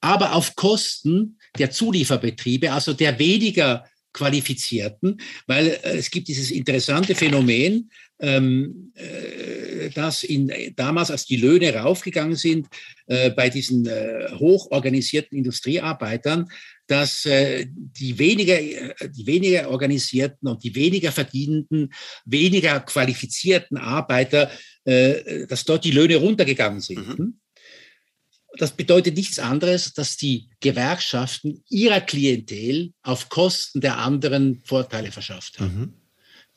aber 0.00 0.34
auf 0.34 0.56
Kosten 0.56 1.38
der 1.58 1.70
Zulieferbetriebe, 1.70 2.72
also 2.72 2.92
der 2.92 3.18
weniger 3.18 3.86
qualifizierten, 4.14 5.20
weil 5.46 5.66
äh, 5.68 5.98
es 5.98 6.10
gibt 6.10 6.28
dieses 6.28 6.50
interessante 6.50 7.14
Phänomen, 7.14 7.90
ähm, 8.20 8.92
äh, 8.94 9.90
dass 9.90 10.22
in, 10.22 10.50
damals, 10.76 11.10
als 11.10 11.26
die 11.26 11.36
Löhne 11.36 11.74
raufgegangen 11.74 12.36
sind, 12.36 12.68
äh, 13.06 13.30
bei 13.30 13.50
diesen 13.50 13.84
äh, 13.86 14.30
hochorganisierten 14.38 15.36
Industriearbeitern, 15.36 16.48
dass 16.86 17.26
äh, 17.26 17.66
die, 17.68 18.18
weniger, 18.18 18.58
äh, 18.60 18.94
die 19.10 19.26
weniger 19.26 19.68
organisierten 19.70 20.48
und 20.48 20.62
die 20.64 20.74
weniger 20.74 21.12
verdienenden, 21.12 21.92
weniger 22.24 22.80
qualifizierten 22.80 23.76
Arbeiter, 23.76 24.50
äh, 24.84 25.46
dass 25.46 25.64
dort 25.64 25.84
die 25.84 25.90
Löhne 25.90 26.16
runtergegangen 26.16 26.80
sind. 26.80 27.18
Mhm. 27.18 27.40
Das 28.56 28.72
bedeutet 28.72 29.16
nichts 29.16 29.38
anderes, 29.38 29.94
dass 29.94 30.16
die 30.16 30.48
Gewerkschaften 30.60 31.64
ihrer 31.68 32.00
Klientel 32.00 32.92
auf 33.02 33.28
Kosten 33.28 33.80
der 33.80 33.98
anderen 33.98 34.62
Vorteile 34.64 35.10
verschafft 35.10 35.58
haben. 35.58 35.78
Mhm. 35.78 35.94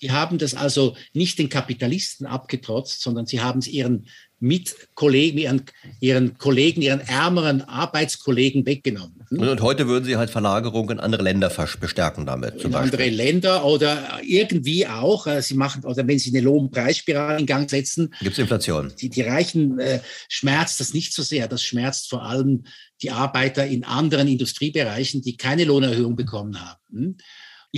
Die 0.01 0.11
haben 0.11 0.37
das 0.37 0.53
also 0.53 0.95
nicht 1.13 1.39
den 1.39 1.49
Kapitalisten 1.49 2.27
abgetrotzt, 2.27 3.01
sondern 3.01 3.25
sie 3.25 3.41
haben 3.41 3.59
es 3.59 3.67
ihren 3.67 4.07
Mitkollegen, 4.39 5.39
ihren, 5.39 5.61
ihren 5.99 6.37
Kollegen, 6.37 6.81
ihren 6.81 6.99
ärmeren 6.99 7.61
Arbeitskollegen 7.61 8.65
weggenommen. 8.65 9.25
Hm? 9.29 9.39
Und 9.39 9.61
heute 9.61 9.87
würden 9.87 10.05
Sie 10.05 10.15
halt 10.15 10.29
Verlagerungen 10.29 10.97
in 10.97 10.99
andere 10.99 11.23
Länder 11.23 11.51
bestärken 11.79 12.25
damit. 12.25 12.63
in 12.63 12.75
andere 12.75 13.09
Länder 13.09 13.65
oder 13.65 14.19
irgendwie 14.23 14.85
auch. 14.85 15.25
Äh, 15.25 15.41
sie 15.41 15.55
machen, 15.55 15.83
oder 15.83 16.07
wenn 16.07 16.19
Sie 16.19 16.29
eine 16.29 16.41
Lohnpreisspirale 16.41 17.39
in 17.39 17.45
Gang 17.45 17.69
setzen. 17.69 18.13
Gibt 18.19 18.33
es 18.33 18.39
Inflation? 18.39 18.93
Die, 18.99 19.09
die 19.09 19.21
Reichen 19.21 19.79
äh, 19.79 20.01
schmerzt 20.29 20.79
das 20.79 20.93
nicht 20.93 21.13
so 21.13 21.23
sehr. 21.23 21.47
Das 21.47 21.63
schmerzt 21.63 22.09
vor 22.09 22.23
allem 22.23 22.63
die 23.01 23.11
Arbeiter 23.11 23.65
in 23.65 23.83
anderen 23.83 24.27
Industriebereichen, 24.27 25.21
die 25.21 25.37
keine 25.37 25.63
Lohnerhöhung 25.63 26.15
bekommen 26.15 26.59
haben. 26.59 27.17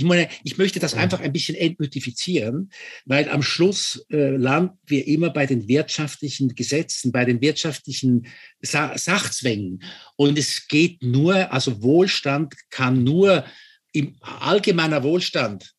Ich 0.00 0.06
meine, 0.06 0.30
ich 0.44 0.56
möchte 0.56 0.80
das 0.80 0.94
einfach 0.94 1.20
ein 1.20 1.30
bisschen 1.30 1.54
entmythifizieren, 1.54 2.70
weil 3.04 3.28
am 3.28 3.42
Schluss 3.42 4.06
äh, 4.10 4.30
landen 4.30 4.78
wir 4.86 5.06
immer 5.06 5.28
bei 5.28 5.44
den 5.44 5.68
wirtschaftlichen 5.68 6.54
Gesetzen, 6.54 7.12
bei 7.12 7.26
den 7.26 7.42
wirtschaftlichen 7.42 8.26
Sa 8.62 8.96
Sachzwängen. 8.96 9.82
Und 10.16 10.38
es 10.38 10.68
geht 10.68 11.02
nur, 11.02 11.52
also 11.52 11.82
Wohlstand 11.82 12.54
kann 12.70 13.04
nur 13.04 13.44
im 13.92 14.16
allgemeiner 14.22 15.02
Wohlstand 15.02 15.74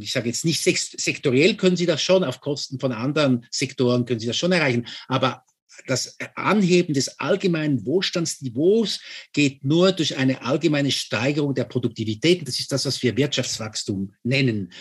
ich 0.00 0.10
sage 0.10 0.28
jetzt 0.28 0.44
nicht 0.44 0.64
sektoriell 0.64 1.54
können 1.54 1.76
Sie 1.76 1.86
das 1.86 2.02
schon, 2.02 2.24
auf 2.24 2.40
Kosten 2.40 2.80
von 2.80 2.90
anderen 2.90 3.46
Sektoren 3.52 4.04
können 4.04 4.18
Sie 4.18 4.26
das 4.26 4.36
schon 4.36 4.50
erreichen, 4.50 4.86
aber 5.06 5.44
das 5.86 6.16
Anheben 6.34 6.94
des 6.94 7.18
allgemeinen 7.18 7.84
Wohlstandsniveaus 7.86 9.00
geht 9.32 9.64
nur 9.64 9.92
durch 9.92 10.16
eine 10.16 10.42
allgemeine 10.42 10.90
Steigerung 10.90 11.54
der 11.54 11.64
Produktivität. 11.64 12.46
Das 12.46 12.58
ist 12.58 12.72
das, 12.72 12.86
was 12.86 13.02
wir 13.02 13.16
Wirtschaftswachstum 13.16 14.14
nennen. 14.22 14.72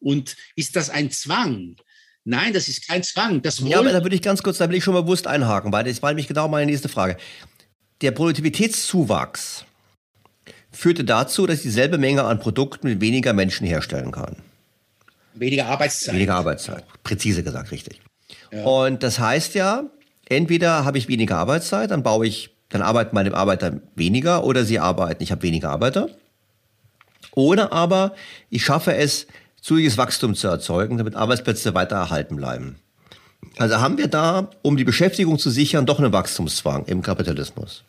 Und 0.00 0.36
ist 0.56 0.76
das 0.76 0.90
ein 0.90 1.10
Zwang? 1.10 1.76
Nein, 2.24 2.52
das 2.52 2.68
ist 2.68 2.86
kein 2.86 3.02
Zwang. 3.02 3.42
Das 3.42 3.58
ja, 3.60 3.78
aber 3.78 3.92
da 3.92 4.02
würde 4.02 4.14
ich 4.14 4.22
ganz 4.22 4.42
kurz, 4.42 4.58
da 4.58 4.68
will 4.68 4.76
ich 4.76 4.84
schon 4.84 4.94
mal 4.94 5.02
bewusst 5.02 5.26
einhaken, 5.26 5.72
weil 5.72 5.84
das 5.84 6.02
war 6.02 6.10
nämlich 6.10 6.28
genau 6.28 6.48
meine 6.48 6.70
nächste 6.70 6.88
Frage. 6.88 7.16
Der 8.00 8.12
Produktivitätszuwachs 8.12 9.64
führte 10.70 11.04
dazu, 11.04 11.46
dass 11.46 11.58
ich 11.58 11.62
dieselbe 11.62 11.98
Menge 11.98 12.24
an 12.24 12.38
Produkten 12.38 12.88
mit 12.88 13.00
weniger 13.00 13.32
Menschen 13.32 13.66
herstellen 13.66 14.12
kann. 14.12 14.36
Weniger 15.34 15.66
Arbeitszeit. 15.66 16.14
Weniger 16.14 16.34
Arbeitszeit, 16.34 16.84
präzise 17.02 17.42
gesagt, 17.42 17.70
richtig. 17.72 18.00
Ja. 18.52 18.64
Und 18.64 19.02
das 19.02 19.18
heißt 19.18 19.54
ja, 19.54 19.84
entweder 20.32 20.84
habe 20.84 20.98
ich 20.98 21.08
weniger 21.08 21.38
Arbeitszeit, 21.38 21.90
dann 21.90 22.02
baue 22.02 22.26
ich, 22.26 22.50
dann 22.68 22.82
arbeiten 22.82 23.14
meine 23.14 23.34
Arbeiter 23.34 23.80
weniger 23.94 24.44
oder 24.44 24.64
sie 24.64 24.78
arbeiten, 24.78 25.22
ich 25.22 25.30
habe 25.30 25.42
weniger 25.42 25.70
Arbeiter. 25.70 26.08
Oder 27.34 27.72
aber 27.72 28.14
ich 28.50 28.64
schaffe 28.64 28.94
es, 28.94 29.26
zügiges 29.60 29.96
Wachstum 29.96 30.34
zu 30.34 30.48
erzeugen, 30.48 30.98
damit 30.98 31.14
Arbeitsplätze 31.14 31.74
weiter 31.74 31.96
erhalten 31.96 32.36
bleiben. 32.36 32.76
Also 33.58 33.80
haben 33.80 33.98
wir 33.98 34.08
da, 34.08 34.50
um 34.62 34.76
die 34.76 34.84
Beschäftigung 34.84 35.38
zu 35.38 35.50
sichern, 35.50 35.86
doch 35.86 35.98
einen 35.98 36.12
Wachstumszwang 36.12 36.84
im 36.86 37.02
Kapitalismus. 37.02 37.84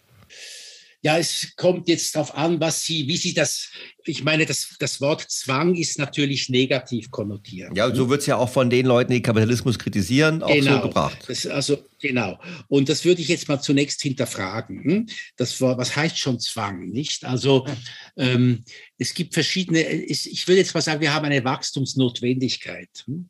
Ja, 1.03 1.17
es 1.17 1.53
kommt 1.57 1.89
jetzt 1.89 2.15
darauf 2.15 2.33
an, 2.33 2.61
was 2.61 2.85
Sie, 2.85 3.05
wie 3.09 3.17
Sie 3.17 3.33
das, 3.33 3.69
ich 4.05 4.23
meine, 4.23 4.45
das, 4.45 4.73
das 4.79 5.01
Wort 5.01 5.29
Zwang 5.29 5.75
ist 5.75 5.99
natürlich 5.99 6.47
negativ 6.47 7.11
konnotiert. 7.11 7.75
Ja, 7.75 7.93
so 7.93 8.09
wird 8.09 8.21
es 8.21 8.27
ja 8.27 8.37
auch 8.37 8.49
von 8.49 8.69
den 8.69 8.85
Leuten, 8.85 9.11
die 9.11 9.21
Kapitalismus 9.21 9.77
kritisieren, 9.77 10.41
auch 10.41 10.53
genau, 10.53 10.77
so 10.77 10.81
gebracht. 10.83 11.17
Das, 11.27 11.45
also, 11.45 11.77
genau. 11.99 12.39
Und 12.69 12.87
das 12.87 13.03
würde 13.03 13.21
ich 13.21 13.27
jetzt 13.27 13.49
mal 13.49 13.59
zunächst 13.59 14.01
hinterfragen. 14.01 14.81
Hm? 14.81 15.09
Das, 15.35 15.59
was 15.59 15.93
heißt 15.93 16.17
schon 16.17 16.39
Zwang, 16.39 16.87
nicht? 16.89 17.25
Also, 17.25 17.67
ähm, 18.15 18.63
es 18.97 19.13
gibt 19.13 19.33
verschiedene, 19.33 19.83
ich 19.83 20.47
würde 20.47 20.59
jetzt 20.59 20.73
mal 20.73 20.79
sagen, 20.79 21.01
wir 21.01 21.13
haben 21.13 21.25
eine 21.25 21.43
Wachstumsnotwendigkeit. 21.43 23.03
Hm? 23.07 23.29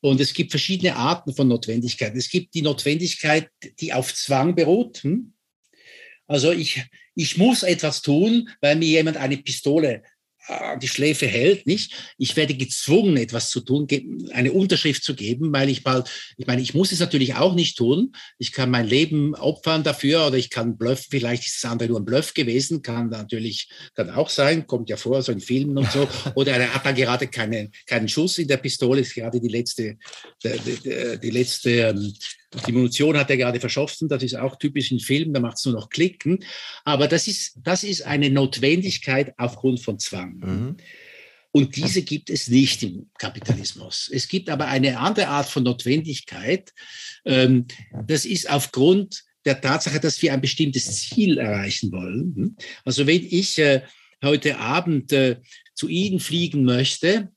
Und 0.00 0.18
es 0.18 0.32
gibt 0.32 0.50
verschiedene 0.50 0.96
Arten 0.96 1.34
von 1.34 1.46
Notwendigkeit. 1.46 2.16
Es 2.16 2.30
gibt 2.30 2.54
die 2.54 2.62
Notwendigkeit, 2.62 3.50
die 3.80 3.92
auf 3.92 4.14
Zwang 4.14 4.54
beruht. 4.54 5.02
Hm? 5.02 5.33
Also 6.26 6.52
ich, 6.52 6.82
ich 7.14 7.36
muss 7.36 7.62
etwas 7.62 8.02
tun, 8.02 8.48
weil 8.60 8.76
mir 8.76 8.88
jemand 8.88 9.16
eine 9.16 9.36
Pistole 9.36 10.02
an 10.46 10.78
die 10.78 10.88
Schläfe 10.88 11.26
hält, 11.26 11.66
nicht? 11.66 12.14
Ich 12.18 12.36
werde 12.36 12.54
gezwungen, 12.54 13.16
etwas 13.16 13.50
zu 13.50 13.60
tun, 13.60 13.86
eine 14.32 14.52
Unterschrift 14.52 15.02
zu 15.02 15.14
geben, 15.14 15.52
weil 15.52 15.70
ich 15.70 15.82
bald, 15.82 16.10
ich 16.36 16.46
meine, 16.46 16.60
ich 16.60 16.74
muss 16.74 16.92
es 16.92 17.00
natürlich 17.00 17.34
auch 17.34 17.54
nicht 17.54 17.78
tun. 17.78 18.12
Ich 18.38 18.52
kann 18.52 18.70
mein 18.70 18.86
Leben 18.86 19.34
opfern 19.34 19.82
dafür 19.82 20.26
oder 20.26 20.36
ich 20.36 20.50
kann 20.50 20.76
bluffen. 20.76 21.06
Vielleicht 21.10 21.46
ist 21.46 21.62
das 21.62 21.70
andere 21.70 21.88
nur 21.88 22.00
ein 22.00 22.04
Bluff 22.04 22.34
gewesen, 22.34 22.82
kann 22.82 23.08
natürlich, 23.08 23.70
kann 23.94 24.10
auch 24.10 24.28
sein, 24.28 24.66
kommt 24.66 24.90
ja 24.90 24.96
vor, 24.96 25.22
so 25.22 25.32
in 25.32 25.40
Filmen 25.40 25.78
und 25.78 25.90
so. 25.90 26.06
Oder 26.34 26.52
er 26.52 26.74
hat 26.74 26.84
da 26.84 26.92
gerade 26.92 27.28
keine, 27.28 27.70
keinen 27.86 28.08
Schuss 28.08 28.38
in 28.38 28.48
der 28.48 28.58
Pistole, 28.58 29.00
ist 29.00 29.14
gerade 29.14 29.40
die 29.40 29.48
letzte, 29.48 29.96
die, 30.42 30.58
die, 30.58 31.20
die 31.20 31.30
letzte, 31.30 31.70
ähm, 31.70 32.14
die 32.66 32.72
Munition 32.72 33.16
hat 33.16 33.30
er 33.30 33.36
gerade 33.36 33.60
verschossen, 33.60 34.08
das 34.08 34.22
ist 34.22 34.34
auch 34.34 34.56
typisch 34.56 34.90
in 34.90 35.00
Filmen, 35.00 35.34
da 35.34 35.40
macht 35.40 35.58
es 35.58 35.64
nur 35.64 35.74
noch 35.74 35.90
Klicken. 35.90 36.44
Aber 36.84 37.08
das 37.08 37.26
ist, 37.28 37.58
das 37.62 37.84
ist 37.84 38.02
eine 38.02 38.30
Notwendigkeit 38.30 39.34
aufgrund 39.38 39.80
von 39.80 39.98
Zwang. 39.98 40.36
Mhm. 40.38 40.76
Und 41.52 41.76
diese 41.76 42.02
gibt 42.02 42.30
es 42.30 42.48
nicht 42.48 42.82
im 42.82 43.10
Kapitalismus. 43.16 44.10
Es 44.12 44.26
gibt 44.26 44.50
aber 44.50 44.66
eine 44.66 44.98
andere 44.98 45.28
Art 45.28 45.48
von 45.48 45.62
Notwendigkeit. 45.62 46.72
Ähm, 47.24 47.66
das 48.06 48.24
ist 48.24 48.50
aufgrund 48.50 49.22
der 49.44 49.60
Tatsache, 49.60 50.00
dass 50.00 50.20
wir 50.20 50.32
ein 50.32 50.40
bestimmtes 50.40 51.08
Ziel 51.08 51.38
erreichen 51.38 51.92
wollen. 51.92 52.56
Also 52.84 53.06
wenn 53.06 53.24
ich 53.24 53.58
äh, 53.58 53.82
heute 54.24 54.58
Abend 54.58 55.12
äh, 55.12 55.36
zu 55.74 55.86
Ihnen 55.88 56.18
fliegen 56.18 56.64
möchte, 56.64 57.30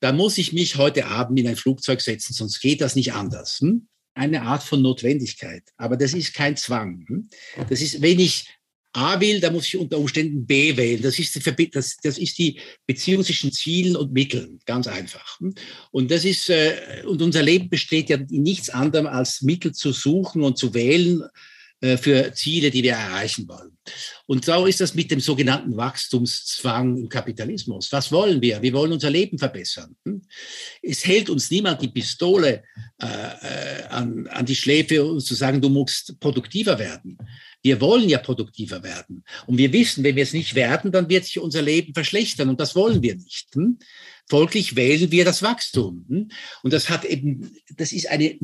dann 0.00 0.16
muss 0.16 0.38
ich 0.38 0.52
mich 0.52 0.76
heute 0.76 1.06
Abend 1.06 1.40
in 1.40 1.48
ein 1.48 1.56
Flugzeug 1.56 2.00
setzen, 2.00 2.32
sonst 2.32 2.60
geht 2.60 2.80
das 2.80 2.94
nicht 2.94 3.12
anders. 3.14 3.60
Hm? 3.60 3.88
Eine 4.14 4.42
Art 4.42 4.62
von 4.62 4.82
Notwendigkeit. 4.82 5.62
Aber 5.76 5.96
das 5.96 6.14
ist 6.14 6.34
kein 6.34 6.56
Zwang. 6.56 7.04
Hm? 7.08 7.28
Das 7.68 7.80
ist, 7.80 8.00
wenn 8.00 8.20
ich 8.20 8.48
A 8.92 9.20
will, 9.20 9.40
dann 9.40 9.52
muss 9.52 9.66
ich 9.66 9.76
unter 9.76 9.98
Umständen 9.98 10.46
B 10.46 10.76
wählen. 10.76 11.02
Das 11.02 11.18
ist 11.18 11.34
die, 11.34 11.70
das, 11.70 11.96
das 12.02 12.16
ist 12.16 12.38
die 12.38 12.60
Beziehung 12.86 13.24
zwischen 13.24 13.50
Zielen 13.50 13.96
und 13.96 14.12
Mitteln, 14.12 14.60
ganz 14.66 14.86
einfach. 14.86 15.40
Hm? 15.40 15.54
Und 15.90 16.10
das 16.10 16.24
ist, 16.24 16.48
äh, 16.48 17.02
und 17.04 17.20
unser 17.20 17.42
Leben 17.42 17.68
besteht 17.68 18.08
ja 18.08 18.16
in 18.16 18.42
nichts 18.42 18.70
anderem 18.70 19.06
als 19.06 19.42
Mittel 19.42 19.72
zu 19.72 19.92
suchen 19.92 20.42
und 20.42 20.58
zu 20.58 20.74
wählen 20.74 21.22
äh, 21.22 21.28
für 21.96 22.32
Ziele, 22.34 22.70
die 22.70 22.82
wir 22.82 22.92
erreichen 22.92 23.48
wollen. 23.48 23.76
Und 24.26 24.44
so 24.46 24.66
ist 24.66 24.80
das 24.80 24.94
mit 24.94 25.10
dem 25.10 25.20
sogenannten 25.20 25.76
Wachstumszwang 25.76 26.96
im 26.96 27.08
Kapitalismus. 27.08 27.92
Was 27.92 28.10
wollen 28.10 28.40
wir? 28.40 28.62
Wir 28.62 28.72
wollen 28.72 28.92
unser 28.92 29.10
Leben 29.10 29.38
verbessern. 29.38 29.94
Hm? 30.04 30.22
Es 30.80 31.04
hält 31.04 31.28
uns 31.28 31.50
niemand 31.50 31.82
die 31.82 31.88
Pistole 31.88 32.62
äh, 33.00 33.06
äh, 33.06 33.82
an, 33.90 34.26
an 34.28 34.46
die 34.46 34.56
Schläfe, 34.56 35.04
um 35.04 35.20
zu 35.20 35.34
sagen, 35.34 35.60
du 35.60 35.68
musst 35.68 36.18
produktiver 36.20 36.78
werden. 36.78 37.18
Wir 37.62 37.80
wollen 37.80 38.08
ja 38.08 38.18
produktiver 38.18 38.82
werden. 38.82 39.24
Und 39.46 39.58
wir 39.58 39.72
wissen, 39.72 40.04
wenn 40.04 40.16
wir 40.16 40.22
es 40.22 40.32
nicht 40.32 40.54
werden, 40.54 40.92
dann 40.92 41.08
wird 41.08 41.24
sich 41.24 41.38
unser 41.38 41.62
Leben 41.62 41.92
verschlechtern. 41.92 42.48
Und 42.48 42.60
das 42.60 42.74
wollen 42.74 43.02
wir 43.02 43.16
nicht. 43.16 43.54
Hm? 43.54 43.78
Folglich 44.30 44.74
wählen 44.74 45.10
wir 45.10 45.26
das 45.26 45.42
Wachstum. 45.42 46.06
Hm? 46.08 46.30
Und 46.62 46.72
das 46.72 46.88
hat 46.88 47.04
eben, 47.04 47.54
das 47.76 47.92
ist 47.92 48.08
eine, 48.08 48.38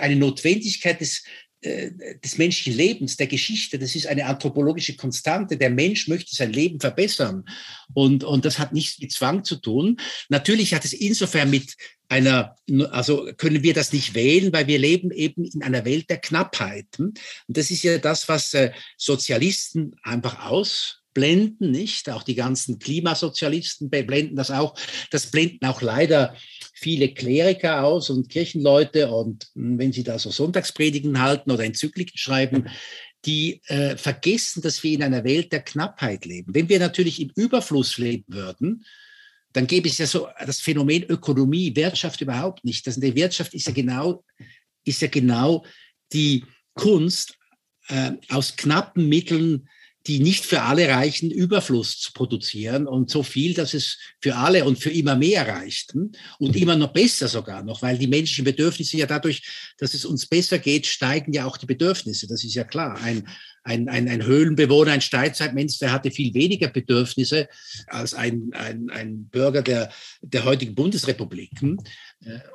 eine 0.00 0.16
Notwendigkeit 0.16 1.00
des, 1.00 1.18
äh, 1.18 1.49
des 1.62 2.38
menschlichen 2.38 2.74
Lebens, 2.74 3.16
der 3.16 3.26
Geschichte. 3.26 3.78
Das 3.78 3.94
ist 3.94 4.06
eine 4.06 4.26
anthropologische 4.26 4.96
Konstante. 4.96 5.58
Der 5.58 5.70
Mensch 5.70 6.08
möchte 6.08 6.34
sein 6.34 6.52
Leben 6.52 6.80
verbessern. 6.80 7.44
Und, 7.92 8.24
und 8.24 8.44
das 8.46 8.58
hat 8.58 8.72
nichts 8.72 8.98
mit 8.98 9.12
Zwang 9.12 9.44
zu 9.44 9.56
tun. 9.56 9.98
Natürlich 10.30 10.72
hat 10.72 10.84
es 10.86 10.94
insofern 10.94 11.50
mit 11.50 11.76
einer, 12.08 12.56
also 12.90 13.28
können 13.36 13.62
wir 13.62 13.74
das 13.74 13.92
nicht 13.92 14.14
wählen, 14.14 14.52
weil 14.52 14.66
wir 14.66 14.78
leben 14.78 15.10
eben 15.10 15.44
in 15.44 15.62
einer 15.62 15.84
Welt 15.84 16.08
der 16.08 16.18
Knappheit. 16.18 16.86
Und 16.98 17.18
das 17.46 17.70
ist 17.70 17.82
ja 17.82 17.98
das, 17.98 18.28
was 18.28 18.54
äh, 18.54 18.72
Sozialisten 18.96 19.94
einfach 20.02 20.46
ausblenden, 20.46 21.70
nicht? 21.70 22.08
Auch 22.08 22.22
die 22.22 22.34
ganzen 22.34 22.78
Klimasozialisten 22.78 23.90
blenden 23.90 24.36
das 24.36 24.50
auch. 24.50 24.76
Das 25.10 25.30
blenden 25.30 25.66
auch 25.66 25.82
leider 25.82 26.34
viele 26.80 27.12
Kleriker 27.12 27.84
aus 27.84 28.08
und 28.08 28.30
Kirchenleute 28.30 29.10
und 29.10 29.48
hm, 29.54 29.78
wenn 29.78 29.92
sie 29.92 30.02
da 30.02 30.18
so 30.18 30.30
Sonntagspredigen 30.30 31.20
halten 31.20 31.50
oder 31.50 31.64
Enzykliken 31.64 32.16
schreiben, 32.16 32.68
die 33.26 33.60
äh, 33.66 33.96
vergessen, 33.96 34.62
dass 34.62 34.82
wir 34.82 34.92
in 34.92 35.02
einer 35.02 35.24
Welt 35.24 35.52
der 35.52 35.60
Knappheit 35.60 36.24
leben. 36.24 36.54
Wenn 36.54 36.70
wir 36.70 36.78
natürlich 36.78 37.20
im 37.20 37.30
Überfluss 37.36 37.98
leben 37.98 38.24
würden, 38.28 38.84
dann 39.52 39.66
gäbe 39.66 39.88
es 39.88 39.98
ja 39.98 40.06
so 40.06 40.28
das 40.46 40.60
Phänomen 40.60 41.04
Ökonomie, 41.04 41.76
Wirtschaft 41.76 42.20
überhaupt 42.22 42.64
nicht. 42.64 42.86
Das, 42.86 42.98
die 42.98 43.14
Wirtschaft 43.14 43.52
ist 43.52 43.66
ja 43.66 43.72
genau 43.72 44.24
ist 44.84 45.02
ja 45.02 45.08
genau 45.08 45.64
die 46.12 46.44
Kunst, 46.74 47.36
äh, 47.88 48.12
aus 48.28 48.56
knappen 48.56 49.08
Mitteln 49.08 49.68
die 50.06 50.20
nicht 50.20 50.46
für 50.46 50.62
alle 50.62 50.88
reichen, 50.88 51.30
Überfluss 51.30 51.98
zu 51.98 52.12
produzieren 52.12 52.86
und 52.86 53.10
so 53.10 53.22
viel, 53.22 53.52
dass 53.52 53.74
es 53.74 53.98
für 54.20 54.34
alle 54.36 54.64
und 54.64 54.78
für 54.78 54.90
immer 54.90 55.14
mehr 55.14 55.46
reicht 55.46 55.94
und 56.38 56.56
immer 56.56 56.76
noch 56.76 56.92
besser 56.92 57.28
sogar 57.28 57.62
noch, 57.62 57.82
weil 57.82 57.98
die 57.98 58.06
menschlichen 58.06 58.44
Bedürfnisse 58.44 58.96
ja 58.96 59.06
dadurch, 59.06 59.42
dass 59.78 59.92
es 59.92 60.06
uns 60.06 60.26
besser 60.26 60.58
geht, 60.58 60.86
steigen 60.86 61.32
ja 61.34 61.44
auch 61.44 61.58
die 61.58 61.66
Bedürfnisse. 61.66 62.26
Das 62.26 62.42
ist 62.44 62.54
ja 62.54 62.64
klar. 62.64 62.98
Ein, 63.02 63.28
ein, 63.62 63.90
ein, 63.90 64.08
ein 64.08 64.24
Höhlenbewohner, 64.24 64.92
ein 64.92 65.02
Steinzeitmensch, 65.02 65.78
der 65.78 65.92
hatte 65.92 66.10
viel 66.10 66.32
weniger 66.32 66.68
Bedürfnisse 66.68 67.48
als 67.86 68.14
ein, 68.14 68.50
ein, 68.54 68.88
ein 68.90 69.24
Bürger 69.26 69.60
der, 69.60 69.92
der 70.22 70.44
heutigen 70.44 70.74
Bundesrepubliken. 70.74 71.76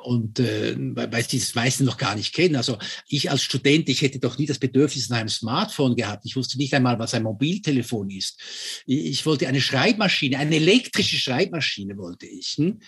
Und 0.04 0.40
äh, 0.40 0.76
weil 0.78 1.28
sie 1.28 1.40
das 1.40 1.56
meiste 1.56 1.84
noch 1.84 1.98
gar 1.98 2.16
nicht 2.16 2.36
kennen. 2.36 2.56
Also 2.56 2.78
ich 3.08 3.32
als 3.32 3.42
Student, 3.42 3.90
ich 3.90 4.04
hätte 4.04 4.20
doch 4.20 4.38
nie 4.38 4.46
das 4.46 4.60
Bedürfnis 4.60 5.10
nach 5.10 5.18
einem 5.18 5.30
Smartphone 5.30 5.96
gehabt. 5.96 6.24
Ich 6.26 6.36
wusste 6.36 6.60
nicht 6.60 6.76
einmal, 6.76 7.00
was 7.00 7.16
ein 7.16 7.24
Mobiltelefon 7.24 8.12
ist. 8.12 8.40
Ich 8.86 9.26
wollte 9.26 9.48
eine 9.48 9.62
Schreibmaschine, 9.62 10.38
eine 10.38 10.58
elektrische 10.58 11.18
Schreibmaschine 11.18 11.98
wollte 11.98 12.28
ich. 12.28 12.58
Hm? 12.58 12.80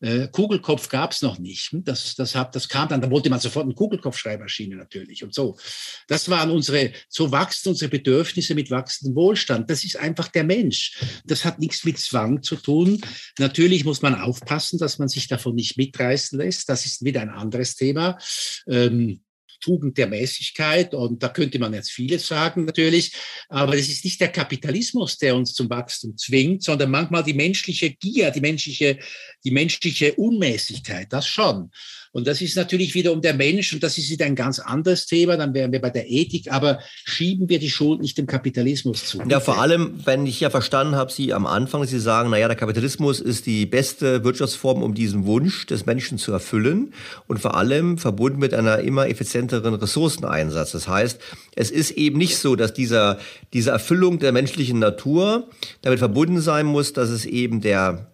Äh, 0.00 0.28
Kugelkopf 0.28 0.88
gab 0.88 1.10
es 1.10 1.20
noch 1.20 1.40
nicht. 1.40 1.72
Hm? 1.72 1.82
Das, 1.82 2.14
das, 2.14 2.36
hab, 2.36 2.52
das 2.52 2.68
kam 2.68 2.88
dann, 2.88 3.00
da 3.00 3.10
wollte 3.10 3.28
man 3.28 3.40
sofort 3.40 3.64
eine 3.64 3.74
Kugelkopfschreibmaschine 3.74 4.76
natürlich 4.76 5.24
und 5.24 5.34
so. 5.34 5.58
Das 6.06 6.28
waren 6.28 6.52
unsere, 6.52 6.92
so 7.08 7.32
wachsen 7.32 7.70
unsere 7.70 7.90
Bedürfnisse 7.90 8.54
mit 8.54 8.70
wachsendem 8.70 9.16
Wohlstand. 9.16 9.68
Das 9.68 9.82
ist 9.82 9.96
einfach 9.96 10.28
der 10.28 10.44
Mensch. 10.44 10.96
Das 11.24 11.44
hat 11.44 11.58
nichts 11.58 11.84
mit 11.84 11.98
Zwang 11.98 12.44
zu 12.44 12.54
tun. 12.54 13.00
Natürlich 13.38 13.84
muss 13.84 14.00
man 14.00 14.14
aufpassen, 14.14 14.78
dass 14.78 14.98
man 14.98 15.08
sich 15.08 15.26
davon 15.26 15.56
nicht 15.56 15.76
mitreißen 16.20 16.38
lässt. 16.38 16.68
Das 16.68 16.86
ist 16.86 17.04
wieder 17.04 17.22
ein 17.22 17.30
anderes 17.30 17.76
Thema. 17.76 18.18
Ähm, 18.66 19.20
Tugend 19.62 19.98
der 19.98 20.06
Mäßigkeit. 20.06 20.94
Und 20.94 21.22
da 21.22 21.28
könnte 21.28 21.58
man 21.58 21.74
jetzt 21.74 21.90
vieles 21.90 22.26
sagen 22.26 22.64
natürlich. 22.64 23.12
Aber 23.50 23.76
es 23.76 23.90
ist 23.90 24.06
nicht 24.06 24.18
der 24.18 24.32
Kapitalismus, 24.32 25.18
der 25.18 25.36
uns 25.36 25.52
zum 25.52 25.68
Wachstum 25.68 26.16
zwingt, 26.16 26.62
sondern 26.62 26.90
manchmal 26.90 27.24
die 27.24 27.34
menschliche 27.34 27.90
Gier, 27.90 28.30
die 28.30 28.40
menschliche, 28.40 28.98
die 29.44 29.50
menschliche 29.50 30.14
Unmäßigkeit. 30.14 31.12
Das 31.12 31.26
schon. 31.26 31.70
Und 32.12 32.26
das 32.26 32.40
ist 32.40 32.56
natürlich 32.56 32.94
wiederum 32.94 33.20
der 33.20 33.34
Mensch 33.34 33.72
und 33.72 33.82
das 33.82 33.96
ist 33.96 34.10
wieder 34.10 34.26
ein 34.26 34.34
ganz 34.34 34.58
anderes 34.58 35.06
Thema. 35.06 35.36
Dann 35.36 35.54
wären 35.54 35.70
wir 35.70 35.80
bei 35.80 35.90
der 35.90 36.10
Ethik, 36.10 36.50
aber 36.50 36.80
schieben 37.04 37.48
wir 37.48 37.60
die 37.60 37.70
Schuld 37.70 38.00
nicht 38.00 38.18
dem 38.18 38.26
Kapitalismus 38.26 39.06
zu. 39.06 39.22
Ja, 39.28 39.38
vor 39.38 39.60
allem, 39.60 40.00
wenn 40.04 40.26
ich 40.26 40.40
ja 40.40 40.50
verstanden 40.50 40.96
habe, 40.96 41.12
Sie 41.12 41.32
am 41.32 41.46
Anfang, 41.46 41.84
Sie 41.84 42.00
sagen, 42.00 42.30
naja, 42.30 42.48
der 42.48 42.56
Kapitalismus 42.56 43.20
ist 43.20 43.46
die 43.46 43.64
beste 43.64 44.24
Wirtschaftsform, 44.24 44.82
um 44.82 44.94
diesen 44.94 45.24
Wunsch 45.24 45.66
des 45.66 45.86
Menschen 45.86 46.18
zu 46.18 46.32
erfüllen 46.32 46.94
und 47.28 47.38
vor 47.38 47.56
allem 47.56 47.96
verbunden 47.96 48.40
mit 48.40 48.54
einer 48.54 48.80
immer 48.80 49.08
effizienteren 49.08 49.74
Ressourceneinsatz. 49.74 50.72
Das 50.72 50.88
heißt, 50.88 51.20
es 51.54 51.70
ist 51.70 51.92
eben 51.92 52.18
nicht 52.18 52.38
so, 52.38 52.56
dass 52.56 52.72
dieser, 52.72 53.18
diese 53.52 53.70
Erfüllung 53.70 54.18
der 54.18 54.32
menschlichen 54.32 54.80
Natur 54.80 55.48
damit 55.82 56.00
verbunden 56.00 56.40
sein 56.40 56.66
muss, 56.66 56.92
dass 56.92 57.08
es 57.08 57.24
eben 57.24 57.60
der 57.60 58.10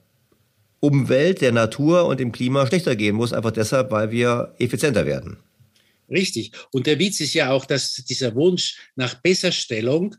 Umwelt, 0.81 1.41
der 1.41 1.53
Natur 1.53 2.07
und 2.07 2.21
dem 2.21 2.33
Klima 2.33 2.67
schlechter 2.67 2.97
gehen 2.97 3.17
muss, 3.17 3.33
einfach 3.33 3.51
deshalb, 3.51 3.91
weil 3.91 4.11
wir 4.11 4.55
effizienter 4.59 5.07
werden. 5.07 5.39
Richtig. 6.09 6.53
Und 6.71 6.87
der 6.87 6.99
Witz 6.99 7.21
ist 7.21 7.35
ja 7.35 7.51
auch, 7.51 7.65
dass 7.65 7.95
dieser 7.95 8.35
Wunsch 8.35 8.77
nach 8.95 9.15
Besserstellung 9.15 10.15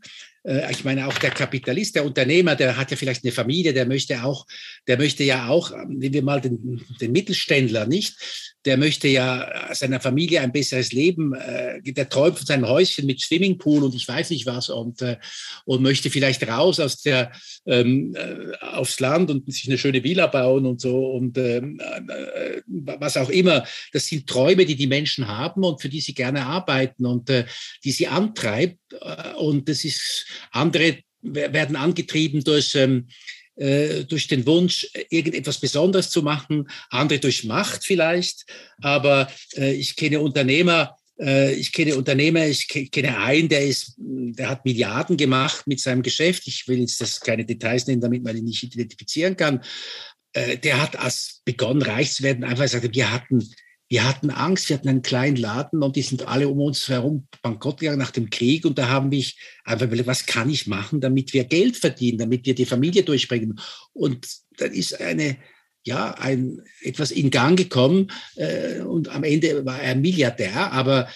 ich 0.72 0.84
meine, 0.86 1.08
auch 1.08 1.18
der 1.18 1.32
Kapitalist, 1.32 1.96
der 1.96 2.06
Unternehmer, 2.06 2.56
der 2.56 2.78
hat 2.78 2.90
ja 2.92 2.98
vielleicht 2.98 3.24
eine 3.24 3.34
Familie, 3.34 3.74
der 3.74 3.86
möchte 3.86 4.24
auch, 4.24 4.46
der 4.88 4.98
möchte 4.98 5.24
ja 5.24 5.50
auch, 5.50 5.72
nehmen 5.88 6.14
wir 6.14 6.24
mal 6.24 6.40
den, 6.40 6.82
den 7.02 7.12
Mittelständler, 7.12 7.86
nicht? 7.86 8.16
Der 8.66 8.78
möchte 8.78 9.08
ja 9.08 9.74
seiner 9.74 10.00
Familie 10.00 10.42
ein 10.42 10.52
besseres 10.52 10.92
Leben, 10.92 11.34
äh, 11.34 11.82
der 11.84 12.10
träumt 12.10 12.38
von 12.38 12.46
seinem 12.46 12.68
Häuschen 12.68 13.06
mit 13.06 13.22
Swimmingpool 13.22 13.84
und 13.84 13.96
ich 13.96 14.08
weiß 14.08 14.30
nicht 14.30 14.46
was 14.46 14.70
und, 14.70 15.02
äh, 15.02 15.18
und 15.66 15.82
möchte 15.82 16.10
vielleicht 16.10 16.48
raus 16.48 16.80
aus 16.80 17.02
der, 17.02 17.32
ähm, 17.66 18.16
aufs 18.62 19.00
Land 19.00 19.30
und 19.30 19.52
sich 19.52 19.68
eine 19.68 19.78
schöne 19.78 20.04
Villa 20.04 20.28
bauen 20.28 20.66
und 20.66 20.82
so 20.82 21.12
und 21.12 21.38
ähm, 21.38 21.80
äh, 21.80 22.62
was 22.68 23.18
auch 23.18 23.30
immer. 23.30 23.66
Das 23.94 24.08
sind 24.08 24.28
Träume, 24.28 24.66
die 24.66 24.76
die 24.76 24.88
Menschen 24.88 25.28
haben 25.28 25.64
und 25.64 25.82
für 25.82 25.90
die 25.90 26.02
sie 26.02 26.14
gerne 26.14 26.46
arbeiten 26.46 27.06
und 27.06 27.30
äh, 27.30 27.46
die 27.84 27.92
sie 27.92 28.08
antreibt. 28.08 28.80
Und 29.38 29.68
das 29.68 29.84
ist 29.84 30.26
andere 30.52 31.00
werden 31.22 31.76
angetrieben 31.76 32.44
durch, 32.44 32.76
ähm, 32.76 33.08
äh, 33.56 34.04
durch 34.06 34.28
den 34.28 34.46
Wunsch, 34.46 34.88
irgendetwas 35.10 35.60
Besonderes 35.60 36.10
zu 36.10 36.22
machen, 36.22 36.70
andere 36.90 37.20
durch 37.20 37.44
Macht 37.44 37.84
vielleicht. 37.84 38.46
Aber 38.82 39.32
äh, 39.56 39.74
ich 39.74 39.96
kenne 39.96 40.20
Unternehmer, 40.20 40.96
äh, 41.20 41.54
ich 41.54 41.72
kenne 41.72 41.96
Unternehmer, 41.96 42.46
ich 42.46 42.68
kenne 42.68 43.18
einen, 43.18 43.50
der 43.50 43.66
ist, 43.66 43.96
der 43.98 44.50
hat 44.50 44.66
Milliarden 44.66 45.18
gemacht 45.18 45.68
mit 45.68 45.80
seinem 45.80 46.04
Geschäft. 46.04 46.48
Ich 46.48 46.68
will 46.68 46.80
jetzt 46.80 47.02
das 47.02 47.20
keine 47.20 47.46
Details 47.46 47.88
nennen, 47.88 48.02
damit 48.02 48.24
man 48.24 48.38
ihn 48.38 48.46
nicht 48.46 48.64
identifizieren 48.64 49.36
kann. 49.36 49.64
Äh, 50.34 50.58
der 50.58 50.82
hat 50.82 50.98
als 50.98 51.42
begonnen, 51.46 51.82
reich 51.82 52.14
zu 52.14 52.24
werden, 52.24 52.44
einfach 52.44 52.64
gesagt, 52.64 52.96
wir 52.96 53.12
hatten 53.12 53.40
wir 53.90 54.08
hatten 54.08 54.30
Angst, 54.30 54.68
wir 54.68 54.78
hatten 54.78 54.90
einen 54.90 55.02
kleinen 55.02 55.38
Laden 55.38 55.82
und 55.82 55.96
die 55.96 56.02
sind 56.02 56.28
alle 56.28 56.50
um 56.50 56.60
uns 56.60 56.90
herum 56.90 57.28
bankrott 57.42 57.80
gegangen 57.80 58.00
nach 58.00 58.12
dem 58.12 58.30
Krieg. 58.30 58.66
Und 58.66 58.78
da 58.78 58.90
haben 58.90 59.12
wir 59.12 59.24
einfach 59.64 59.86
überlegt, 59.86 60.08
was 60.08 60.26
kann 60.26 60.50
ich 60.50 60.68
machen, 60.68 61.00
damit 61.00 61.34
wir 61.34 61.46
Geld 61.46 61.78
verdienen, 61.78 62.18
damit 62.18 62.46
wir 62.46 62.54
die 62.54 62.66
Familie 62.66 63.04
durchbringen. 63.04 63.60
Und 63.94 64.28
dann 64.58 64.74
ist 64.74 65.00
eine, 65.00 65.38
ja, 65.86 66.12
ein, 66.16 66.62
etwas 66.82 67.12
in 67.12 67.32
Gang 67.32 67.58
gekommen 67.58 68.12
äh, 68.36 68.82
und 68.82 69.08
am 69.08 69.24
Ende 69.24 69.66
war 69.66 69.82
er 69.82 69.96
Milliardär, 69.96 70.74
aber 70.74 71.08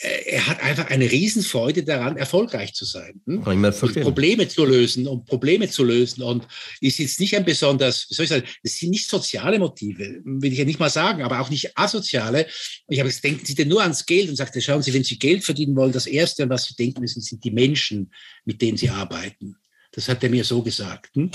er 0.00 0.46
hat 0.46 0.62
einfach 0.62 0.90
eine 0.90 1.10
Riesenfreude 1.10 1.82
daran, 1.82 2.16
erfolgreich 2.16 2.74
zu 2.74 2.84
sein. 2.84 3.20
Hm? 3.26 3.42
Kann 3.42 3.54
ich 3.54 3.58
mal 3.58 3.72
verstehen. 3.72 4.02
Und 4.02 4.08
Probleme 4.08 4.46
zu 4.46 4.64
lösen 4.64 5.06
und 5.06 5.24
Probleme 5.24 5.70
zu 5.70 5.84
lösen. 5.84 6.22
Und 6.22 6.46
ist 6.80 6.98
jetzt 6.98 7.18
nicht 7.18 7.34
ein 7.36 7.44
besonders, 7.44 8.06
wie 8.10 8.14
soll 8.14 8.24
ich 8.24 8.30
sagen, 8.30 8.46
das 8.62 8.76
sind 8.76 8.90
nicht 8.90 9.08
soziale 9.08 9.58
Motive, 9.58 10.20
will 10.24 10.52
ich 10.52 10.58
ja 10.58 10.64
nicht 10.64 10.78
mal 10.78 10.90
sagen, 10.90 11.22
aber 11.22 11.40
auch 11.40 11.48
nicht 11.48 11.76
asoziale. 11.78 12.46
Ich 12.88 12.98
habe 12.98 13.08
gesagt, 13.08 13.24
denken 13.24 13.46
Sie 13.46 13.54
denn 13.54 13.68
nur 13.68 13.82
ans 13.82 14.04
Geld 14.04 14.28
und 14.28 14.36
sagte, 14.36 14.60
schauen 14.60 14.82
Sie, 14.82 14.92
wenn 14.92 15.04
Sie 15.04 15.18
Geld 15.18 15.44
verdienen 15.44 15.76
wollen, 15.76 15.92
das 15.92 16.06
Erste, 16.06 16.48
was 16.48 16.64
Sie 16.64 16.74
denken 16.74 17.00
müssen, 17.00 17.22
sind 17.22 17.42
die 17.42 17.50
Menschen, 17.50 18.12
mit 18.44 18.60
denen 18.60 18.76
Sie 18.76 18.90
arbeiten. 18.90 19.56
Das 19.96 20.10
hat 20.10 20.22
er 20.22 20.28
mir 20.28 20.44
so 20.44 20.62
gesagt. 20.62 21.08
Hm? 21.14 21.30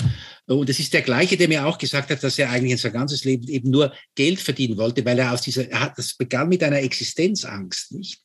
Und 0.46 0.70
es 0.70 0.78
ist 0.78 0.94
der 0.94 1.02
gleiche, 1.02 1.36
der 1.36 1.48
mir 1.48 1.66
auch 1.66 1.76
gesagt 1.76 2.10
hat, 2.10 2.22
dass 2.22 2.38
er 2.38 2.48
eigentlich 2.48 2.70
in 2.70 2.78
sein 2.78 2.92
ganzes 2.92 3.24
Leben 3.24 3.48
eben 3.48 3.70
nur 3.70 3.92
Geld 4.14 4.40
verdienen 4.40 4.78
wollte, 4.78 5.04
weil 5.04 5.18
er 5.18 5.32
aus 5.32 5.42
dieser, 5.42 5.68
er 5.68 5.80
hat, 5.80 5.98
das 5.98 6.14
begann 6.14 6.48
mit 6.48 6.62
einer 6.62 6.78
Existenzangst, 6.78 7.90
nicht? 7.92 8.22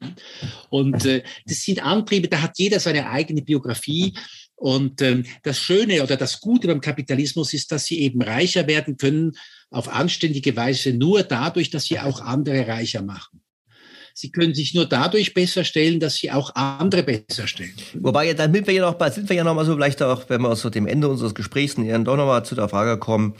Und 0.69 1.05
äh, 1.05 1.23
das 1.47 1.63
sind 1.63 1.83
Antriebe, 1.83 2.27
da 2.27 2.39
hat 2.43 2.59
jeder 2.59 2.79
seine 2.79 3.09
eigene 3.09 3.41
Biografie. 3.41 4.13
Und 4.55 5.01
ähm, 5.01 5.25
das 5.41 5.59
Schöne 5.59 6.03
oder 6.03 6.17
das 6.17 6.39
Gute 6.39 6.67
beim 6.67 6.81
Kapitalismus 6.81 7.53
ist, 7.53 7.71
dass 7.71 7.85
sie 7.85 7.99
eben 8.01 8.21
reicher 8.21 8.67
werden 8.67 8.97
können 8.97 9.31
auf 9.71 9.89
anständige 9.89 10.55
Weise 10.55 10.93
nur 10.93 11.23
dadurch, 11.23 11.71
dass 11.71 11.85
sie 11.85 11.99
auch 11.99 12.21
andere 12.21 12.67
reicher 12.67 13.01
machen. 13.01 13.41
Sie 14.19 14.31
können 14.31 14.55
sich 14.55 14.73
nur 14.73 14.87
dadurch 14.87 15.35
besser 15.35 15.63
stellen, 15.63 15.99
dass 15.99 16.15
Sie 16.15 16.31
auch 16.31 16.55
andere 16.55 17.03
besser 17.03 17.45
stellen. 17.45 17.73
Wobei, 17.93 18.33
dann 18.33 18.51
sind 18.51 18.65
wir 18.65 18.73
ja 18.73 18.81
noch, 18.81 19.11
sind 19.11 19.29
wir 19.29 19.35
ja 19.35 19.43
noch 19.43 19.53
mal 19.53 19.63
so 19.63 19.75
vielleicht 19.75 20.01
auch, 20.01 20.23
wenn 20.27 20.41
wir 20.41 20.49
aus 20.49 20.63
dem 20.63 20.87
Ende 20.87 21.07
unseres 21.07 21.35
Gesprächs 21.35 21.77
nähern, 21.77 22.03
doch 22.03 22.17
noch 22.17 22.25
mal 22.25 22.43
zu 22.43 22.55
der 22.55 22.67
Frage 22.67 22.97
kommen, 22.97 23.35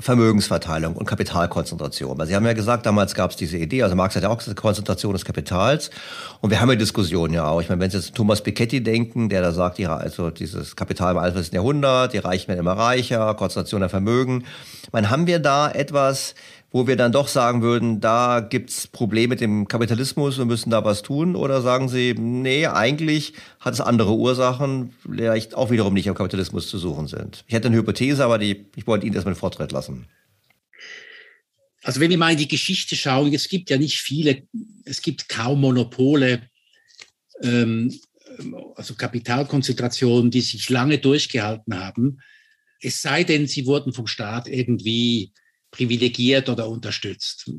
Vermögensverteilung 0.00 0.96
und 0.96 1.06
Kapitalkonzentration. 1.06 2.18
Weil 2.18 2.26
Sie 2.26 2.34
haben 2.34 2.44
ja 2.44 2.54
gesagt, 2.54 2.86
damals 2.86 3.14
gab 3.14 3.30
es 3.30 3.36
diese 3.36 3.56
Idee, 3.56 3.84
also 3.84 3.94
Marx 3.94 4.16
hat 4.16 4.24
ja 4.24 4.30
auch 4.30 4.38
gesagt, 4.38 4.56
Konzentration 4.56 5.12
des 5.12 5.24
Kapitals. 5.24 5.92
Und 6.40 6.50
wir 6.50 6.60
haben 6.60 6.70
ja 6.70 6.74
Diskussionen 6.74 7.32
ja 7.32 7.46
auch. 7.46 7.60
Ich 7.60 7.68
meine, 7.68 7.80
wenn 7.80 7.90
Sie 7.92 7.98
jetzt 7.98 8.16
Thomas 8.16 8.42
Piketty 8.42 8.82
denken, 8.82 9.28
der 9.28 9.42
da 9.42 9.52
sagt, 9.52 9.78
ja, 9.78 9.96
also 9.96 10.30
dieses 10.30 10.74
Kapital 10.74 11.12
im 11.12 11.18
21. 11.18 11.52
Jahrhundert, 11.52 12.14
die 12.14 12.18
Reichen 12.18 12.48
werden 12.48 12.58
immer 12.58 12.72
reicher, 12.72 13.32
Konzentration 13.34 13.82
der 13.82 13.90
Vermögen. 13.90 14.44
Meine, 14.90 15.10
haben 15.10 15.28
wir 15.28 15.38
da 15.38 15.70
etwas, 15.70 16.34
wo 16.74 16.88
wir 16.88 16.96
dann 16.96 17.12
doch 17.12 17.28
sagen 17.28 17.62
würden, 17.62 18.00
da 18.00 18.40
gibt's 18.40 18.88
Probleme 18.88 19.28
mit 19.28 19.40
dem 19.40 19.68
Kapitalismus, 19.68 20.38
wir 20.38 20.44
müssen 20.44 20.70
da 20.70 20.84
was 20.84 21.02
tun? 21.02 21.36
Oder 21.36 21.62
sagen 21.62 21.88
Sie, 21.88 22.14
nee, 22.18 22.66
eigentlich 22.66 23.34
hat 23.60 23.74
es 23.74 23.80
andere 23.80 24.12
Ursachen, 24.16 24.92
vielleicht 25.00 25.54
auch 25.54 25.70
wiederum 25.70 25.94
nicht 25.94 26.08
am 26.08 26.16
Kapitalismus 26.16 26.68
zu 26.68 26.78
suchen 26.78 27.06
sind? 27.06 27.44
Ich 27.46 27.54
hätte 27.54 27.68
eine 27.68 27.76
Hypothese, 27.76 28.24
aber 28.24 28.38
die, 28.38 28.66
ich 28.74 28.88
wollte 28.88 29.06
Ihnen 29.06 29.14
erstmal 29.14 29.34
den 29.34 29.38
Vortritt 29.38 29.70
lassen. 29.70 30.06
Also 31.84 32.00
wenn 32.00 32.10
wir 32.10 32.18
mal 32.18 32.32
in 32.32 32.38
die 32.38 32.48
Geschichte 32.48 32.96
schauen, 32.96 33.32
es 33.32 33.48
gibt 33.48 33.70
ja 33.70 33.78
nicht 33.78 34.00
viele, 34.00 34.42
es 34.84 35.00
gibt 35.00 35.28
kaum 35.28 35.60
Monopole, 35.60 36.42
ähm, 37.40 37.96
also 38.74 38.96
Kapitalkonzentrationen, 38.96 40.32
die 40.32 40.40
sich 40.40 40.68
lange 40.70 40.98
durchgehalten 40.98 41.78
haben. 41.78 42.18
Es 42.80 43.00
sei 43.00 43.22
denn, 43.22 43.46
sie 43.46 43.64
wurden 43.64 43.92
vom 43.92 44.08
Staat 44.08 44.48
irgendwie 44.48 45.30
privilegiert 45.74 46.48
oder 46.48 46.68
unterstützt. 46.68 47.50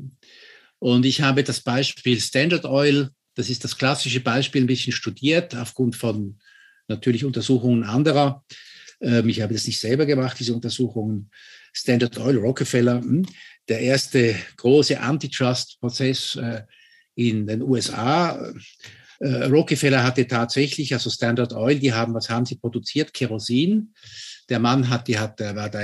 Und 0.78 1.04
ich 1.04 1.20
habe 1.20 1.44
das 1.44 1.60
Beispiel 1.60 2.18
Standard 2.18 2.64
Oil, 2.64 3.10
das 3.34 3.50
ist 3.50 3.62
das 3.62 3.76
klassische 3.76 4.20
Beispiel, 4.20 4.62
ein 4.62 4.66
bisschen 4.66 4.94
studiert, 4.94 5.54
aufgrund 5.54 5.96
von 5.96 6.38
natürlich 6.88 7.26
Untersuchungen 7.26 7.84
anderer. 7.84 8.42
Ähm, 9.02 9.28
ich 9.28 9.42
habe 9.42 9.52
das 9.52 9.66
nicht 9.66 9.78
selber 9.78 10.06
gemacht, 10.06 10.38
diese 10.40 10.54
Untersuchungen. 10.54 11.30
Standard 11.74 12.16
Oil, 12.16 12.38
Rockefeller, 12.38 13.02
hm, 13.02 13.26
der 13.68 13.80
erste 13.80 14.34
große 14.56 14.98
Antitrust-Prozess 14.98 16.36
äh, 16.36 16.62
in 17.16 17.46
den 17.46 17.60
USA. 17.60 18.50
Äh, 19.20 19.44
Rockefeller 19.44 20.02
hatte 20.02 20.26
tatsächlich, 20.26 20.94
also 20.94 21.10
Standard 21.10 21.52
Oil, 21.52 21.78
die 21.78 21.92
haben, 21.92 22.14
was 22.14 22.30
haben 22.30 22.46
sie 22.46 22.56
produziert? 22.56 23.12
Kerosin. 23.12 23.92
Der 24.48 24.58
Mann 24.58 24.88
hat, 24.88 25.06
die 25.06 25.18
hat, 25.18 25.38
war 25.40 25.68
da 25.68 25.82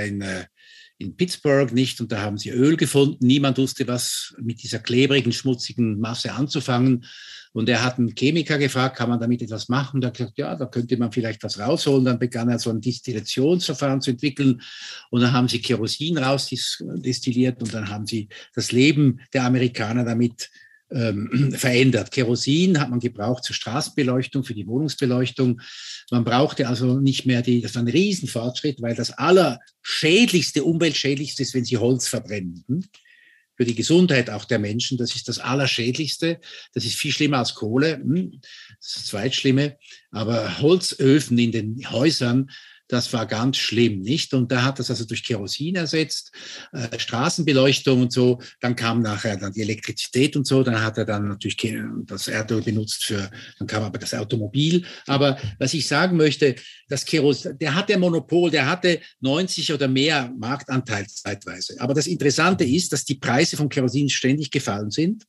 in, 0.97 1.15
Pittsburgh 1.15 1.71
nicht 1.73 1.99
und 2.01 2.11
da 2.11 2.21
haben 2.21 2.37
sie 2.37 2.49
Öl 2.49 2.77
gefunden. 2.77 3.25
Niemand 3.25 3.57
wusste, 3.57 3.87
was 3.87 4.33
mit 4.41 4.63
dieser 4.63 4.79
klebrigen, 4.79 5.31
schmutzigen 5.31 5.99
Masse 5.99 6.33
anzufangen. 6.33 7.05
Und 7.51 7.69
er 7.69 7.83
hat 7.83 7.99
einen 7.99 8.15
Chemiker 8.15 8.57
gefragt, 8.57 8.97
kann 8.97 9.09
man 9.09 9.19
damit 9.19 9.43
etwas 9.43 9.69
machen? 9.69 9.97
Und 9.97 10.03
er 10.03 10.07
hat 10.07 10.17
gesagt, 10.17 10.37
ja, 10.39 10.55
da 10.55 10.65
könnte 10.65 10.97
man 10.97 11.11
vielleicht 11.11 11.43
was 11.43 11.59
rausholen. 11.59 12.05
Dann 12.05 12.17
begann 12.17 12.49
er 12.49 12.57
so 12.57 12.71
ein 12.71 12.81
Distillationsverfahren 12.81 14.01
zu 14.01 14.11
entwickeln. 14.11 14.61
Und 15.11 15.21
dann 15.21 15.33
haben 15.33 15.47
sie 15.47 15.61
Kerosin 15.61 16.17
rausdestilliert 16.17 17.61
und 17.61 17.73
dann 17.73 17.89
haben 17.89 18.07
sie 18.07 18.27
das 18.55 18.71
Leben 18.71 19.19
der 19.33 19.45
Amerikaner 19.45 20.03
damit 20.03 20.49
ähm, 20.93 21.51
verändert. 21.57 22.11
Kerosin 22.11 22.79
hat 22.79 22.89
man 22.89 22.99
gebraucht 22.99 23.43
zur 23.43 23.55
Straßenbeleuchtung, 23.55 24.43
für 24.43 24.53
die 24.53 24.67
Wohnungsbeleuchtung. 24.67 25.61
Man 26.11 26.23
brauchte 26.23 26.67
also 26.67 26.99
nicht 26.99 27.25
mehr 27.25 27.41
die, 27.41 27.61
das 27.61 27.75
war 27.75 27.83
ein 27.83 27.87
Riesenfortschritt, 27.87 28.81
weil 28.81 28.95
das 28.95 29.11
allerschädlichste, 29.11 30.63
umweltschädlichste 30.63 31.43
ist, 31.43 31.53
wenn 31.53 31.65
Sie 31.65 31.77
Holz 31.77 32.07
verbrennen. 32.07 32.63
Hm? 32.67 32.83
Für 33.55 33.65
die 33.65 33.75
Gesundheit 33.75 34.31
auch 34.31 34.45
der 34.45 34.57
Menschen, 34.57 34.97
das 34.97 35.15
ist 35.15 35.27
das 35.27 35.37
Allerschädlichste. 35.37 36.39
Das 36.73 36.85
ist 36.85 36.95
viel 36.95 37.11
schlimmer 37.11 37.37
als 37.37 37.53
Kohle. 37.53 37.97
Hm? 37.97 38.39
Das 38.79 38.87
ist 38.87 38.95
das 38.95 39.05
Zweitschlimme. 39.05 39.77
Aber 40.11 40.59
Holzöfen 40.59 41.37
in 41.37 41.51
den 41.51 41.91
Häusern, 41.91 42.49
das 42.87 43.11
war 43.13 43.25
ganz 43.25 43.57
schlimm, 43.57 44.01
nicht? 44.01 44.33
Und 44.33 44.51
da 44.51 44.63
hat 44.63 44.79
das 44.79 44.89
also 44.89 45.05
durch 45.05 45.23
Kerosin 45.23 45.75
ersetzt, 45.75 46.31
äh, 46.73 46.99
Straßenbeleuchtung 46.99 48.01
und 48.01 48.13
so. 48.13 48.39
Dann 48.59 48.75
kam 48.75 49.01
nachher 49.01 49.37
dann 49.37 49.53
die 49.53 49.61
Elektrizität 49.61 50.35
und 50.35 50.45
so. 50.45 50.63
Dann 50.63 50.81
hat 50.81 50.97
er 50.97 51.05
dann 51.05 51.27
natürlich 51.27 51.57
das 52.05 52.27
Erdöl 52.27 52.61
benutzt 52.61 53.05
für, 53.05 53.31
dann 53.57 53.67
kam 53.67 53.83
aber 53.83 53.97
das 53.97 54.13
Automobil. 54.13 54.83
Aber 55.07 55.37
was 55.59 55.73
ich 55.73 55.87
sagen 55.87 56.17
möchte, 56.17 56.55
das 56.89 57.05
Kerosin, 57.05 57.57
der 57.57 57.73
hatte 57.73 57.97
Monopol, 57.97 58.51
der 58.51 58.67
hatte 58.67 58.99
90 59.21 59.73
oder 59.73 59.87
mehr 59.87 60.31
Marktanteil 60.37 61.07
zeitweise. 61.07 61.75
Aber 61.79 61.93
das 61.93 62.07
Interessante 62.07 62.63
ist, 62.63 62.91
dass 62.91 63.05
die 63.05 63.15
Preise 63.15 63.57
von 63.57 63.69
Kerosin 63.69 64.09
ständig 64.09 64.51
gefallen 64.51 64.91
sind 64.91 65.25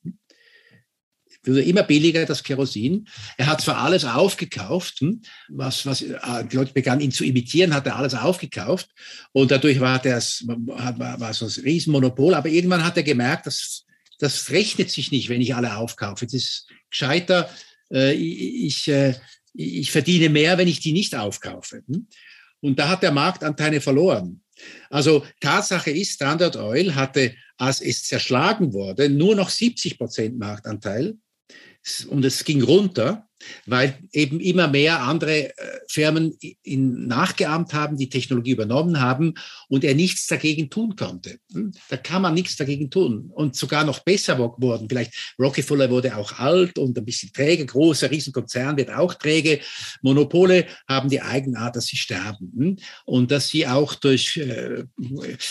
wurde 1.46 1.62
immer 1.62 1.82
billiger, 1.82 2.26
das 2.26 2.42
Kerosin. 2.42 3.06
Er 3.36 3.46
hat 3.46 3.60
zwar 3.60 3.78
alles 3.78 4.04
aufgekauft, 4.04 5.00
hm, 5.00 5.22
was, 5.48 5.86
was 5.86 6.02
äh, 6.02 6.18
die 6.50 6.56
Leute 6.56 6.72
begannen 6.72 7.00
ihn 7.00 7.12
zu 7.12 7.24
imitieren, 7.24 7.74
hat 7.74 7.86
er 7.86 7.96
alles 7.96 8.14
aufgekauft 8.14 8.88
und 9.32 9.50
dadurch 9.50 9.80
war 9.80 9.98
das 9.98 10.44
war, 10.46 11.34
so 11.34 11.46
ein 11.46 11.64
Riesenmonopol. 11.64 12.34
Aber 12.34 12.48
irgendwann 12.48 12.84
hat 12.84 12.96
er 12.96 13.02
gemerkt, 13.02 13.46
dass 13.46 13.84
das 14.18 14.50
rechnet 14.50 14.90
sich 14.90 15.10
nicht, 15.10 15.28
wenn 15.28 15.40
ich 15.40 15.54
alle 15.54 15.76
aufkaufe. 15.76 16.26
Es 16.26 16.34
ist 16.34 16.66
gescheiter, 16.90 17.50
äh, 17.92 18.12
ich, 18.12 18.88
äh, 18.88 19.14
ich 19.52 19.90
verdiene 19.90 20.28
mehr, 20.28 20.58
wenn 20.58 20.68
ich 20.68 20.80
die 20.80 20.92
nicht 20.92 21.14
aufkaufe. 21.14 21.82
Hm. 21.86 22.06
Und 22.60 22.78
da 22.78 22.88
hat 22.88 23.02
der 23.02 23.12
Marktanteile 23.12 23.80
verloren. 23.80 24.40
Also 24.90 25.26
Tatsache 25.40 25.90
ist, 25.90 26.14
Standard 26.14 26.56
Oil 26.56 26.94
hatte, 26.94 27.34
als 27.56 27.80
es 27.80 28.04
zerschlagen 28.04 28.72
wurde, 28.72 29.08
nur 29.08 29.34
noch 29.34 29.50
70 29.50 29.98
Prozent 29.98 30.38
Marktanteil 30.38 31.18
und 32.08 32.24
es 32.24 32.44
ging 32.44 32.62
runter, 32.62 33.28
weil 33.66 33.98
eben 34.12 34.40
immer 34.40 34.68
mehr 34.68 35.02
andere 35.02 35.50
äh, 35.50 35.52
Firmen 35.88 36.36
ihn 36.62 37.06
nachgeahmt 37.06 37.74
haben, 37.74 37.96
die 37.96 38.08
Technologie 38.08 38.52
übernommen 38.52 39.00
haben 39.00 39.34
und 39.68 39.84
er 39.84 39.94
nichts 39.94 40.26
dagegen 40.26 40.70
tun 40.70 40.96
konnte. 40.96 41.38
Hm? 41.52 41.72
Da 41.88 41.96
kann 41.96 42.22
man 42.22 42.34
nichts 42.34 42.56
dagegen 42.56 42.90
tun 42.90 43.30
und 43.34 43.56
sogar 43.56 43.84
noch 43.84 44.00
besser 44.00 44.36
geworden. 44.36 44.86
Vielleicht 44.88 45.34
Rockefeller 45.38 45.90
wurde 45.90 46.16
auch 46.16 46.38
alt 46.38 46.78
und 46.78 46.96
ein 46.96 47.04
bisschen 47.04 47.32
träge, 47.32 47.66
großer 47.66 48.10
Riesenkonzern 48.10 48.76
wird 48.76 48.90
auch 48.90 49.14
träge. 49.14 49.60
Monopole 50.02 50.66
haben 50.88 51.08
die 51.08 51.20
Eigenart, 51.20 51.76
dass 51.76 51.86
sie 51.86 51.96
sterben 51.96 52.52
hm? 52.56 52.76
und 53.04 53.30
dass 53.30 53.48
sie 53.48 53.66
auch 53.66 53.94
durch, 53.94 54.36
äh, 54.36 54.84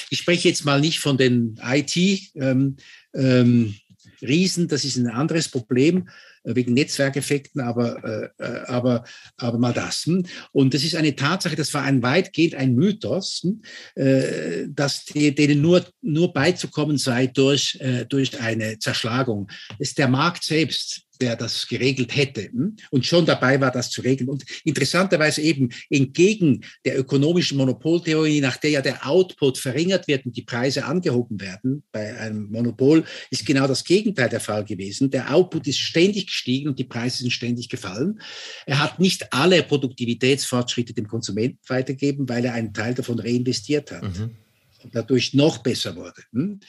ich 0.10 0.18
spreche 0.18 0.50
jetzt 0.50 0.66
mal 0.66 0.82
nicht 0.82 1.00
von 1.00 1.18
den 1.18 1.60
IT, 1.64 1.96
ähm, 2.36 2.78
ähm, 3.16 3.76
Riesen, 4.24 4.68
das 4.68 4.84
ist 4.84 4.98
ein 4.98 5.08
anderes 5.08 5.50
Problem 5.50 6.08
äh, 6.44 6.56
wegen 6.56 6.74
Netzwerkeffekten, 6.74 7.62
aber, 7.62 8.04
äh, 8.04 8.44
äh, 8.44 8.66
aber, 8.68 9.04
aber 9.38 9.58
mal 9.58 9.74
das. 9.74 10.06
Hm? 10.06 10.26
Und 10.52 10.74
das 10.74 10.84
ist 10.84 10.96
eine 10.96 11.16
Tatsache, 11.16 11.56
das 11.56 11.74
war 11.74 11.84
ein 11.84 12.02
weitgehend 12.02 12.56
ein 12.56 12.76
Mythos, 12.76 13.44
hm? 13.44 14.74
dass 14.76 15.06
denen 15.06 15.62
nur, 15.62 15.86
nur 16.02 16.34
beizukommen 16.34 16.98
sei 16.98 17.28
durch, 17.28 17.80
durch 18.10 18.40
eine 18.40 18.80
Zerschlagung. 18.80 19.48
Das 19.80 19.90
ist 19.90 19.98
der 19.98 20.08
Markt 20.08 20.44
selbst, 20.44 21.03
der 21.22 21.36
das 21.36 21.68
geregelt 21.68 22.16
hätte 22.16 22.44
hm? 22.44 22.76
und 22.92 23.06
schon 23.06 23.26
dabei 23.26 23.60
war, 23.62 23.72
das 23.72 23.90
zu 23.90 24.02
regeln. 24.02 24.30
Und 24.30 24.44
interessanterweise 24.64 25.42
eben 25.42 25.70
entgegen 25.90 26.64
der 26.86 26.98
ökonomischen 27.00 27.58
Monopoltheorie, 27.58 28.42
nach 28.42 28.58
der 28.58 28.72
ja 28.72 28.82
der 28.82 29.08
Output 29.08 29.58
verringert 29.58 30.08
wird 30.08 30.26
und 30.26 30.36
die 30.36 30.44
Preise 30.44 30.86
angehoben 30.86 31.40
werden 31.40 31.84
bei 31.92 32.18
einem 32.18 32.50
Monopol, 32.52 33.04
ist 33.30 33.46
genau 33.46 33.68
das 33.68 33.84
Gegenteil 33.84 34.30
der 34.30 34.40
Fall 34.40 34.66
gewesen. 34.66 35.12
Der 35.12 35.34
Output 35.34 35.68
ist 35.68 35.80
ständig 35.80 36.28
gestiegen 36.28 36.70
und 36.70 36.80
die 36.80 36.84
Preise 36.84 37.20
sind 37.20 37.32
ständig 37.32 37.70
gefallen. 37.70 38.20
Er 38.66 38.80
hat 38.80 39.00
nicht 39.00 39.32
alle 39.34 39.64
Produktivitätsfortschritte 39.64 40.94
dem 40.94 41.08
Konsumenten 41.08 41.60
weitergegeben, 41.68 42.28
weil 42.28 42.46
er 42.46 42.54
einen 42.54 42.74
Teil 42.74 42.94
davon 42.94 43.20
reinvestiert 43.20 43.92
hat. 43.92 44.04
Mhm 44.04 44.43
dadurch 44.92 45.34
noch 45.34 45.60
besser 45.60 45.96
wurde. 45.96 46.22
Hm? 46.32 46.60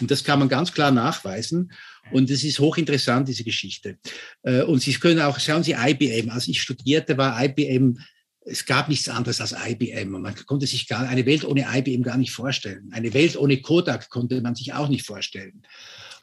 Und 0.00 0.10
das 0.10 0.24
kann 0.24 0.38
man 0.38 0.48
ganz 0.48 0.72
klar 0.72 0.90
nachweisen. 0.90 1.72
Und 2.10 2.30
es 2.30 2.42
ist 2.44 2.58
hochinteressant, 2.58 3.28
diese 3.28 3.44
Geschichte. 3.44 3.98
Äh, 4.42 4.62
und 4.62 4.80
Sie 4.80 4.94
können 4.94 5.20
auch, 5.20 5.38
schauen 5.38 5.62
Sie 5.62 5.72
IBM, 5.72 6.30
als 6.30 6.48
ich 6.48 6.60
studierte, 6.60 7.16
war 7.16 7.42
IBM, 7.44 7.98
es 8.44 8.66
gab 8.66 8.88
nichts 8.88 9.08
anderes 9.08 9.40
als 9.40 9.52
IBM. 9.52 10.10
Man 10.10 10.34
konnte 10.46 10.66
sich 10.66 10.88
gar, 10.88 11.08
eine 11.08 11.26
Welt 11.26 11.44
ohne 11.44 11.66
IBM 11.72 12.02
gar 12.02 12.16
nicht 12.16 12.32
vorstellen. 12.32 12.90
Eine 12.92 13.14
Welt 13.14 13.36
ohne 13.36 13.60
Kodak 13.60 14.10
konnte 14.10 14.40
man 14.40 14.54
sich 14.54 14.72
auch 14.72 14.88
nicht 14.88 15.06
vorstellen. 15.06 15.62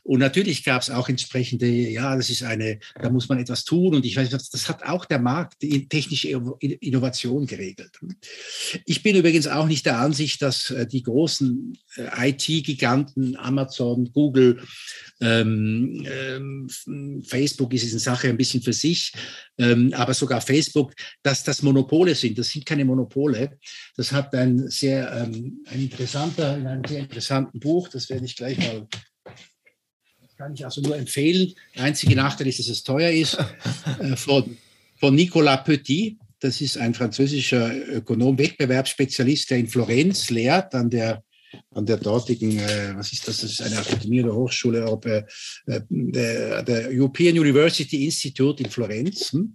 Und 0.03 0.19
natürlich 0.19 0.63
gab 0.63 0.81
es 0.81 0.89
auch 0.89 1.09
entsprechende, 1.09 1.67
ja, 1.67 2.15
das 2.15 2.29
ist 2.29 2.43
eine, 2.43 2.79
da 3.01 3.09
muss 3.09 3.29
man 3.29 3.39
etwas 3.39 3.63
tun. 3.63 3.95
Und 3.95 4.05
ich 4.05 4.15
weiß, 4.15 4.29
das 4.29 4.69
hat 4.69 4.83
auch 4.83 5.05
der 5.05 5.19
Markt, 5.19 5.61
die 5.61 5.87
technische 5.87 6.29
Innovation 6.29 7.45
geregelt. 7.45 7.99
Ich 8.85 9.03
bin 9.03 9.15
übrigens 9.15 9.47
auch 9.47 9.67
nicht 9.67 9.85
der 9.85 9.99
Ansicht, 9.99 10.41
dass 10.41 10.71
äh, 10.71 10.87
die 10.87 11.03
großen 11.03 11.77
äh, 11.97 12.29
IT-Giganten, 12.29 13.35
Amazon, 13.37 14.11
Google, 14.11 14.61
ähm, 15.21 16.05
ähm, 16.05 16.69
Facebook 17.25 17.73
ist 17.73 17.89
eine 17.89 17.99
Sache 17.99 18.29
ein 18.29 18.37
bisschen 18.37 18.61
für 18.61 18.73
sich, 18.73 19.11
ähm, 19.57 19.93
aber 19.93 20.13
sogar 20.13 20.41
Facebook, 20.41 20.93
dass 21.23 21.43
das 21.43 21.61
Monopole 21.61 22.15
sind. 22.15 22.37
Das 22.37 22.49
sind 22.49 22.65
keine 22.65 22.85
Monopole. 22.85 23.57
Das 23.95 24.11
hat 24.11 24.33
ein 24.33 24.69
sehr 24.69 25.11
ähm, 25.11 25.63
ein 25.65 25.81
interessanter, 25.81 26.57
in 26.57 26.67
einem 26.67 26.83
sehr 26.85 26.99
interessanten 26.99 27.59
Buch, 27.59 27.89
das 27.89 28.09
werde 28.09 28.25
ich 28.25 28.35
gleich 28.35 28.57
mal 28.57 28.87
kann 30.39 30.53
ich 30.53 30.63
also 30.63 30.79
nur 30.79 30.97
empfehlen. 30.97 31.53
Der 31.75 31.83
einzige 31.83 32.15
Nachteil 32.15 32.47
ist, 32.47 32.59
dass 32.59 32.69
es 32.69 32.83
teuer 32.83 33.11
ist. 33.11 33.37
Äh, 33.99 34.15
von, 34.15 34.57
von 34.97 35.13
Nicolas 35.15 35.63
Petit. 35.63 36.17
Das 36.39 36.61
ist 36.61 36.77
ein 36.77 36.93
französischer 36.93 37.75
Ökonom, 37.89 38.37
Wettbewerbsspezialist, 38.37 39.49
der 39.49 39.57
in 39.57 39.67
Florenz 39.67 40.29
lehrt, 40.29 40.73
an 40.73 40.89
der, 40.89 41.21
an 41.71 41.85
der 41.85 41.97
dortigen, 41.97 42.59
äh, 42.59 42.93
was 42.95 43.11
ist 43.11 43.27
das? 43.27 43.41
Das 43.41 43.51
ist 43.51 43.61
eine 43.61 43.77
Akademie 43.77 44.23
oder 44.23 44.33
Hochschule, 44.33 44.85
äh, 45.03 45.81
der, 45.89 46.63
der, 46.63 46.87
European 46.89 47.37
University 47.37 48.05
Institute 48.05 48.63
in 48.63 48.69
Florenz. 48.69 49.33
Hm? 49.33 49.53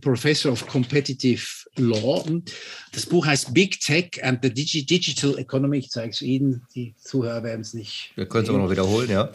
Professor 0.00 0.52
of 0.52 0.66
Competitive 0.66 1.44
Law. 1.76 2.24
Hm? 2.24 2.44
Das 2.92 3.06
Buch 3.06 3.26
heißt 3.26 3.52
Big 3.52 3.80
Tech 3.80 4.22
and 4.22 4.38
the 4.42 4.52
Digital 4.52 5.36
Economy. 5.38 5.78
Ich 5.78 5.90
zeige 5.90 6.10
es 6.10 6.22
Ihnen, 6.22 6.62
die 6.74 6.94
Zuhörer 7.02 7.42
werden 7.42 7.62
es 7.62 7.74
nicht. 7.74 8.12
Wir 8.14 8.26
können 8.26 8.44
es 8.44 8.50
aber 8.50 8.58
noch 8.58 8.70
wiederholen, 8.70 9.10
ja. 9.10 9.32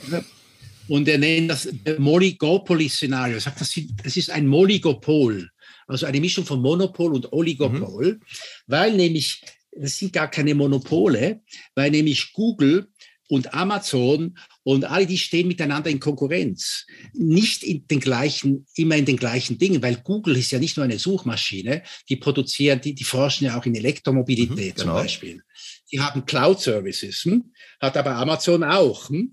Und 0.90 1.08
er 1.08 1.20
nennt 1.20 1.52
das 1.52 1.70
Moligopoly-Szenario. 1.98 3.36
Er 3.36 3.42
sagt, 3.42 3.62
das 3.62 4.18
ist 4.18 4.30
ein 4.30 4.48
Moligopol, 4.48 5.50
also 5.88 6.06
eine 6.06 6.20
Mischung 6.20 6.46
von 6.46 6.62
Monopol 6.62 7.14
und 7.14 7.32
Oligopol, 7.32 8.14
mhm. 8.14 8.22
weil 8.68 8.96
nämlich, 8.96 9.42
das 9.72 9.98
sind 9.98 10.14
gar 10.14 10.30
keine 10.30 10.56
Monopole, 10.56 11.42
weil 11.76 11.92
nämlich 11.92 12.34
Google 12.34 12.88
und 13.30 13.54
Amazon 13.54 14.36
und 14.64 14.86
alle 14.86 15.06
die 15.06 15.18
stehen 15.18 15.48
miteinander 15.48 15.92
in 15.92 16.00
Konkurrenz. 16.00 16.88
Nicht 17.14 17.64
in 17.64 17.86
den 17.88 18.00
gleichen, 18.00 18.66
immer 18.76 18.96
in 18.96 19.06
den 19.06 19.18
gleichen 19.18 19.60
Dingen, 19.60 19.82
weil 19.84 19.98
Google 19.98 20.38
ist 20.38 20.52
ja 20.52 20.60
nicht 20.60 20.78
nur 20.78 20.84
eine 20.84 20.98
Suchmaschine, 20.98 21.84
die 22.10 22.16
produzieren, 22.16 22.82
die, 22.82 22.96
die 22.96 23.04
forschen 23.04 23.46
ja 23.46 23.60
auch 23.60 23.66
in 23.66 23.76
Elektromobilität 23.76 24.78
mhm, 24.78 24.82
genau. 24.82 24.94
zum 24.96 25.04
Beispiel. 25.04 25.44
Die 25.92 26.00
haben 26.00 26.26
Cloud 26.26 26.60
Services, 26.60 27.24
hm? 27.24 27.52
hat 27.80 27.98
aber 27.98 28.16
Amazon 28.16 28.64
auch. 28.64 29.10
Hm? 29.10 29.32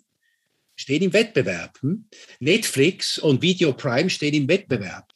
Stehen 0.77 1.03
im 1.03 1.13
Wettbewerb. 1.13 1.79
Hm? 1.81 2.09
Netflix 2.39 3.19
und 3.19 3.43
Video 3.43 3.73
Prime 3.73 4.11
stehen 4.11 4.35
im 4.35 4.49
Wettbewerb. 4.49 5.13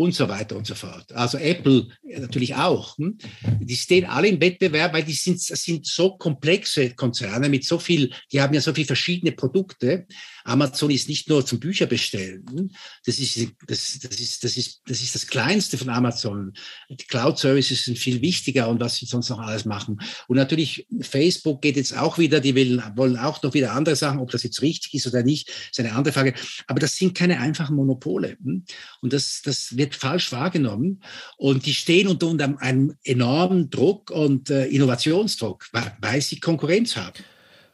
Und 0.00 0.14
so 0.14 0.30
weiter 0.30 0.56
und 0.56 0.66
so 0.66 0.74
fort. 0.74 1.12
Also 1.12 1.36
Apple 1.36 1.88
natürlich 2.02 2.54
auch. 2.54 2.96
Hm? 2.96 3.18
Die 3.60 3.76
stehen 3.76 4.06
alle 4.06 4.28
im 4.28 4.40
Wettbewerb, 4.40 4.94
weil 4.94 5.02
die 5.02 5.12
sind, 5.12 5.38
sind 5.38 5.86
so 5.86 6.16
komplexe 6.16 6.94
Konzerne 6.94 7.50
mit 7.50 7.66
so 7.66 7.78
viel, 7.78 8.10
die 8.32 8.40
haben 8.40 8.54
ja 8.54 8.62
so 8.62 8.72
viele 8.72 8.86
verschiedene 8.86 9.32
Produkte. 9.32 10.06
Amazon 10.44 10.90
ist 10.90 11.10
nicht 11.10 11.28
nur 11.28 11.44
zum 11.44 11.60
Bücherbestellen. 11.60 12.46
Hm? 12.50 12.70
Das 13.04 13.18
ist, 13.18 13.36
das, 13.66 13.98
das, 14.00 14.18
ist, 14.18 14.42
das, 14.42 14.56
ist, 14.56 14.80
das 14.86 15.02
ist 15.02 15.14
das 15.14 15.26
Kleinste 15.26 15.76
von 15.76 15.90
Amazon. 15.90 16.54
Die 16.88 17.04
Cloud-Services 17.04 17.84
sind 17.84 17.98
viel 17.98 18.22
wichtiger 18.22 18.70
und 18.70 18.80
was 18.80 18.96
sie 18.96 19.04
sonst 19.04 19.28
noch 19.28 19.40
alles 19.40 19.66
machen. 19.66 20.00
Und 20.28 20.38
natürlich, 20.38 20.86
Facebook 21.02 21.60
geht 21.60 21.76
jetzt 21.76 21.94
auch 21.94 22.16
wieder, 22.16 22.40
die 22.40 22.56
wollen, 22.56 22.82
wollen 22.96 23.18
auch 23.18 23.42
noch 23.42 23.52
wieder 23.52 23.72
andere 23.72 23.96
Sachen, 23.96 24.20
ob 24.20 24.30
das 24.30 24.44
jetzt 24.44 24.62
richtig 24.62 24.94
ist 24.94 25.06
oder 25.06 25.22
nicht, 25.22 25.50
ist 25.70 25.78
eine 25.78 25.92
andere 25.92 26.14
Frage. 26.14 26.32
Aber 26.68 26.80
das 26.80 26.96
sind 26.96 27.14
keine 27.14 27.38
einfachen 27.38 27.76
Monopole. 27.76 28.38
Hm? 28.42 28.64
Und 29.02 29.12
das, 29.12 29.42
das 29.44 29.76
wird 29.76 29.89
falsch 29.94 30.32
wahrgenommen. 30.32 31.02
Und 31.36 31.66
die 31.66 31.74
stehen 31.74 32.08
unter, 32.08 32.28
unter 32.28 32.60
einem 32.60 32.94
enormen 33.04 33.70
Druck 33.70 34.10
und 34.10 34.50
äh, 34.50 34.66
Innovationsdruck, 34.66 35.66
weil 35.72 36.20
sie 36.20 36.40
Konkurrenz 36.40 36.96
haben. 36.96 37.24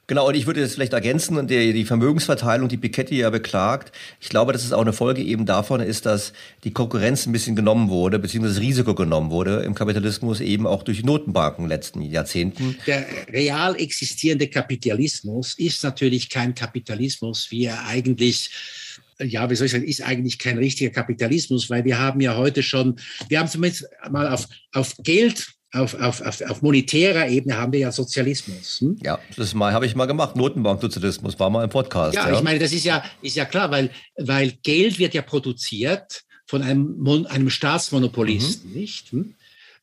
Genau, 0.09 0.29
und 0.29 0.37
ich 0.37 0.47
würde 0.47 0.61
jetzt 0.61 0.75
vielleicht 0.75 0.93
ergänzen, 0.93 1.37
und 1.37 1.51
die, 1.51 1.73
die 1.73 1.85
Vermögensverteilung, 1.85 2.69
die 2.69 2.77
Piketty 2.77 3.19
ja 3.19 3.31
beklagt, 3.31 3.91
ich 4.21 4.29
glaube, 4.29 4.53
dass 4.53 4.65
es 4.65 4.73
auch 4.73 4.83
eine 4.83 4.93
Folge 4.93 5.21
eben 5.21 5.47
davon 5.47 5.81
ist, 5.81 6.07
dass 6.07 6.33
die 6.63 6.71
Konkurrenz 6.71 7.27
ein 7.27 7.33
bisschen 7.33 7.57
genommen 7.57 7.89
wurde, 7.89 8.21
beziehungsweise 8.21 8.55
das 8.55 8.63
Risiko 8.63 8.95
genommen 8.95 9.31
wurde 9.31 9.63
im 9.65 9.75
Kapitalismus 9.75 10.41
eben 10.41 10.65
auch 10.65 10.85
durch 10.85 11.03
Notenbanken 11.03 11.65
in 11.65 11.69
den 11.69 11.77
letzten 11.77 12.03
Jahrzehnten. 12.03 12.77
Der 12.87 13.05
real 13.33 13.75
existierende 13.75 14.47
Kapitalismus 14.47 15.59
ist 15.59 15.83
natürlich 15.83 16.31
kein 16.31 16.55
Kapitalismus, 16.55 17.51
wie 17.51 17.65
er 17.65 17.85
eigentlich 17.87 18.51
ja, 19.19 19.49
wie 19.49 19.55
soll 19.55 19.67
ich 19.67 19.73
sagen, 19.73 19.85
ist 19.85 20.03
eigentlich 20.03 20.39
kein 20.39 20.59
richtiger 20.59 20.91
Kapitalismus, 20.91 21.71
weil 21.71 21.85
wir 21.85 21.99
haben 21.99 22.21
ja 22.21 22.37
heute 22.37 22.63
schon, 22.63 22.97
wir 23.29 23.39
haben 23.39 23.49
zumindest 23.49 23.87
mal 24.11 24.29
auf, 24.29 24.47
auf 24.73 24.95
Geld 24.99 25.47
auf, 25.73 25.95
auf, 25.95 26.23
auf, 26.23 26.41
auf 26.43 26.63
monetärer 26.63 27.29
Ebene 27.29 27.57
haben 27.57 27.73
wir 27.73 27.81
ja 27.81 27.93
Sozialismus. 27.93 28.81
Hm? 28.81 28.99
Ja, 29.03 29.19
das 29.37 29.55
habe 29.55 29.85
ich 29.85 29.95
mal 29.95 30.07
gemacht. 30.07 30.37
Notenbanksozialismus 30.37 31.39
war 31.39 31.51
mal 31.51 31.65
im 31.65 31.71
Podcast. 31.71 32.15
Ja, 32.15 32.29
ja, 32.29 32.37
ich 32.37 32.43
meine, 32.43 32.59
das 32.59 32.73
ist 32.73 32.85
ja, 32.85 33.05
ist 33.21 33.37
ja 33.37 33.45
klar, 33.45 33.71
weil, 33.71 33.91
weil 34.17 34.53
Geld 34.63 34.99
wird 34.99 35.13
ja 35.13 35.23
produziert 35.23 36.23
von 36.47 36.63
einem, 36.63 37.27
einem 37.29 37.51
Staatsmonopolisten, 37.51 38.71
mhm. 38.71 38.79
nicht? 38.79 39.13
Hm? 39.13 39.35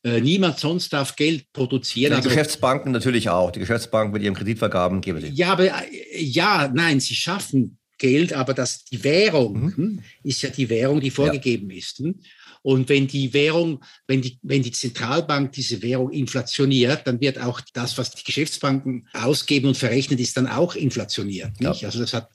Äh, 0.02 0.20
niemand 0.20 0.58
sonst 0.58 0.92
darf 0.92 1.16
Geld 1.16 1.52
produzieren. 1.52 2.10
Die 2.10 2.16
also, 2.16 2.28
Geschäftsbanken 2.28 2.92
natürlich 2.92 3.30
auch. 3.30 3.52
Die 3.52 3.60
Geschäftsbanken 3.60 4.12
mit 4.12 4.22
ihren 4.22 4.34
Kreditvergaben 4.34 5.00
geben 5.00 5.20
sie. 5.20 5.28
Ja, 5.28 5.52
aber 5.52 5.64
äh, 5.64 6.22
ja, 6.22 6.70
nein, 6.74 7.00
sie 7.00 7.14
schaffen 7.14 7.78
Geld, 8.04 8.34
aber 8.34 8.52
das, 8.52 8.84
die 8.84 9.02
Währung 9.02 9.62
mhm. 9.62 9.76
hm, 9.76 10.00
ist 10.22 10.42
ja 10.42 10.50
die 10.50 10.68
Währung, 10.68 11.00
die 11.00 11.10
vorgegeben 11.10 11.70
ja. 11.70 11.78
ist. 11.78 12.00
Hm? 12.00 12.16
Und 12.60 12.90
wenn 12.90 13.06
die 13.06 13.32
Währung, 13.32 13.82
wenn 14.06 14.20
die, 14.20 14.38
wenn 14.42 14.62
die 14.62 14.72
Zentralbank 14.72 15.52
diese 15.52 15.80
Währung 15.80 16.10
inflationiert, 16.10 17.06
dann 17.06 17.18
wird 17.22 17.38
auch 17.38 17.62
das, 17.72 17.96
was 17.96 18.10
die 18.10 18.22
Geschäftsbanken 18.22 19.08
ausgeben 19.14 19.68
und 19.68 19.76
verrechnen, 19.78 20.18
ist 20.18 20.36
dann 20.36 20.46
auch 20.46 20.74
inflationiert. 20.74 21.52
Ja. 21.60 21.70
Also 21.70 21.98
das 21.98 22.12
hat 22.12 22.28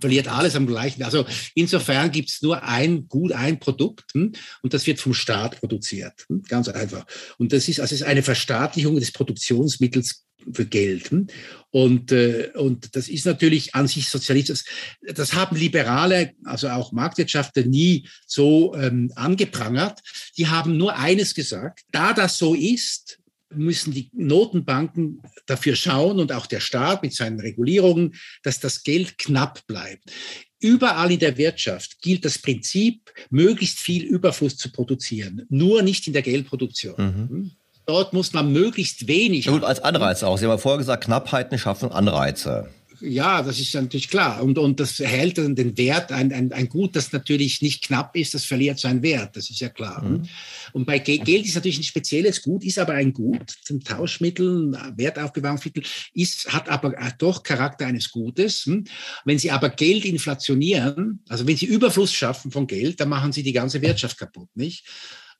verliert 0.00 0.28
alles 0.28 0.56
am 0.56 0.66
gleichen. 0.66 1.02
Also 1.02 1.26
insofern 1.54 2.10
gibt 2.10 2.30
es 2.30 2.40
nur 2.40 2.62
ein 2.62 3.08
gut 3.08 3.32
ein 3.32 3.60
Produkt 3.60 4.14
hm, 4.14 4.32
und 4.62 4.72
das 4.72 4.86
wird 4.86 5.00
vom 5.00 5.12
Staat 5.12 5.60
produziert. 5.60 6.26
Ganz 6.48 6.68
einfach. 6.68 7.04
Und 7.36 7.52
das 7.52 7.68
ist 7.68 7.80
also 7.80 7.94
ist 7.94 8.04
eine 8.04 8.22
Verstaatlichung 8.22 8.98
des 8.98 9.12
Produktionsmittels 9.12 10.24
für 10.52 10.66
Geld. 10.66 11.10
Hm? 11.10 11.26
Und, 11.70 12.12
äh, 12.12 12.50
und 12.54 12.96
das 12.96 13.08
ist 13.08 13.26
natürlich 13.26 13.74
an 13.74 13.86
sich 13.86 14.08
sozialistisch. 14.08 14.64
Das 15.02 15.34
haben 15.34 15.56
Liberale, 15.56 16.32
also 16.44 16.68
auch 16.68 16.92
Marktwirtschaftler, 16.92 17.64
nie 17.64 18.08
so 18.26 18.74
ähm, 18.74 19.12
angeprangert. 19.14 20.00
Die 20.36 20.48
haben 20.48 20.76
nur 20.76 20.96
eines 20.96 21.34
gesagt, 21.34 21.84
da 21.92 22.12
das 22.12 22.38
so 22.38 22.54
ist, 22.54 23.20
müssen 23.52 23.92
die 23.92 24.10
Notenbanken 24.12 25.22
dafür 25.46 25.74
schauen 25.74 26.18
und 26.18 26.32
auch 26.32 26.46
der 26.46 26.60
Staat 26.60 27.02
mit 27.02 27.14
seinen 27.14 27.40
Regulierungen, 27.40 28.14
dass 28.42 28.60
das 28.60 28.82
Geld 28.84 29.18
knapp 29.18 29.66
bleibt. 29.66 30.10
Überall 30.60 31.10
in 31.10 31.18
der 31.18 31.38
Wirtschaft 31.38 32.00
gilt 32.02 32.24
das 32.24 32.38
Prinzip, 32.38 33.12
möglichst 33.30 33.78
viel 33.78 34.04
Überfluss 34.04 34.56
zu 34.56 34.70
produzieren, 34.70 35.46
nur 35.48 35.82
nicht 35.82 36.06
in 36.06 36.12
der 36.12 36.22
Geldproduktion. 36.22 36.94
Mhm. 36.96 37.50
Dort 37.90 38.12
muss 38.12 38.32
man 38.32 38.52
möglichst 38.52 39.08
wenig. 39.08 39.46
Ja, 39.46 39.50
gut, 39.50 39.64
als 39.64 39.80
Anreiz 39.80 40.22
auch. 40.22 40.38
Sie 40.38 40.44
haben 40.44 40.52
ja 40.52 40.58
vorher 40.58 40.78
gesagt, 40.78 41.02
Knappheiten 41.02 41.58
schaffen 41.58 41.90
Anreize. 41.90 42.68
Ja, 43.00 43.42
das 43.42 43.58
ist 43.58 43.74
natürlich 43.74 44.08
klar. 44.08 44.44
Und, 44.44 44.58
und 44.58 44.78
das 44.78 45.00
erhält 45.00 45.38
dann 45.38 45.56
den 45.56 45.76
Wert, 45.76 46.12
ein, 46.12 46.32
ein, 46.32 46.52
ein 46.52 46.68
Gut, 46.68 46.94
das 46.94 47.12
natürlich 47.12 47.62
nicht 47.62 47.82
knapp 47.82 48.14
ist, 48.14 48.32
das 48.32 48.44
verliert 48.44 48.78
seinen 48.78 49.02
Wert, 49.02 49.34
das 49.34 49.50
ist 49.50 49.58
ja 49.58 49.70
klar. 49.70 50.04
Mhm. 50.04 50.28
Und 50.72 50.86
bei 50.86 51.00
Geld 51.00 51.46
ist 51.46 51.56
natürlich 51.56 51.80
ein 51.80 51.82
spezielles 51.82 52.42
Gut, 52.42 52.62
ist 52.62 52.78
aber 52.78 52.92
ein 52.92 53.12
Gut, 53.12 53.56
zum 53.64 53.82
Tauschmittel, 53.82 54.70
Wertaufbewahrungsmittel, 54.96 55.82
ist, 56.12 56.52
hat 56.52 56.68
aber 56.68 56.94
doch 57.18 57.42
Charakter 57.42 57.86
eines 57.86 58.12
Gutes. 58.12 58.66
Hm? 58.66 58.84
Wenn 59.24 59.40
Sie 59.40 59.50
aber 59.50 59.70
Geld 59.70 60.04
inflationieren, 60.04 61.24
also 61.28 61.44
wenn 61.44 61.56
Sie 61.56 61.66
Überfluss 61.66 62.12
schaffen 62.12 62.52
von 62.52 62.68
Geld, 62.68 63.00
dann 63.00 63.08
machen 63.08 63.32
Sie 63.32 63.42
die 63.42 63.52
ganze 63.52 63.82
Wirtschaft 63.82 64.16
kaputt, 64.16 64.48
nicht? 64.54 64.86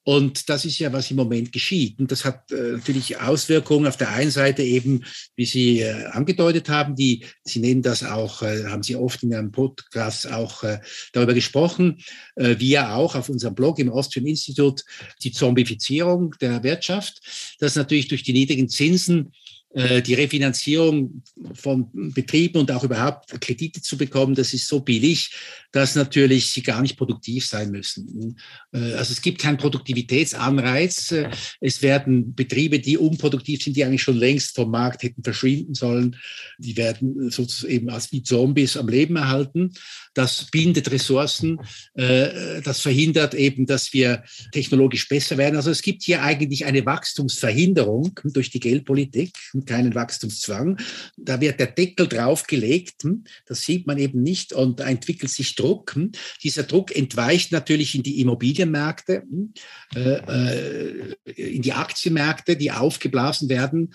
Und 0.03 0.49
das 0.49 0.65
ist 0.65 0.79
ja, 0.79 0.93
was 0.93 1.11
im 1.11 1.19
Moment 1.19 1.53
geschieht. 1.53 1.99
Und 1.99 2.11
das 2.11 2.25
hat 2.25 2.51
äh, 2.53 2.73
natürlich 2.73 3.21
Auswirkungen 3.21 3.87
auf 3.87 3.99
der 3.99 4.09
einen 4.11 4.31
Seite 4.31 4.63
eben, 4.63 5.05
wie 5.37 5.45
Sie 5.45 5.81
äh, 5.81 6.07
angedeutet 6.07 6.71
haben, 6.71 6.95
die, 6.95 7.27
Sie 7.45 7.61
nennen 7.61 7.83
das 7.83 8.03
auch, 8.03 8.43
äh, 8.43 8.65
haben 8.65 8.83
Sie 8.83 8.97
oft 8.97 9.23
in 9.23 9.33
Ihrem 9.33 9.53
Podcast 9.53 10.31
auch 10.31 10.63
äh, 10.63 10.81
darüber 11.13 11.35
gesprochen, 11.35 12.03
äh, 12.37 12.57
wir 12.59 12.95
auch 12.95 13.15
auf 13.15 13.29
unserem 13.29 13.55
Blog 13.55 13.79
im 13.79 13.91
Austrian 13.91 14.27
Institute, 14.27 14.83
die 15.23 15.33
Zombifizierung 15.33 16.35
der 16.41 16.63
Wirtschaft, 16.63 17.21
das 17.59 17.77
natürlich 17.77 18.09
durch 18.09 18.23
die 18.23 18.33
niedrigen 18.33 18.71
Zinsen 18.71 19.33
die 19.73 20.15
Refinanzierung 20.15 21.23
von 21.55 21.89
Betrieben 21.93 22.59
und 22.59 22.73
auch 22.73 22.83
überhaupt 22.83 23.41
Kredite 23.41 23.81
zu 23.81 23.97
bekommen, 23.97 24.35
das 24.35 24.53
ist 24.53 24.67
so 24.67 24.81
billig, 24.81 25.31
dass 25.73 25.95
natürlich 25.95 26.51
sie 26.51 26.63
gar 26.63 26.83
nicht 26.83 26.97
produktiv 26.97 27.47
sein 27.47 27.71
müssen. 27.71 28.37
Äh, 28.73 28.95
also 28.95 29.13
es 29.13 29.23
gibt 29.23 29.41
keinen 29.41 29.57
Produktivitätsanreiz. 29.57 31.13
Äh, 31.13 31.31
es 31.61 31.83
werden 31.83 32.35
Betriebe, 32.35 32.81
die 32.81 32.99
unproduktiv 32.99 33.63
sind, 33.63 33.77
die 33.77 33.85
eigentlich 33.85 34.03
schon 34.03 34.17
längst 34.17 34.57
vom 34.57 34.71
Markt 34.71 35.03
hätten 35.03 35.23
verschwinden 35.23 35.75
sollen, 35.75 36.17
die 36.59 36.77
werden 36.77 37.31
sozusagen 37.31 37.91
als 37.91 38.11
wie 38.13 38.23
Zombies 38.23 38.77
am 38.77 38.89
Leben 38.89 39.17
erhalten. 39.17 39.73
Das 40.15 40.51
bindet 40.51 40.91
Ressourcen, 40.91 41.59
das 41.95 42.81
verhindert 42.81 43.35
eben, 43.35 43.67
dass 43.67 43.93
wir 43.93 44.25
technologisch 44.51 45.09
besser 45.09 45.39
werden. 45.39 45.57
Also 45.57 45.71
es 45.71 45.83
gibt 45.83 46.03
hier 46.03 46.23
eigentlich 46.23 46.65
eine 46.65 46.85
Wachstumsverhinderung 46.85 48.19
durch 48.25 48.51
die 48.51 48.61
Geldpolitik 48.61 49.33
keinen 49.65 49.95
Wachstumszwang. 49.95 50.79
Da 51.17 51.41
wird 51.41 51.61
der 51.61 51.69
Deckel 51.69 52.09
draufgelegt, 52.09 53.03
hm, 53.03 53.25
das 53.47 53.63
sieht 53.63 53.87
man 53.87 53.99
eben 53.99 54.23
nicht 54.23 54.53
und 54.53 54.81
da 54.81 54.89
entwickelt 54.89 55.31
sich 55.31 55.55
Druck. 55.55 55.95
Hm. 55.95 56.13
Dieser 56.43 56.65
Druck 56.65 56.95
entweicht 56.95 57.53
natürlich 57.53 57.95
in 57.95 58.03
die 58.03 58.21
Immobilienmärkte, 58.21 59.23
hm, 59.23 59.53
äh, 59.95 60.01
äh, 60.01 61.15
in 61.35 61.63
die 61.63 61.73
Aktienmärkte, 61.73 62.57
die 62.57 62.73
aufgeblasen 62.73 63.49
werden 63.49 63.95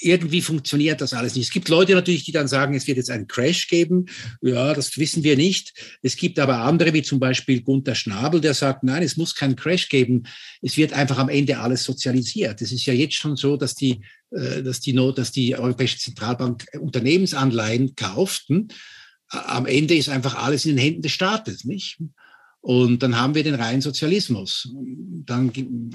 irgendwie 0.00 0.42
funktioniert 0.42 1.00
das 1.00 1.12
alles 1.12 1.34
nicht. 1.34 1.46
Es 1.46 1.52
gibt 1.52 1.68
Leute 1.68 1.94
natürlich, 1.94 2.24
die 2.24 2.32
dann 2.32 2.48
sagen, 2.48 2.74
es 2.74 2.86
wird 2.86 2.98
jetzt 2.98 3.10
einen 3.10 3.26
Crash 3.26 3.68
geben. 3.68 4.06
Ja, 4.42 4.74
das 4.74 4.96
wissen 4.98 5.22
wir 5.22 5.36
nicht. 5.36 5.72
Es 6.02 6.16
gibt 6.16 6.38
aber 6.38 6.58
andere, 6.58 6.92
wie 6.92 7.02
zum 7.02 7.18
Beispiel 7.18 7.62
Gunther 7.62 7.94
Schnabel, 7.94 8.40
der 8.40 8.54
sagt, 8.54 8.82
nein, 8.82 9.02
es 9.02 9.16
muss 9.16 9.34
keinen 9.34 9.56
Crash 9.56 9.88
geben. 9.88 10.24
Es 10.60 10.76
wird 10.76 10.92
einfach 10.92 11.18
am 11.18 11.28
Ende 11.28 11.58
alles 11.58 11.84
sozialisiert. 11.84 12.60
Es 12.60 12.72
ist 12.72 12.86
ja 12.86 12.92
jetzt 12.92 13.14
schon 13.14 13.36
so, 13.36 13.56
dass 13.56 13.74
die, 13.74 14.00
dass 14.30 14.80
die, 14.80 14.92
dass 14.92 15.32
die 15.32 15.56
Europäische 15.56 15.98
Zentralbank 15.98 16.66
Unternehmensanleihen 16.78 17.94
kauft. 17.94 18.48
Am 19.28 19.66
Ende 19.66 19.94
ist 19.94 20.08
einfach 20.08 20.34
alles 20.34 20.64
in 20.64 20.72
den 20.72 20.82
Händen 20.82 21.02
des 21.02 21.12
Staates, 21.12 21.64
nicht? 21.64 21.98
Und 22.66 23.04
dann 23.04 23.16
haben 23.16 23.36
wir 23.36 23.44
den 23.44 23.54
reinen 23.54 23.80
Sozialismus. 23.80 24.68
Dann 25.24 25.52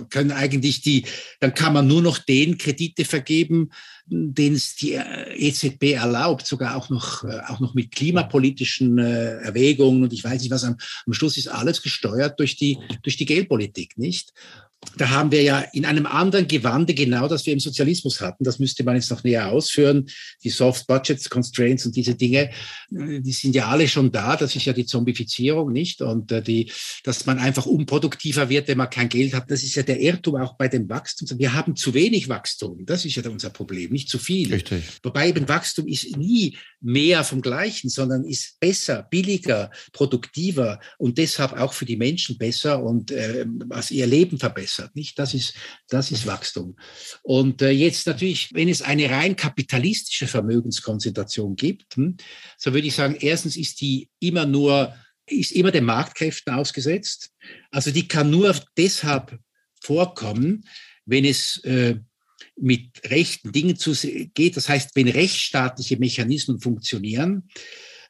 können 0.10 0.32
eigentlich 0.32 0.80
die, 0.80 1.04
dann 1.42 1.54
kann 1.54 1.74
man 1.74 1.86
nur 1.86 2.02
noch 2.02 2.18
den 2.18 2.58
Kredite 2.58 3.04
vergeben, 3.04 3.72
den 4.06 4.54
es 4.54 4.78
die 4.78 4.94
äh, 4.94 5.36
EZB 5.36 5.96
erlaubt, 5.96 6.48
sogar 6.48 6.78
auch 6.78 6.90
noch, 6.90 7.26
äh, 7.26 7.42
auch 7.50 7.60
noch 7.60 7.74
mit 7.74 7.92
klimapolitischen 7.92 8.98
äh, 9.00 9.40
Erwägungen 9.40 10.04
und 10.04 10.14
ich 10.14 10.24
weiß 10.24 10.42
nicht 10.42 10.52
was. 10.52 10.64
Am, 10.64 10.78
am 11.06 11.12
Schluss 11.12 11.36
ist 11.36 11.50
alles 11.50 11.82
gesteuert 11.82 12.40
durch 12.40 12.56
die, 12.56 12.78
durch 13.04 13.18
die 13.18 13.26
Geldpolitik, 13.26 13.98
nicht? 13.98 14.32
Da 14.98 15.10
haben 15.12 15.32
wir 15.32 15.44
ja 15.44 15.60
in 15.74 15.86
einem 15.86 16.06
anderen 16.06 16.48
Gewande 16.48 16.94
genau 16.94 17.28
das 17.28 17.46
wir 17.46 17.54
im 17.54 17.60
Sozialismus 17.60 18.20
hatten. 18.20 18.44
Das 18.44 18.60
müsste 18.60 18.84
man 18.84 18.96
jetzt 18.96 19.12
noch 19.12 19.24
näher 19.24 19.52
ausführen. 19.52 20.08
Die 20.44 20.50
Soft 20.50 20.88
Budget 20.88 21.30
Constraints 21.30 21.86
und 21.86 21.96
diese 21.96 22.16
Dinge, 22.16 22.50
äh, 22.92 23.22
die 23.22 23.32
sind 23.32 23.56
ja 23.56 23.68
alle 23.68 23.88
schon 23.88 24.12
da. 24.12 24.36
Das 24.36 24.56
ist 24.56 24.66
ja 24.66 24.74
die 24.74 24.86
Zombifizierung, 24.86 25.72
nicht? 25.72 26.02
Und 26.02 26.32
äh, 26.32 26.42
die, 26.42 26.72
dass 27.04 27.26
man 27.26 27.38
einfach 27.38 27.68
unproduktiver 27.68 28.50
wird, 28.50 28.68
wenn 28.68 28.80
man 28.80 28.90
kein 28.90 29.08
Geld 29.08 29.34
hat. 29.34 29.52
Das 29.52 29.62
ist 29.64 29.76
ja 29.76 29.84
der 29.84 30.00
Irrtum 30.02 30.36
auch 30.38 30.56
bei 30.56 30.68
dem 30.68 30.90
Wachstum. 30.90 31.28
Wir 31.38 31.54
haben 31.54 31.76
zu 31.76 31.94
wenig 31.94 32.28
Wachstum. 32.28 32.86
Das 32.86 33.06
ist 33.06 33.16
ja 33.16 33.30
unser 33.30 33.52
Problem, 33.52 33.92
nicht 33.92 34.10
zu 34.10 34.18
viel. 34.18 34.52
Richtig. 34.52 34.84
Wobei 35.04 35.30
eben 35.30 35.48
Wachstum 35.48 35.88
ist 35.88 36.18
nie 36.18 36.58
mehr 36.82 37.24
vom 37.24 37.42
Gleichen, 37.42 37.90
sondern 37.90 38.26
ist 38.26 38.60
besser, 38.60 39.08
billiger, 39.10 39.70
produktiver 39.94 40.80
und 40.98 41.20
deshalb 41.20 41.54
auch 41.54 41.74
für 41.74 41.86
die 41.86 41.98
Menschen 41.98 42.38
besser 42.40 42.84
und 42.84 43.12
äh, 43.12 43.46
was 43.68 43.92
ihr 43.92 44.08
Leben 44.08 44.40
verbessert. 44.40 44.71
Nicht? 44.94 45.18
Das 45.20 45.34
ist, 45.34 45.54
das 45.90 46.12
ist 46.12 46.26
Wachstum. 46.26 46.76
Und 47.24 47.62
äh, 47.62 47.70
jetzt 47.70 48.08
natürlich, 48.08 48.50
wenn 48.54 48.70
es 48.70 48.82
eine 48.82 49.10
rein 49.10 49.36
kapitalistische 49.36 50.28
Vermögenskonzentration 50.28 51.56
gibt, 51.56 51.96
hm, 51.96 52.18
so 52.58 52.74
würde 52.74 52.88
ich 52.88 52.96
sagen, 52.96 53.16
erstens 53.20 53.58
ist 53.58 53.82
die 53.82 54.10
immer 54.20 54.46
nur, 54.46 54.96
ist 55.28 55.52
immer 55.52 55.72
den 55.72 55.86
Marktkräften 55.86 56.54
ausgesetzt. 56.54 57.32
Also 57.70 57.92
die 57.92 58.08
kann 58.08 58.30
nur 58.30 58.56
deshalb 58.78 59.40
vorkommen, 59.82 60.66
wenn 61.06 61.26
es 61.26 61.58
äh, 61.64 61.96
mit 62.56 62.90
rechten 63.06 63.52
Dingen 63.52 63.78
zu, 63.78 63.94
geht. 64.34 64.58
Das 64.58 64.70
heißt, 64.70 64.92
wenn 64.96 65.08
rechtsstaatliche 65.08 65.98
Mechanismen 65.98 66.60
funktionieren, 66.60 67.50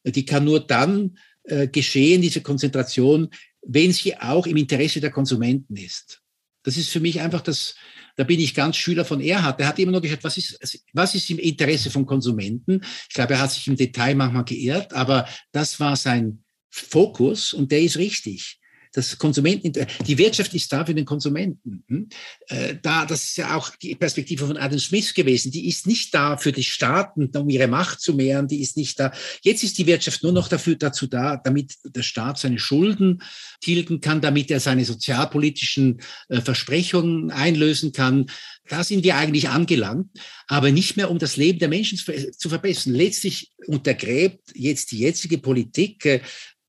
äh, 0.03 0.11
die 0.11 0.25
kann 0.25 0.45
nur 0.45 0.59
dann 0.59 1.17
äh, 1.43 1.67
geschehen, 1.67 2.21
diese 2.21 2.41
Konzentration, 2.41 3.29
wenn 3.61 3.93
sie 3.93 4.17
auch 4.17 4.47
im 4.47 4.57
Interesse 4.57 4.99
der 5.01 5.11
Konsumenten 5.11 5.75
ist. 5.75 6.21
Das 6.63 6.77
ist 6.77 6.89
für 6.89 6.99
mich 6.99 7.19
einfach 7.21 7.41
das, 7.41 7.75
da 8.15 8.23
bin 8.23 8.39
ich 8.39 8.53
ganz 8.53 8.77
Schüler 8.77 9.05
von 9.05 9.21
Erhard. 9.21 9.59
Der 9.59 9.67
hat 9.67 9.79
immer 9.79 9.91
nur 9.91 10.01
gesagt, 10.01 10.23
was 10.23 10.37
ist, 10.37 10.59
was 10.93 11.15
ist 11.15 11.29
im 11.29 11.39
Interesse 11.39 11.89
von 11.89 12.05
Konsumenten? 12.05 12.81
Ich 13.09 13.15
glaube, 13.15 13.33
er 13.33 13.41
hat 13.41 13.51
sich 13.51 13.67
im 13.67 13.75
Detail 13.75 14.15
manchmal 14.15 14.45
geirrt, 14.45 14.93
aber 14.93 15.27
das 15.51 15.79
war 15.79 15.95
sein 15.95 16.43
Fokus 16.69 17.53
und 17.53 17.71
der 17.71 17.81
ist 17.81 17.97
richtig 17.97 18.60
das 18.93 19.17
Konsumenten, 19.17 19.71
die 20.05 20.17
Wirtschaft 20.17 20.53
ist 20.53 20.71
da 20.71 20.85
für 20.85 20.93
den 20.93 21.05
Konsumenten. 21.05 21.83
Hm? 21.87 22.09
Äh, 22.47 22.75
da, 22.81 23.05
das 23.05 23.23
ist 23.23 23.37
ja 23.37 23.55
auch 23.55 23.69
die 23.75 23.95
Perspektive 23.95 24.45
von 24.45 24.57
Adam 24.57 24.79
Smith 24.79 25.13
gewesen. 25.13 25.51
Die 25.51 25.67
ist 25.67 25.87
nicht 25.87 26.13
da 26.13 26.37
für 26.37 26.51
die 26.51 26.63
Staaten, 26.63 27.29
um 27.35 27.49
ihre 27.49 27.67
Macht 27.67 28.01
zu 28.01 28.13
mehren. 28.13 28.47
Die 28.47 28.61
ist 28.61 28.75
nicht 28.75 28.99
da. 28.99 29.11
Jetzt 29.41 29.63
ist 29.63 29.77
die 29.77 29.87
Wirtschaft 29.87 30.23
nur 30.23 30.33
noch 30.33 30.49
dafür, 30.49 30.75
dazu 30.75 31.07
da, 31.07 31.37
damit 31.37 31.75
der 31.85 32.03
Staat 32.03 32.39
seine 32.39 32.59
Schulden 32.59 33.21
tilgen 33.61 34.01
kann, 34.01 34.19
damit 34.19 34.51
er 34.51 34.59
seine 34.59 34.83
sozialpolitischen 34.83 36.01
äh, 36.29 36.41
Versprechungen 36.41 37.31
einlösen 37.31 37.93
kann. 37.93 38.27
Da 38.67 38.83
sind 38.83 39.03
wir 39.03 39.15
eigentlich 39.15 39.49
angelangt, 39.49 40.09
aber 40.47 40.71
nicht 40.71 40.95
mehr, 40.95 41.11
um 41.11 41.19
das 41.19 41.35
Leben 41.35 41.59
der 41.59 41.67
Menschen 41.67 41.97
zu 41.97 42.49
verbessern. 42.49 42.93
Letztlich 42.93 43.51
untergräbt 43.67 44.51
jetzt 44.53 44.91
die 44.91 44.99
jetzige 44.99 45.37
Politik 45.37 46.05
äh, 46.05 46.21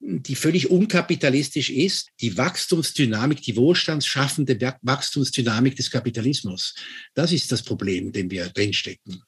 die 0.02 0.34
völlig 0.34 0.70
unkapitalistisch 0.70 1.70
ist, 1.70 2.08
die 2.20 2.36
Wachstumsdynamik, 2.36 3.40
die 3.42 3.56
wohlstandsschaffende 3.56 4.58
Wachstumsdynamik 4.82 5.76
des 5.76 5.90
Kapitalismus. 5.90 6.74
Das 7.14 7.32
ist 7.32 7.52
das 7.52 7.62
Problem, 7.62 8.06
in 8.06 8.12
dem 8.12 8.30
wir 8.30 8.48
drinstecken. 8.48 9.22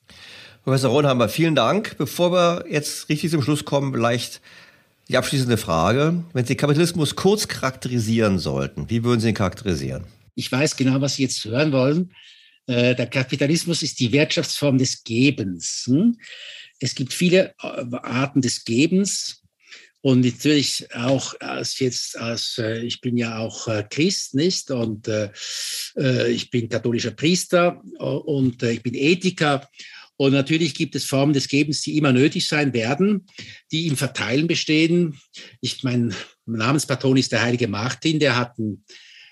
Professor 0.64 0.91
Ronheimer, 0.91 1.29
vielen 1.29 1.55
Dank. 1.55 1.97
Bevor 1.97 2.33
wir 2.33 2.64
jetzt 2.68 3.09
richtig 3.09 3.31
zum 3.31 3.43
Schluss 3.43 3.64
kommen, 3.64 3.93
vielleicht 3.93 4.41
die 5.09 5.16
abschließende 5.16 5.59
Frage. 5.59 6.25
Wenn 6.33 6.45
Sie 6.45 6.57
Kapitalismus 6.57 7.14
kurz 7.14 7.47
charakterisieren 7.47 8.39
sollten, 8.39 8.91
wie 8.91 9.05
würden 9.05 9.20
Sie 9.20 9.29
ihn 9.29 9.35
charakterisieren? 9.35 10.05
Ich 10.35 10.51
weiß 10.51 10.77
genau, 10.77 11.01
was 11.01 11.16
Sie 11.16 11.22
jetzt 11.22 11.45
hören 11.45 11.70
wollen. 11.70 12.12
Äh, 12.66 12.95
der 12.95 13.07
Kapitalismus 13.07 13.83
ist 13.83 14.01
die 14.01 14.11
Wirtschaftsform 14.11 14.79
des 14.79 15.05
Gebens. 15.05 15.85
Hm? 15.87 16.16
Es 16.81 16.95
gibt 16.95 17.12
viele 17.12 17.55
äh, 17.62 17.85
Arten 18.03 18.41
des 18.41 18.64
Gebens. 18.64 19.43
Und 20.05 20.23
natürlich 20.23 20.87
auch 20.95 21.33
als 21.41 21.79
jetzt, 21.79 22.19
als 22.19 22.59
äh, 22.59 22.81
ich 22.81 23.01
bin 23.01 23.17
ja 23.17 23.39
auch 23.39 23.69
äh, 23.69 23.85
Christ, 23.89 24.35
nicht? 24.35 24.71
Und 24.71 25.09
äh, 25.09 25.31
äh 25.97 26.31
ich 26.31 26.51
bin 26.51 26.69
katholischer 26.69 27.13
Priester 27.13 27.81
und 27.99 28.63
ich 28.63 28.83
bin 28.83 28.93
Ethiker. 28.93 29.67
Und 30.19 30.33
natürlich 30.33 30.75
gibt 30.75 30.95
es 30.95 31.07
Formen 31.07 31.33
des 31.33 31.49
Gebens, 31.49 31.81
die 31.81 31.97
immer 31.97 32.13
nötig 32.13 32.47
sein 32.47 32.75
werden, 32.75 33.25
die 33.73 33.87
im 33.87 33.97
Verteilen 33.97 34.47
bestehen. 34.47 35.19
Ich, 35.63 35.83
mein 35.85 36.15
Namenspatron 36.45 37.17
ist 37.17 37.33
der 37.33 37.41
heilige 37.41 37.67
Martin, 37.67 38.19
der 38.19 38.37
hat 38.37 38.59
einen 38.59 38.85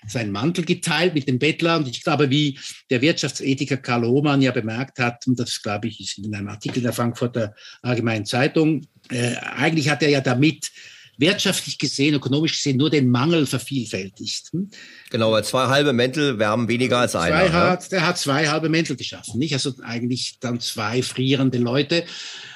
seinen 0.07 0.31
Mantel 0.31 0.65
geteilt 0.65 1.13
mit 1.13 1.27
dem 1.27 1.39
Bettler. 1.39 1.77
Und 1.77 1.87
ich 1.87 2.03
glaube, 2.03 2.29
wie 2.29 2.57
der 2.89 3.01
Wirtschaftsethiker 3.01 3.77
Karl 3.77 4.05
Hohmann 4.05 4.41
ja 4.41 4.51
bemerkt 4.51 4.99
hat, 4.99 5.27
und 5.27 5.39
das 5.39 5.61
glaube 5.61 5.87
ich 5.87 5.99
ist 5.99 6.17
in 6.17 6.33
einem 6.33 6.49
Artikel 6.49 6.81
der 6.81 6.93
Frankfurter 6.93 7.53
Allgemeinen 7.81 8.25
Zeitung, 8.25 8.87
äh, 9.09 9.35
eigentlich 9.35 9.89
hat 9.89 10.03
er 10.03 10.09
ja 10.09 10.21
damit 10.21 10.71
wirtschaftlich 11.17 11.77
gesehen, 11.77 12.15
ökonomisch 12.15 12.57
gesehen 12.57 12.77
nur 12.77 12.89
den 12.89 13.09
Mangel 13.09 13.45
vervielfältigt. 13.45 14.51
Hm? 14.51 14.69
Genau, 15.09 15.31
weil 15.31 15.43
zwei 15.43 15.67
halbe 15.67 15.93
Mäntel 15.93 16.39
wärmen 16.39 16.67
weniger 16.67 16.99
als 16.99 17.15
einer. 17.15 17.43
Ne? 17.43 17.53
Hat, 17.53 17.91
der 17.91 18.05
hat 18.05 18.17
zwei 18.17 18.47
halbe 18.47 18.69
Mäntel 18.69 18.95
geschaffen, 18.95 19.39
nicht? 19.39 19.53
Also 19.53 19.73
eigentlich 19.83 20.37
dann 20.39 20.59
zwei 20.59 21.01
frierende 21.03 21.59
Leute. 21.59 22.05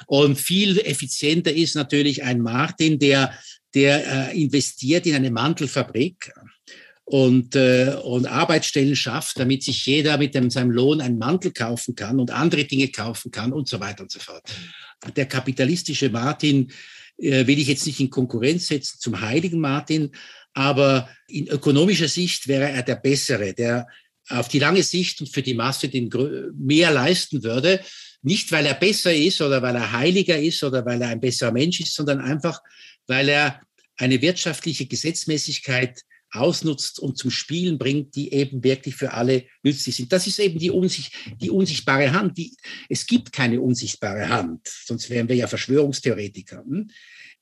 Und 0.07 0.37
viel 0.37 0.79
effizienter 0.79 1.53
ist 1.53 1.75
natürlich 1.75 2.23
ein 2.23 2.41
Martin, 2.41 2.97
der, 2.97 3.33
der 3.75 4.31
äh, 4.31 4.41
investiert 4.41 5.05
in 5.05 5.15
eine 5.15 5.31
Mantelfabrik 5.31 6.31
und, 7.03 7.55
äh, 7.55 7.95
und 8.03 8.25
Arbeitsstellen 8.25 8.95
schafft, 8.95 9.39
damit 9.39 9.63
sich 9.63 9.85
jeder 9.85 10.17
mit 10.17 10.33
dem, 10.33 10.49
seinem 10.49 10.71
Lohn 10.71 10.99
einen 10.99 11.17
Mantel 11.17 11.51
kaufen 11.51 11.95
kann 11.95 12.19
und 12.19 12.31
andere 12.31 12.65
Dinge 12.65 12.89
kaufen 12.89 13.31
kann 13.31 13.53
und 13.53 13.69
so 13.69 13.79
weiter 13.79 14.03
und 14.03 14.11
so 14.11 14.19
fort. 14.19 14.43
Der 15.15 15.25
kapitalistische 15.25 16.09
Martin 16.09 16.71
äh, 17.17 17.45
will 17.47 17.59
ich 17.59 17.67
jetzt 17.67 17.85
nicht 17.85 17.99
in 17.99 18.09
Konkurrenz 18.09 18.67
setzen 18.67 18.99
zum 18.99 19.21
heiligen 19.21 19.59
Martin, 19.59 20.11
aber 20.53 21.09
in 21.27 21.47
ökonomischer 21.47 22.07
Sicht 22.07 22.47
wäre 22.47 22.69
er 22.69 22.83
der 22.83 22.95
bessere, 22.95 23.53
der 23.53 23.87
auf 24.29 24.47
die 24.47 24.59
lange 24.59 24.83
Sicht 24.83 25.21
und 25.21 25.29
für 25.29 25.41
die 25.41 25.53
Masse 25.53 25.87
den 25.87 26.09
mehr 26.57 26.91
leisten 26.91 27.43
würde, 27.43 27.79
nicht 28.21 28.51
weil 28.51 28.65
er 28.65 28.73
besser 28.73 29.13
ist 29.13 29.41
oder 29.41 29.61
weil 29.61 29.75
er 29.75 29.91
heiliger 29.91 30.37
ist 30.37 30.63
oder 30.63 30.85
weil 30.85 31.01
er 31.01 31.09
ein 31.09 31.21
besserer 31.21 31.51
Mensch 31.51 31.79
ist, 31.79 31.93
sondern 31.93 32.19
einfach, 32.19 32.61
weil 33.05 33.29
er 33.29 33.61
eine 33.95 34.21
wirtschaftliche 34.21 34.85
Gesetzmäßigkeit 34.85 36.01
ausnutzt 36.31 36.99
und 36.99 37.17
zum 37.17 37.31
Spielen 37.31 37.77
bringt, 37.77 38.15
die 38.15 38.33
eben 38.33 38.63
wirklich 38.63 38.95
für 38.95 39.13
alle 39.13 39.45
nützlich 39.63 39.95
sind. 39.95 40.11
Das 40.11 40.27
ist 40.27 40.39
eben 40.39 40.59
die, 40.59 40.71
unsicht, 40.71 41.13
die 41.41 41.49
unsichtbare 41.49 42.11
Hand. 42.11 42.37
Die, 42.37 42.55
es 42.89 43.05
gibt 43.05 43.31
keine 43.31 43.61
unsichtbare 43.61 44.27
Hand, 44.29 44.67
sonst 44.85 45.09
wären 45.09 45.29
wir 45.29 45.35
ja 45.35 45.47
Verschwörungstheoretiker. 45.47 46.63
Hm? 46.63 46.89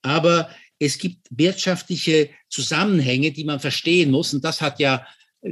Aber 0.01 0.49
es 0.77 0.97
gibt 0.97 1.27
wirtschaftliche 1.31 2.29
Zusammenhänge, 2.49 3.31
die 3.31 3.43
man 3.43 3.59
verstehen 3.59 4.11
muss. 4.11 4.33
Und 4.33 4.43
das 4.43 4.61
hat 4.61 4.79
ja 4.79 5.05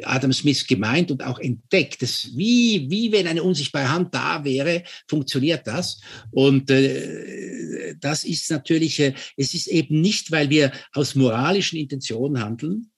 Adam 0.04 0.34
Smith 0.34 0.66
gemeint 0.66 1.12
und 1.12 1.24
auch 1.24 1.40
entdeckt. 1.40 2.02
Das, 2.02 2.30
wie, 2.36 2.90
wie 2.90 3.12
wenn 3.12 3.28
eine 3.28 3.44
unsichtbare 3.44 3.90
Hand 3.90 4.14
da 4.14 4.44
wäre, 4.44 4.84
funktioniert 5.08 5.68
das. 5.68 6.02
Und 6.32 6.70
äh, 6.72 7.96
das 8.00 8.24
ist 8.24 8.50
natürlich, 8.50 9.00
äh, 9.00 9.14
es 9.38 9.54
ist 9.54 9.68
eben 9.68 10.02
nicht, 10.02 10.32
weil 10.32 10.50
wir 10.50 10.72
aus 10.94 11.16
moralischen 11.16 11.78
Intentionen 11.80 12.44
handeln, 12.44 12.92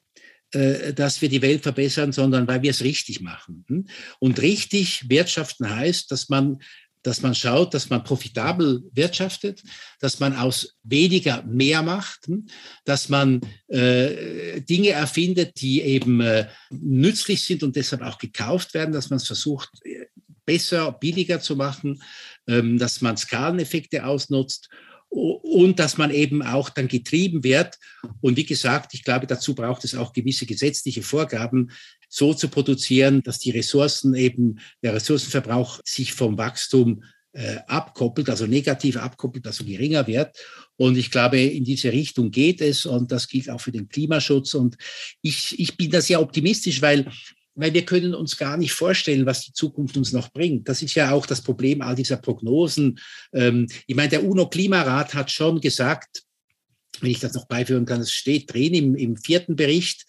dass 0.96 1.22
wir 1.22 1.30
die 1.30 1.42
Welt 1.42 1.64
verbessern, 1.64 2.12
sondern 2.12 2.48
weil 2.48 2.62
wir 2.62 2.72
es 2.72 2.84
richtig 2.84 3.22
machen. 3.22 3.66
Hm? 3.68 3.88
Und 4.20 4.42
richtig 4.42 5.10
wirtschaften 5.10 5.70
heißt, 5.70 6.12
dass 6.12 6.30
man 6.30 6.60
dass 7.06 7.22
man 7.22 7.36
schaut, 7.36 7.74
dass 7.76 7.90
man 7.92 8.04
profitabel 8.04 8.84
wirtschaftet, 8.92 9.62
dass 10.00 10.20
man 10.20 10.36
aus 10.36 10.76
weniger 10.82 11.44
mehr 11.44 11.84
macht, 11.84 12.26
hm? 12.26 12.48
dass 12.84 13.10
man 13.10 13.42
äh, 13.68 14.62
Dinge 14.62 14.90
erfindet, 14.90 15.62
die 15.62 15.82
eben 15.82 16.20
äh, 16.22 16.48
nützlich 16.72 17.44
sind 17.44 17.62
und 17.62 17.76
deshalb 17.76 18.02
auch 18.02 18.18
gekauft 18.18 18.74
werden, 18.74 18.92
dass 18.92 19.12
man 19.12 19.18
es 19.18 19.28
versucht, 19.28 19.70
äh, 19.84 20.08
besser, 20.46 20.92
billiger 20.94 21.40
zu 21.40 21.56
machen, 21.56 22.02
ähm, 22.48 22.78
dass 22.78 23.02
man 23.02 23.18
Skaleneffekte 23.18 24.06
ausnutzt 24.06 24.70
und 25.10 25.80
dass 25.80 25.98
man 25.98 26.12
eben 26.12 26.42
auch 26.42 26.70
dann 26.70 26.88
getrieben 26.88 27.44
wird. 27.44 27.78
Und 28.22 28.38
wie 28.38 28.46
gesagt, 28.46 28.94
ich 28.94 29.04
glaube, 29.04 29.28
dazu 29.28 29.56
braucht 29.56 29.84
es 29.86 29.96
auch 29.96 30.14
gewisse 30.14 30.46
gesetzliche 30.46 31.04
Vorgaben, 31.04 31.72
so 32.10 32.34
zu 32.34 32.50
produzieren, 32.50 33.24
dass 33.24 33.40
die 33.40 33.52
Ressourcen 33.52 34.16
eben, 34.16 34.60
der 34.84 34.94
Ressourcenverbrauch 34.94 35.80
sich 35.84 36.14
vom 36.14 36.38
Wachstum 36.38 37.04
äh, 37.36 37.58
abkoppelt, 37.68 38.30
also 38.30 38.46
negativ 38.46 38.98
abkoppelt, 38.98 39.46
also 39.46 39.66
geringer 39.66 40.08
wird. 40.08 40.38
Und 40.78 40.98
ich 40.98 41.12
glaube, 41.12 41.40
in 41.40 41.64
diese 41.64 41.92
Richtung 41.92 42.32
geht 42.32 42.62
es 42.62 42.86
und 42.86 43.12
das 43.12 43.28
gilt 43.28 43.50
auch 43.50 43.60
für 43.60 43.72
den 43.72 43.90
Klimaschutz. 43.90 44.54
Und 44.54 44.78
ich, 45.22 45.60
ich 45.60 45.76
bin 45.76 45.92
da 45.92 46.02
sehr 46.02 46.22
optimistisch, 46.22 46.82
weil 46.82 47.12
weil 47.56 47.74
wir 47.74 47.86
können 47.86 48.14
uns 48.14 48.38
gar 48.38 48.58
nicht 48.58 48.74
vorstellen, 48.74 49.26
was 49.26 49.42
die 49.42 49.54
Zukunft 49.54 49.98
uns 49.98 50.12
noch 50.12 50.32
bringt. 50.32 50.68
Das 50.70 50.82
ist 50.82 50.96
ja 50.96 51.12
auch 51.12 51.26
das 51.26 51.42
Problem 51.42 51.82
all 51.82 51.96
dieser 51.96 52.18
Prognosen. 52.18 53.00
Ähm, 53.34 53.68
ich 53.88 53.96
meine, 53.96 54.10
der 54.10 54.26
UNO-Klimarat 54.26 55.14
hat 55.14 55.32
schon 55.32 55.62
gesagt, 55.62 56.24
wenn 57.02 57.12
ich 57.12 57.20
das 57.20 57.34
noch 57.34 57.48
beiführen 57.48 57.86
kann, 57.86 58.02
es 58.02 58.12
steht 58.12 58.54
drin 58.54 58.74
im, 58.74 58.96
im 58.96 59.18
vierten 59.18 59.56
Bericht, 59.56 60.06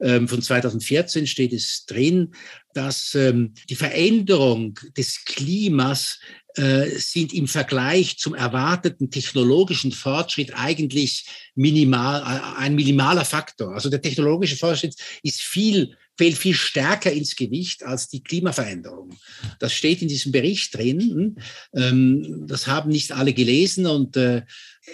ähm, 0.00 0.28
von 0.28 0.42
2014 0.42 1.26
steht 1.26 1.52
es 1.52 1.86
drin, 1.86 2.34
dass 2.74 3.14
ähm, 3.14 3.54
die 3.70 3.76
Veränderung 3.76 4.78
des 4.96 5.24
Klimas 5.24 6.18
äh, 6.56 6.86
sind 6.98 7.32
im 7.32 7.48
Vergleich 7.48 8.18
zum 8.18 8.34
erwarteten 8.34 9.10
technologischen 9.10 9.92
Fortschritt 9.92 10.52
eigentlich 10.54 11.26
minimal, 11.54 12.22
äh, 12.22 12.60
ein 12.60 12.74
minimaler 12.74 13.24
Faktor. 13.24 13.74
Also 13.74 13.88
der 13.88 14.02
technologische 14.02 14.56
Fortschritt 14.56 14.94
ist 15.22 15.42
viel, 15.42 15.96
fällt 16.16 16.36
viel 16.36 16.54
stärker 16.54 17.12
ins 17.12 17.34
Gewicht 17.34 17.82
als 17.82 18.08
die 18.08 18.22
Klimaveränderung. 18.22 19.16
Das 19.58 19.72
steht 19.72 20.00
in 20.00 20.08
diesem 20.08 20.32
Bericht 20.32 20.76
drin. 20.76 21.36
Ähm, 21.74 22.46
das 22.46 22.66
haben 22.66 22.90
nicht 22.90 23.12
alle 23.12 23.32
gelesen 23.32 23.86
und 23.86 24.16
äh, 24.16 24.42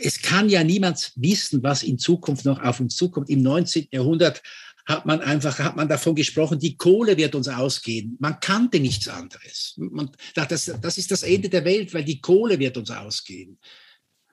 es 0.03 0.23
kann 0.23 0.49
ja 0.49 0.65
niemand 0.65 1.13
wissen, 1.17 1.63
was 1.63 1.83
in 1.83 1.99
Zukunft 1.99 2.45
noch 2.45 2.61
auf 2.63 2.81
uns 2.81 2.97
zukommt. 2.97 3.29
Im 3.29 3.43
19. 3.43 3.89
Jahrhundert 3.91 4.43
hat 4.87 5.07
man 5.07 5.21
einfach, 5.21 5.59
hat 5.59 5.77
man 5.77 5.89
davon 5.89 6.15
gesprochen, 6.15 6.59
die 6.59 6.77
Kohle 6.77 7.17
wird 7.17 7.35
uns 7.35 7.49
ausgehen. 7.49 8.17
Man 8.19 8.41
kannte 8.41 8.81
nichts 8.81 9.09
anderes. 9.09 9.75
Man, 9.77 10.11
das, 10.35 10.73
das 10.81 10.99
ist 10.99 11.11
das 11.11 11.23
Ende 11.23 11.49
der 11.49 11.65
Welt, 11.65 11.93
weil 11.93 12.05
die 12.05 12.21
Kohle 12.21 12.59
wird 12.59 12.77
uns 12.77 12.91
ausgehen. 12.91 13.59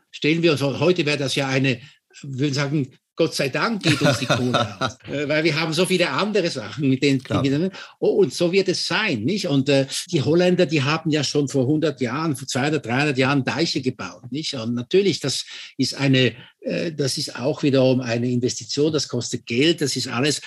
Stellen 0.09 0.41
wir 0.41 0.53
uns, 0.53 0.61
heute 0.61 1.05
wäre 1.05 1.17
das 1.17 1.35
ja 1.35 1.47
eine, 1.47 1.79
würde 2.21 2.53
sagen, 2.53 2.91
Gott 3.17 3.33
sei 3.33 3.49
Dank 3.49 3.81
geht 3.81 3.99
uns 3.99 4.19
die 4.19 4.27
Kohle 4.27 4.79
aus, 4.79 4.97
äh, 5.11 5.27
weil 5.27 5.43
wir 5.43 5.59
haben 5.59 5.73
so 5.73 5.85
viele 5.85 6.09
andere 6.09 6.49
Sachen, 6.49 6.87
mit 6.87 7.01
denen, 7.01 7.19
die, 7.43 7.69
oh, 7.99 8.21
und 8.21 8.31
so 8.31 8.51
wird 8.51 8.69
es 8.69 8.85
sein, 8.85 9.23
nicht? 9.23 9.47
Und 9.47 9.67
äh, 9.69 9.87
die 10.11 10.21
Holländer, 10.21 10.67
die 10.67 10.83
haben 10.83 11.09
ja 11.09 11.23
schon 11.23 11.47
vor 11.47 11.63
100 11.63 11.99
Jahren, 11.99 12.35
vor 12.35 12.47
200, 12.47 12.85
300 12.85 13.17
Jahren 13.17 13.43
Deiche 13.43 13.81
gebaut, 13.81 14.31
nicht? 14.31 14.53
Und 14.53 14.75
natürlich, 14.75 15.19
das 15.19 15.45
ist 15.77 15.95
eine, 15.95 16.35
äh, 16.61 16.93
das 16.93 17.17
ist 17.17 17.35
auch 17.35 17.63
wiederum 17.63 18.01
eine 18.01 18.29
Investition, 18.29 18.93
das 18.93 19.07
kostet 19.07 19.47
Geld, 19.47 19.81
das 19.81 19.95
ist 19.95 20.07
alles, 20.07 20.41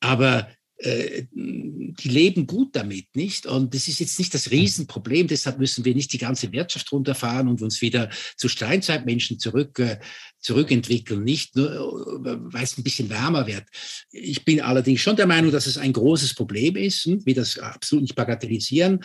aber 0.00 0.48
äh, 0.78 1.24
die 1.32 2.08
leben 2.08 2.46
gut 2.46 2.76
damit, 2.76 3.06
nicht? 3.14 3.46
Und 3.46 3.72
das 3.74 3.88
ist 3.88 4.00
jetzt 4.00 4.18
nicht 4.18 4.34
das 4.34 4.50
Riesenproblem, 4.50 5.26
deshalb 5.26 5.58
müssen 5.58 5.86
wir 5.86 5.94
nicht 5.94 6.12
die 6.12 6.18
ganze 6.18 6.52
Wirtschaft 6.52 6.92
runterfahren 6.92 7.48
und 7.48 7.62
uns 7.62 7.80
wieder 7.80 8.10
zu 8.36 8.48
Steinzeitmenschen 8.48 9.38
zurück, 9.38 9.78
äh, 9.78 9.98
zurückentwickeln, 10.46 11.24
nicht 11.24 11.56
nur, 11.56 11.72
äh, 11.72 12.38
weil 12.52 12.62
es 12.62 12.78
ein 12.78 12.84
bisschen 12.84 13.10
wärmer 13.10 13.48
wird. 13.48 13.64
Ich 14.12 14.44
bin 14.44 14.60
allerdings 14.60 15.00
schon 15.00 15.16
der 15.16 15.26
Meinung, 15.26 15.50
dass 15.50 15.66
es 15.66 15.76
ein 15.76 15.92
großes 15.92 16.34
Problem 16.34 16.76
ist, 16.76 17.04
hm, 17.04 17.26
wir 17.26 17.34
das 17.34 17.58
absolut 17.58 18.02
nicht 18.02 18.14
bagatellisieren, 18.14 19.00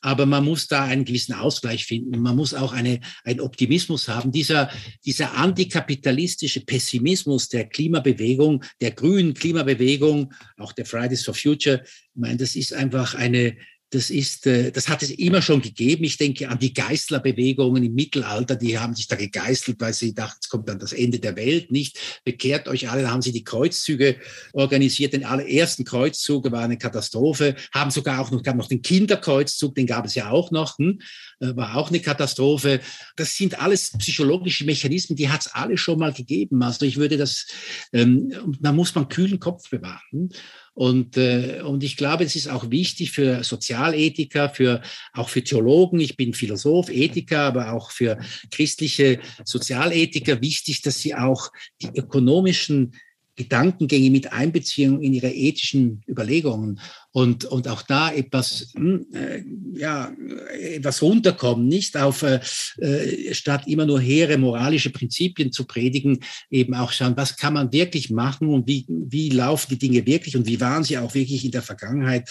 aber 0.00 0.26
man 0.26 0.44
muss 0.44 0.66
da 0.66 0.82
einen 0.82 1.04
gewissen 1.04 1.34
Ausgleich 1.34 1.86
finden. 1.86 2.20
Man 2.20 2.34
muss 2.34 2.54
auch 2.54 2.72
eine, 2.72 2.98
einen 3.22 3.40
Optimismus 3.40 4.08
haben. 4.08 4.32
Dieser, 4.32 4.68
dieser 5.06 5.34
antikapitalistische 5.34 6.62
Pessimismus 6.62 7.48
der 7.48 7.68
Klimabewegung, 7.68 8.64
der 8.80 8.90
grünen 8.90 9.34
Klimabewegung, 9.34 10.32
auch 10.56 10.72
der 10.72 10.86
Fridays 10.86 11.24
for 11.24 11.34
Future, 11.34 11.82
ich 11.84 12.20
meine, 12.20 12.38
das 12.38 12.56
ist 12.56 12.72
einfach 12.72 13.14
eine, 13.14 13.56
das 13.90 14.08
ist, 14.08 14.46
äh, 14.46 14.70
das 14.70 14.88
hat 14.88 15.02
es 15.02 15.10
immer 15.10 15.42
schon 15.42 15.60
gegeben. 15.60 16.04
Ich 16.04 16.16
denke 16.16 16.48
an 16.48 16.60
die 16.60 16.72
Geißlerbewegungen 16.72 17.82
im 17.82 17.94
Mittelalter, 17.94 18.54
die 18.54 18.78
haben 18.78 18.94
sich 18.94 19.08
da 19.08 19.16
gegeißelt, 19.16 19.80
weil 19.80 19.92
sie 19.92 20.14
dachten, 20.14 20.38
es 20.40 20.48
kommt 20.48 20.68
dann 20.68 20.78
das 20.78 20.92
Ende 20.92 21.18
der 21.18 21.34
Welt, 21.34 21.72
nicht? 21.72 21.98
Bekehrt 22.24 22.68
euch 22.68 22.88
alle, 22.88 23.02
da 23.02 23.10
haben 23.10 23.22
sie 23.22 23.32
die 23.32 23.42
Kreuzzüge 23.42 24.16
organisiert. 24.52 25.12
Den 25.12 25.24
allerersten 25.24 25.84
Kreuzzug 25.84 26.50
war 26.52 26.62
eine 26.62 26.78
Katastrophe, 26.78 27.56
haben 27.72 27.90
sogar 27.90 28.20
auch 28.20 28.30
noch, 28.30 28.44
gab 28.44 28.56
noch 28.56 28.68
den 28.68 28.82
Kinderkreuzzug, 28.82 29.74
den 29.74 29.86
gab 29.86 30.06
es 30.06 30.14
ja 30.14 30.30
auch 30.30 30.52
noch, 30.52 30.78
hm? 30.78 31.00
Äh, 31.40 31.56
war 31.56 31.76
auch 31.76 31.88
eine 31.88 32.00
Katastrophe. 32.00 32.80
Das 33.16 33.36
sind 33.36 33.60
alles 33.60 33.90
psychologische 33.98 34.64
Mechanismen, 34.64 35.16
die 35.16 35.30
hat 35.30 35.40
es 35.40 35.52
alle 35.52 35.76
schon 35.76 35.98
mal 35.98 36.12
gegeben. 36.12 36.62
Also 36.62 36.86
ich 36.86 36.96
würde 36.96 37.16
das, 37.16 37.46
ähm, 37.92 38.56
da 38.60 38.72
muss 38.72 38.94
man 38.94 39.08
kühlen 39.08 39.40
Kopf 39.40 39.68
bewahren. 39.68 40.30
Und, 40.74 41.16
äh, 41.16 41.62
und 41.62 41.82
ich 41.82 41.96
glaube, 41.96 42.24
es 42.24 42.36
ist 42.36 42.48
auch 42.48 42.70
wichtig 42.70 43.10
für 43.10 43.42
Sozialethiker, 43.44 44.48
für, 44.50 44.82
auch 45.12 45.28
für 45.28 45.42
Theologen, 45.42 46.00
ich 46.00 46.16
bin 46.16 46.32
Philosoph, 46.32 46.90
Ethiker, 46.90 47.40
aber 47.40 47.72
auch 47.72 47.90
für 47.90 48.18
christliche 48.50 49.20
Sozialethiker 49.44 50.40
wichtig, 50.40 50.82
dass 50.82 51.00
sie 51.00 51.14
auch 51.14 51.50
die 51.82 51.90
ökonomischen 51.98 52.94
Gedankengänge 53.40 54.10
mit 54.10 54.32
einbeziehen 54.32 55.00
in 55.00 55.14
ihre 55.14 55.30
ethischen 55.30 56.02
Überlegungen 56.06 56.80
und, 57.12 57.44
und 57.46 57.66
auch 57.68 57.82
da 57.82 58.12
etwas, 58.12 58.72
hm, 58.74 59.06
äh, 59.12 59.42
ja, 59.78 60.12
etwas 60.60 61.02
runterkommen, 61.02 61.66
nicht 61.66 61.96
auf, 61.96 62.22
äh, 62.22 62.40
äh, 62.78 63.34
statt 63.34 63.66
immer 63.66 63.86
nur 63.86 64.00
hehre 64.00 64.38
moralische 64.38 64.90
Prinzipien 64.90 65.52
zu 65.52 65.64
predigen, 65.64 66.20
eben 66.50 66.74
auch 66.74 66.92
schauen, 66.92 67.16
was 67.16 67.36
kann 67.36 67.54
man 67.54 67.72
wirklich 67.72 68.10
machen 68.10 68.48
und 68.48 68.68
wie, 68.68 68.84
wie 68.88 69.30
laufen 69.30 69.70
die 69.70 69.78
Dinge 69.78 70.06
wirklich 70.06 70.36
und 70.36 70.46
wie 70.46 70.60
waren 70.60 70.84
sie 70.84 70.98
auch 70.98 71.14
wirklich 71.14 71.44
in 71.44 71.50
der 71.50 71.62
Vergangenheit. 71.62 72.30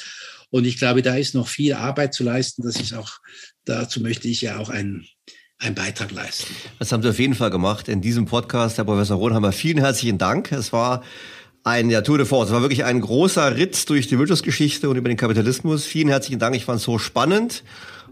Und 0.52 0.66
ich 0.66 0.78
glaube, 0.78 1.02
da 1.02 1.16
ist 1.16 1.36
noch 1.36 1.48
viel 1.48 1.74
Arbeit 1.74 2.14
zu 2.14 2.24
leisten. 2.24 2.64
Das 2.64 2.80
ist 2.80 2.94
auch, 2.94 3.20
dazu 3.66 4.02
möchte 4.02 4.28
ich 4.28 4.42
ja 4.42 4.58
auch 4.58 4.70
ein, 4.70 5.06
einen 5.60 5.76
Beitrag 5.76 6.12
leisten. 6.12 6.56
Das 6.80 6.92
haben 6.92 7.04
Sie 7.04 7.10
auf 7.10 7.20
jeden 7.20 7.36
Fall 7.36 7.50
gemacht 7.50 7.88
in 7.88 8.02
diesem 8.02 8.26
Podcast, 8.26 8.78
Herr 8.78 8.86
Professor 8.86 9.18
Rohnhammer. 9.18 9.52
Vielen 9.52 9.80
herzlichen 9.80 10.18
Dank. 10.18 10.52
Es 10.52 10.74
war 10.74 11.04
ein 11.64 11.90
ja, 11.90 12.02
Tour 12.02 12.18
de 12.18 12.26
Force. 12.26 12.48
Es 12.48 12.54
war 12.54 12.62
wirklich 12.62 12.86
ein 12.86 13.02
großer 13.02 13.58
Ritt 13.58 13.90
durch 13.90 14.08
die 14.08 14.18
Wirtschaftsgeschichte 14.18 14.90
und 14.90 14.96
über 14.96 15.10
den 15.10 15.18
Kapitalismus. 15.18 15.86
Vielen 15.86 16.08
herzlichen 16.08 16.40
Dank. 16.40 16.56
Ich 16.56 16.66
fand 16.66 16.80
es 16.80 16.86
so 16.86 16.98
spannend. 16.98 17.64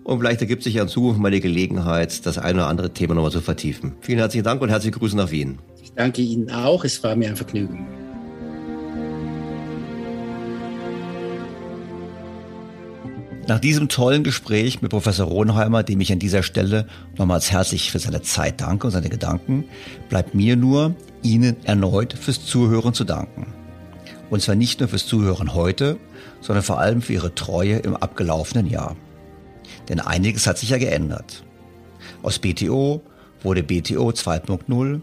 Und 0.04 0.20
vielleicht 0.20 0.42
ergibt 0.42 0.64
sich 0.64 0.76
ja 0.76 0.84
in 0.84 0.88
Zukunft 0.88 1.20
mal 1.20 1.32
die 1.32 1.42
Gelegenheit, 1.42 2.26
das 2.26 2.38
eine 2.38 2.60
oder 2.60 2.68
andere 2.68 2.94
Thema 2.94 3.14
nochmal 3.16 3.32
zu 3.32 3.42
vertiefen. 3.42 3.94
Vielen 4.02 4.20
herzlichen 4.20 4.46
Dank 4.46 4.62
und 4.62 4.70
herzliche 4.70 4.98
Grüße 4.98 5.18
nach 5.18 5.32
Wien. 5.32 5.60
Ich 5.82 5.92
danke 5.94 6.22
Ihnen 6.22 6.50
auch. 6.52 6.84
Es 6.86 7.04
war 7.04 7.16
mir 7.16 7.30
ein 7.30 7.36
Vergnügen. 7.36 7.88
Nach 13.48 13.60
diesem 13.60 13.88
tollen 13.88 14.26
Gespräch 14.26 14.82
mit 14.82 14.92
Professor 14.92 15.26
Rohnheimer, 15.26 15.82
dem 15.82 16.02
ich 16.02 16.12
an 16.12 16.20
dieser 16.20 16.44
Stelle 16.44 16.86
nochmals 17.18 17.50
herzlich 17.50 17.92
für 17.92 18.00
seine 18.00 18.22
Zeit 18.22 18.60
danke 18.60 18.88
und 18.88 18.92
seine 18.92 19.08
Gedanken, 19.08 19.64
bleibt 20.10 20.36
mir 20.36 20.58
nur, 20.58 20.96
Ihnen 21.24 21.56
erneut 21.64 22.12
fürs 22.12 22.46
Zuhören 22.46 22.94
zu 22.94 23.06
danken. 23.06 23.54
Und 24.30 24.42
zwar 24.42 24.56
nicht 24.56 24.82
nur 24.82 24.90
fürs 24.90 25.06
Zuhören 25.06 25.54
heute, 25.54 25.98
sondern 26.42 26.64
vor 26.64 26.80
allem 26.80 27.02
für 27.02 27.14
Ihre 27.14 27.36
Treue 27.36 27.78
im 27.78 27.96
abgelaufenen 27.96 28.68
Jahr. 28.68 28.98
Denn 29.88 30.02
einiges 30.02 30.46
hat 30.46 30.58
sich 30.58 30.70
ja 30.70 30.78
geändert. 30.78 31.46
Aus 32.24 32.40
BTO 32.40 33.02
wurde 33.44 33.64
BTO 33.64 34.10
2.0 34.10 35.02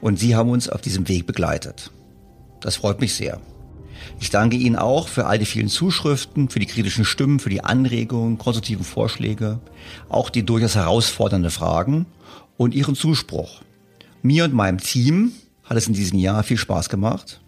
und 0.00 0.18
Sie 0.20 0.36
haben 0.36 0.50
uns 0.50 0.68
auf 0.68 0.82
diesem 0.82 1.08
Weg 1.08 1.26
begleitet. 1.26 1.90
Das 2.60 2.76
freut 2.76 3.00
mich 3.00 3.14
sehr. 3.14 3.40
Ich 4.20 4.30
danke 4.30 4.56
Ihnen 4.56 4.76
auch 4.76 5.08
für 5.08 5.26
all 5.26 5.38
die 5.38 5.46
vielen 5.46 5.68
Zuschriften, 5.68 6.48
für 6.48 6.60
die 6.60 6.66
kritischen 6.66 7.04
Stimmen, 7.04 7.40
für 7.40 7.50
die 7.50 7.64
Anregungen, 7.64 8.38
konstruktiven 8.38 8.84
Vorschläge, 8.84 9.60
auch 10.08 10.30
die 10.30 10.44
durchaus 10.44 10.76
herausfordernden 10.76 11.50
Fragen 11.50 12.06
und 12.56 12.74
Ihren 12.74 12.94
Zuspruch. 12.94 13.62
Mir 14.22 14.44
und 14.44 14.54
meinem 14.54 14.78
Team 14.78 15.32
hat 15.64 15.76
es 15.76 15.88
in 15.88 15.94
diesem 15.94 16.18
Jahr 16.18 16.42
viel 16.42 16.56
Spaß 16.56 16.88
gemacht, 16.88 17.40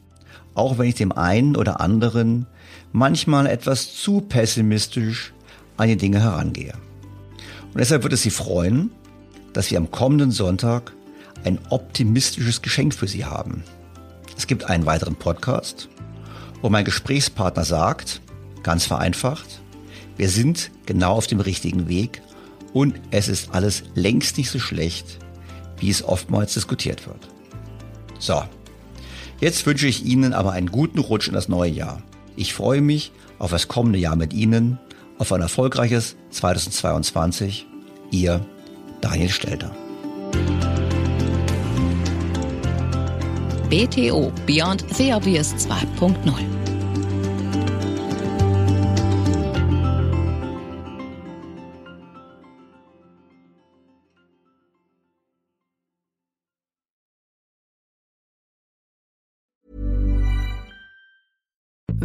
auch 0.55 0.79
wenn 0.79 0.89
ich 0.89 0.95
dem 0.95 1.13
einen 1.13 1.57
oder 1.57 1.81
anderen 1.81 2.47
manchmal 2.93 3.47
etwas 3.47 3.95
zu 3.95 4.21
pessimistisch 4.21 5.33
an 5.77 5.89
die 5.89 5.97
Dinge 5.97 6.21
herangehe. 6.21 6.75
Und 7.73 7.79
deshalb 7.79 8.03
wird 8.03 8.13
es 8.13 8.23
Sie 8.23 8.31
freuen, 8.31 8.91
dass 9.53 9.71
wir 9.71 9.79
am 9.79 9.91
kommenden 9.91 10.31
Sonntag 10.31 10.93
ein 11.45 11.59
optimistisches 11.71 12.63
Geschenk 12.63 12.95
für 12.95 13.07
Sie 13.07 13.25
haben. 13.25 13.63
Es 14.37 14.47
gibt 14.47 14.65
einen 14.65 14.87
weiteren 14.87 15.15
Podcast 15.15 15.89
wo 16.65 16.71
mein 16.71 16.87
Gesprächspartner 16.87 17.67
sagt, 17.67 18.23
ganz 18.63 18.87
vereinfacht, 18.87 19.61
wir 20.17 20.31
sind 20.31 20.71
genau 20.87 21.13
auf 21.13 21.27
dem 21.27 21.41
richtigen 21.41 21.89
Weg 21.89 22.23
und 22.73 22.99
es 23.11 23.29
ist 23.29 23.51
alles 23.53 23.83
längst 23.95 24.39
nicht 24.39 24.49
so 24.49 24.59
schlecht, 24.59 25.19
wie 25.79 25.91
es 25.91 26.03
oftmals 26.03 26.55
diskutiert 26.55 27.07
wird. 27.07 27.29
So, 28.19 28.43
jetzt 29.43 29.67
wünsche 29.67 29.87
ich 29.87 30.07
Ihnen 30.07 30.33
aber 30.33 30.53
einen 30.53 30.71
guten 30.71 31.01
Rutsch 31.01 31.29
in 31.29 31.35
das 31.35 31.51
neue 31.51 31.71
Jahr. 31.71 32.03
Ich 32.35 32.55
freue 32.55 32.81
mich 32.81 33.13
auf 33.39 33.51
das 33.51 33.69
kommende 33.69 33.99
Jahr 33.99 34.17
mit 34.17 34.33
Ihnen, 34.33 34.79
auf 35.19 35.33
ein 35.33 35.43
erfolgreiches 35.43 36.17
2022. 36.31 37.67
Ihr 38.11 38.41
Daniel 39.03 39.29
Stelter. 39.29 39.84
BTO 43.71 44.33
Beyond 44.47 44.85
the 44.95 45.13
Obvious 45.13 45.55
2.0. 45.55 46.65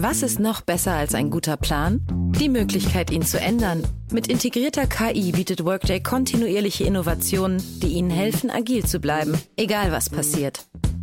Was 0.02 0.24
ist 0.24 0.40
noch 0.40 0.62
besser 0.62 0.94
als 0.94 1.14
ein 1.14 1.30
guter 1.30 1.58
Plan? 1.58 2.00
Die 2.40 2.48
Möglichkeit, 2.48 3.12
ihn 3.12 3.22
zu 3.22 3.38
ändern. 3.38 3.84
Mit 4.14 4.28
integrierter 4.28 4.88
KI 4.88 5.34
bietet 5.34 5.66
Workday 5.66 6.02
kontinuierliche 6.02 6.86
Innovationen, 6.86 7.62
die 7.82 7.90
Ihnen 7.90 8.10
helfen, 8.10 8.50
agil 8.50 8.86
zu 8.86 9.02
bleiben, 9.02 9.38
egal 9.58 9.92
was 9.92 10.10
passiert. 10.10 10.70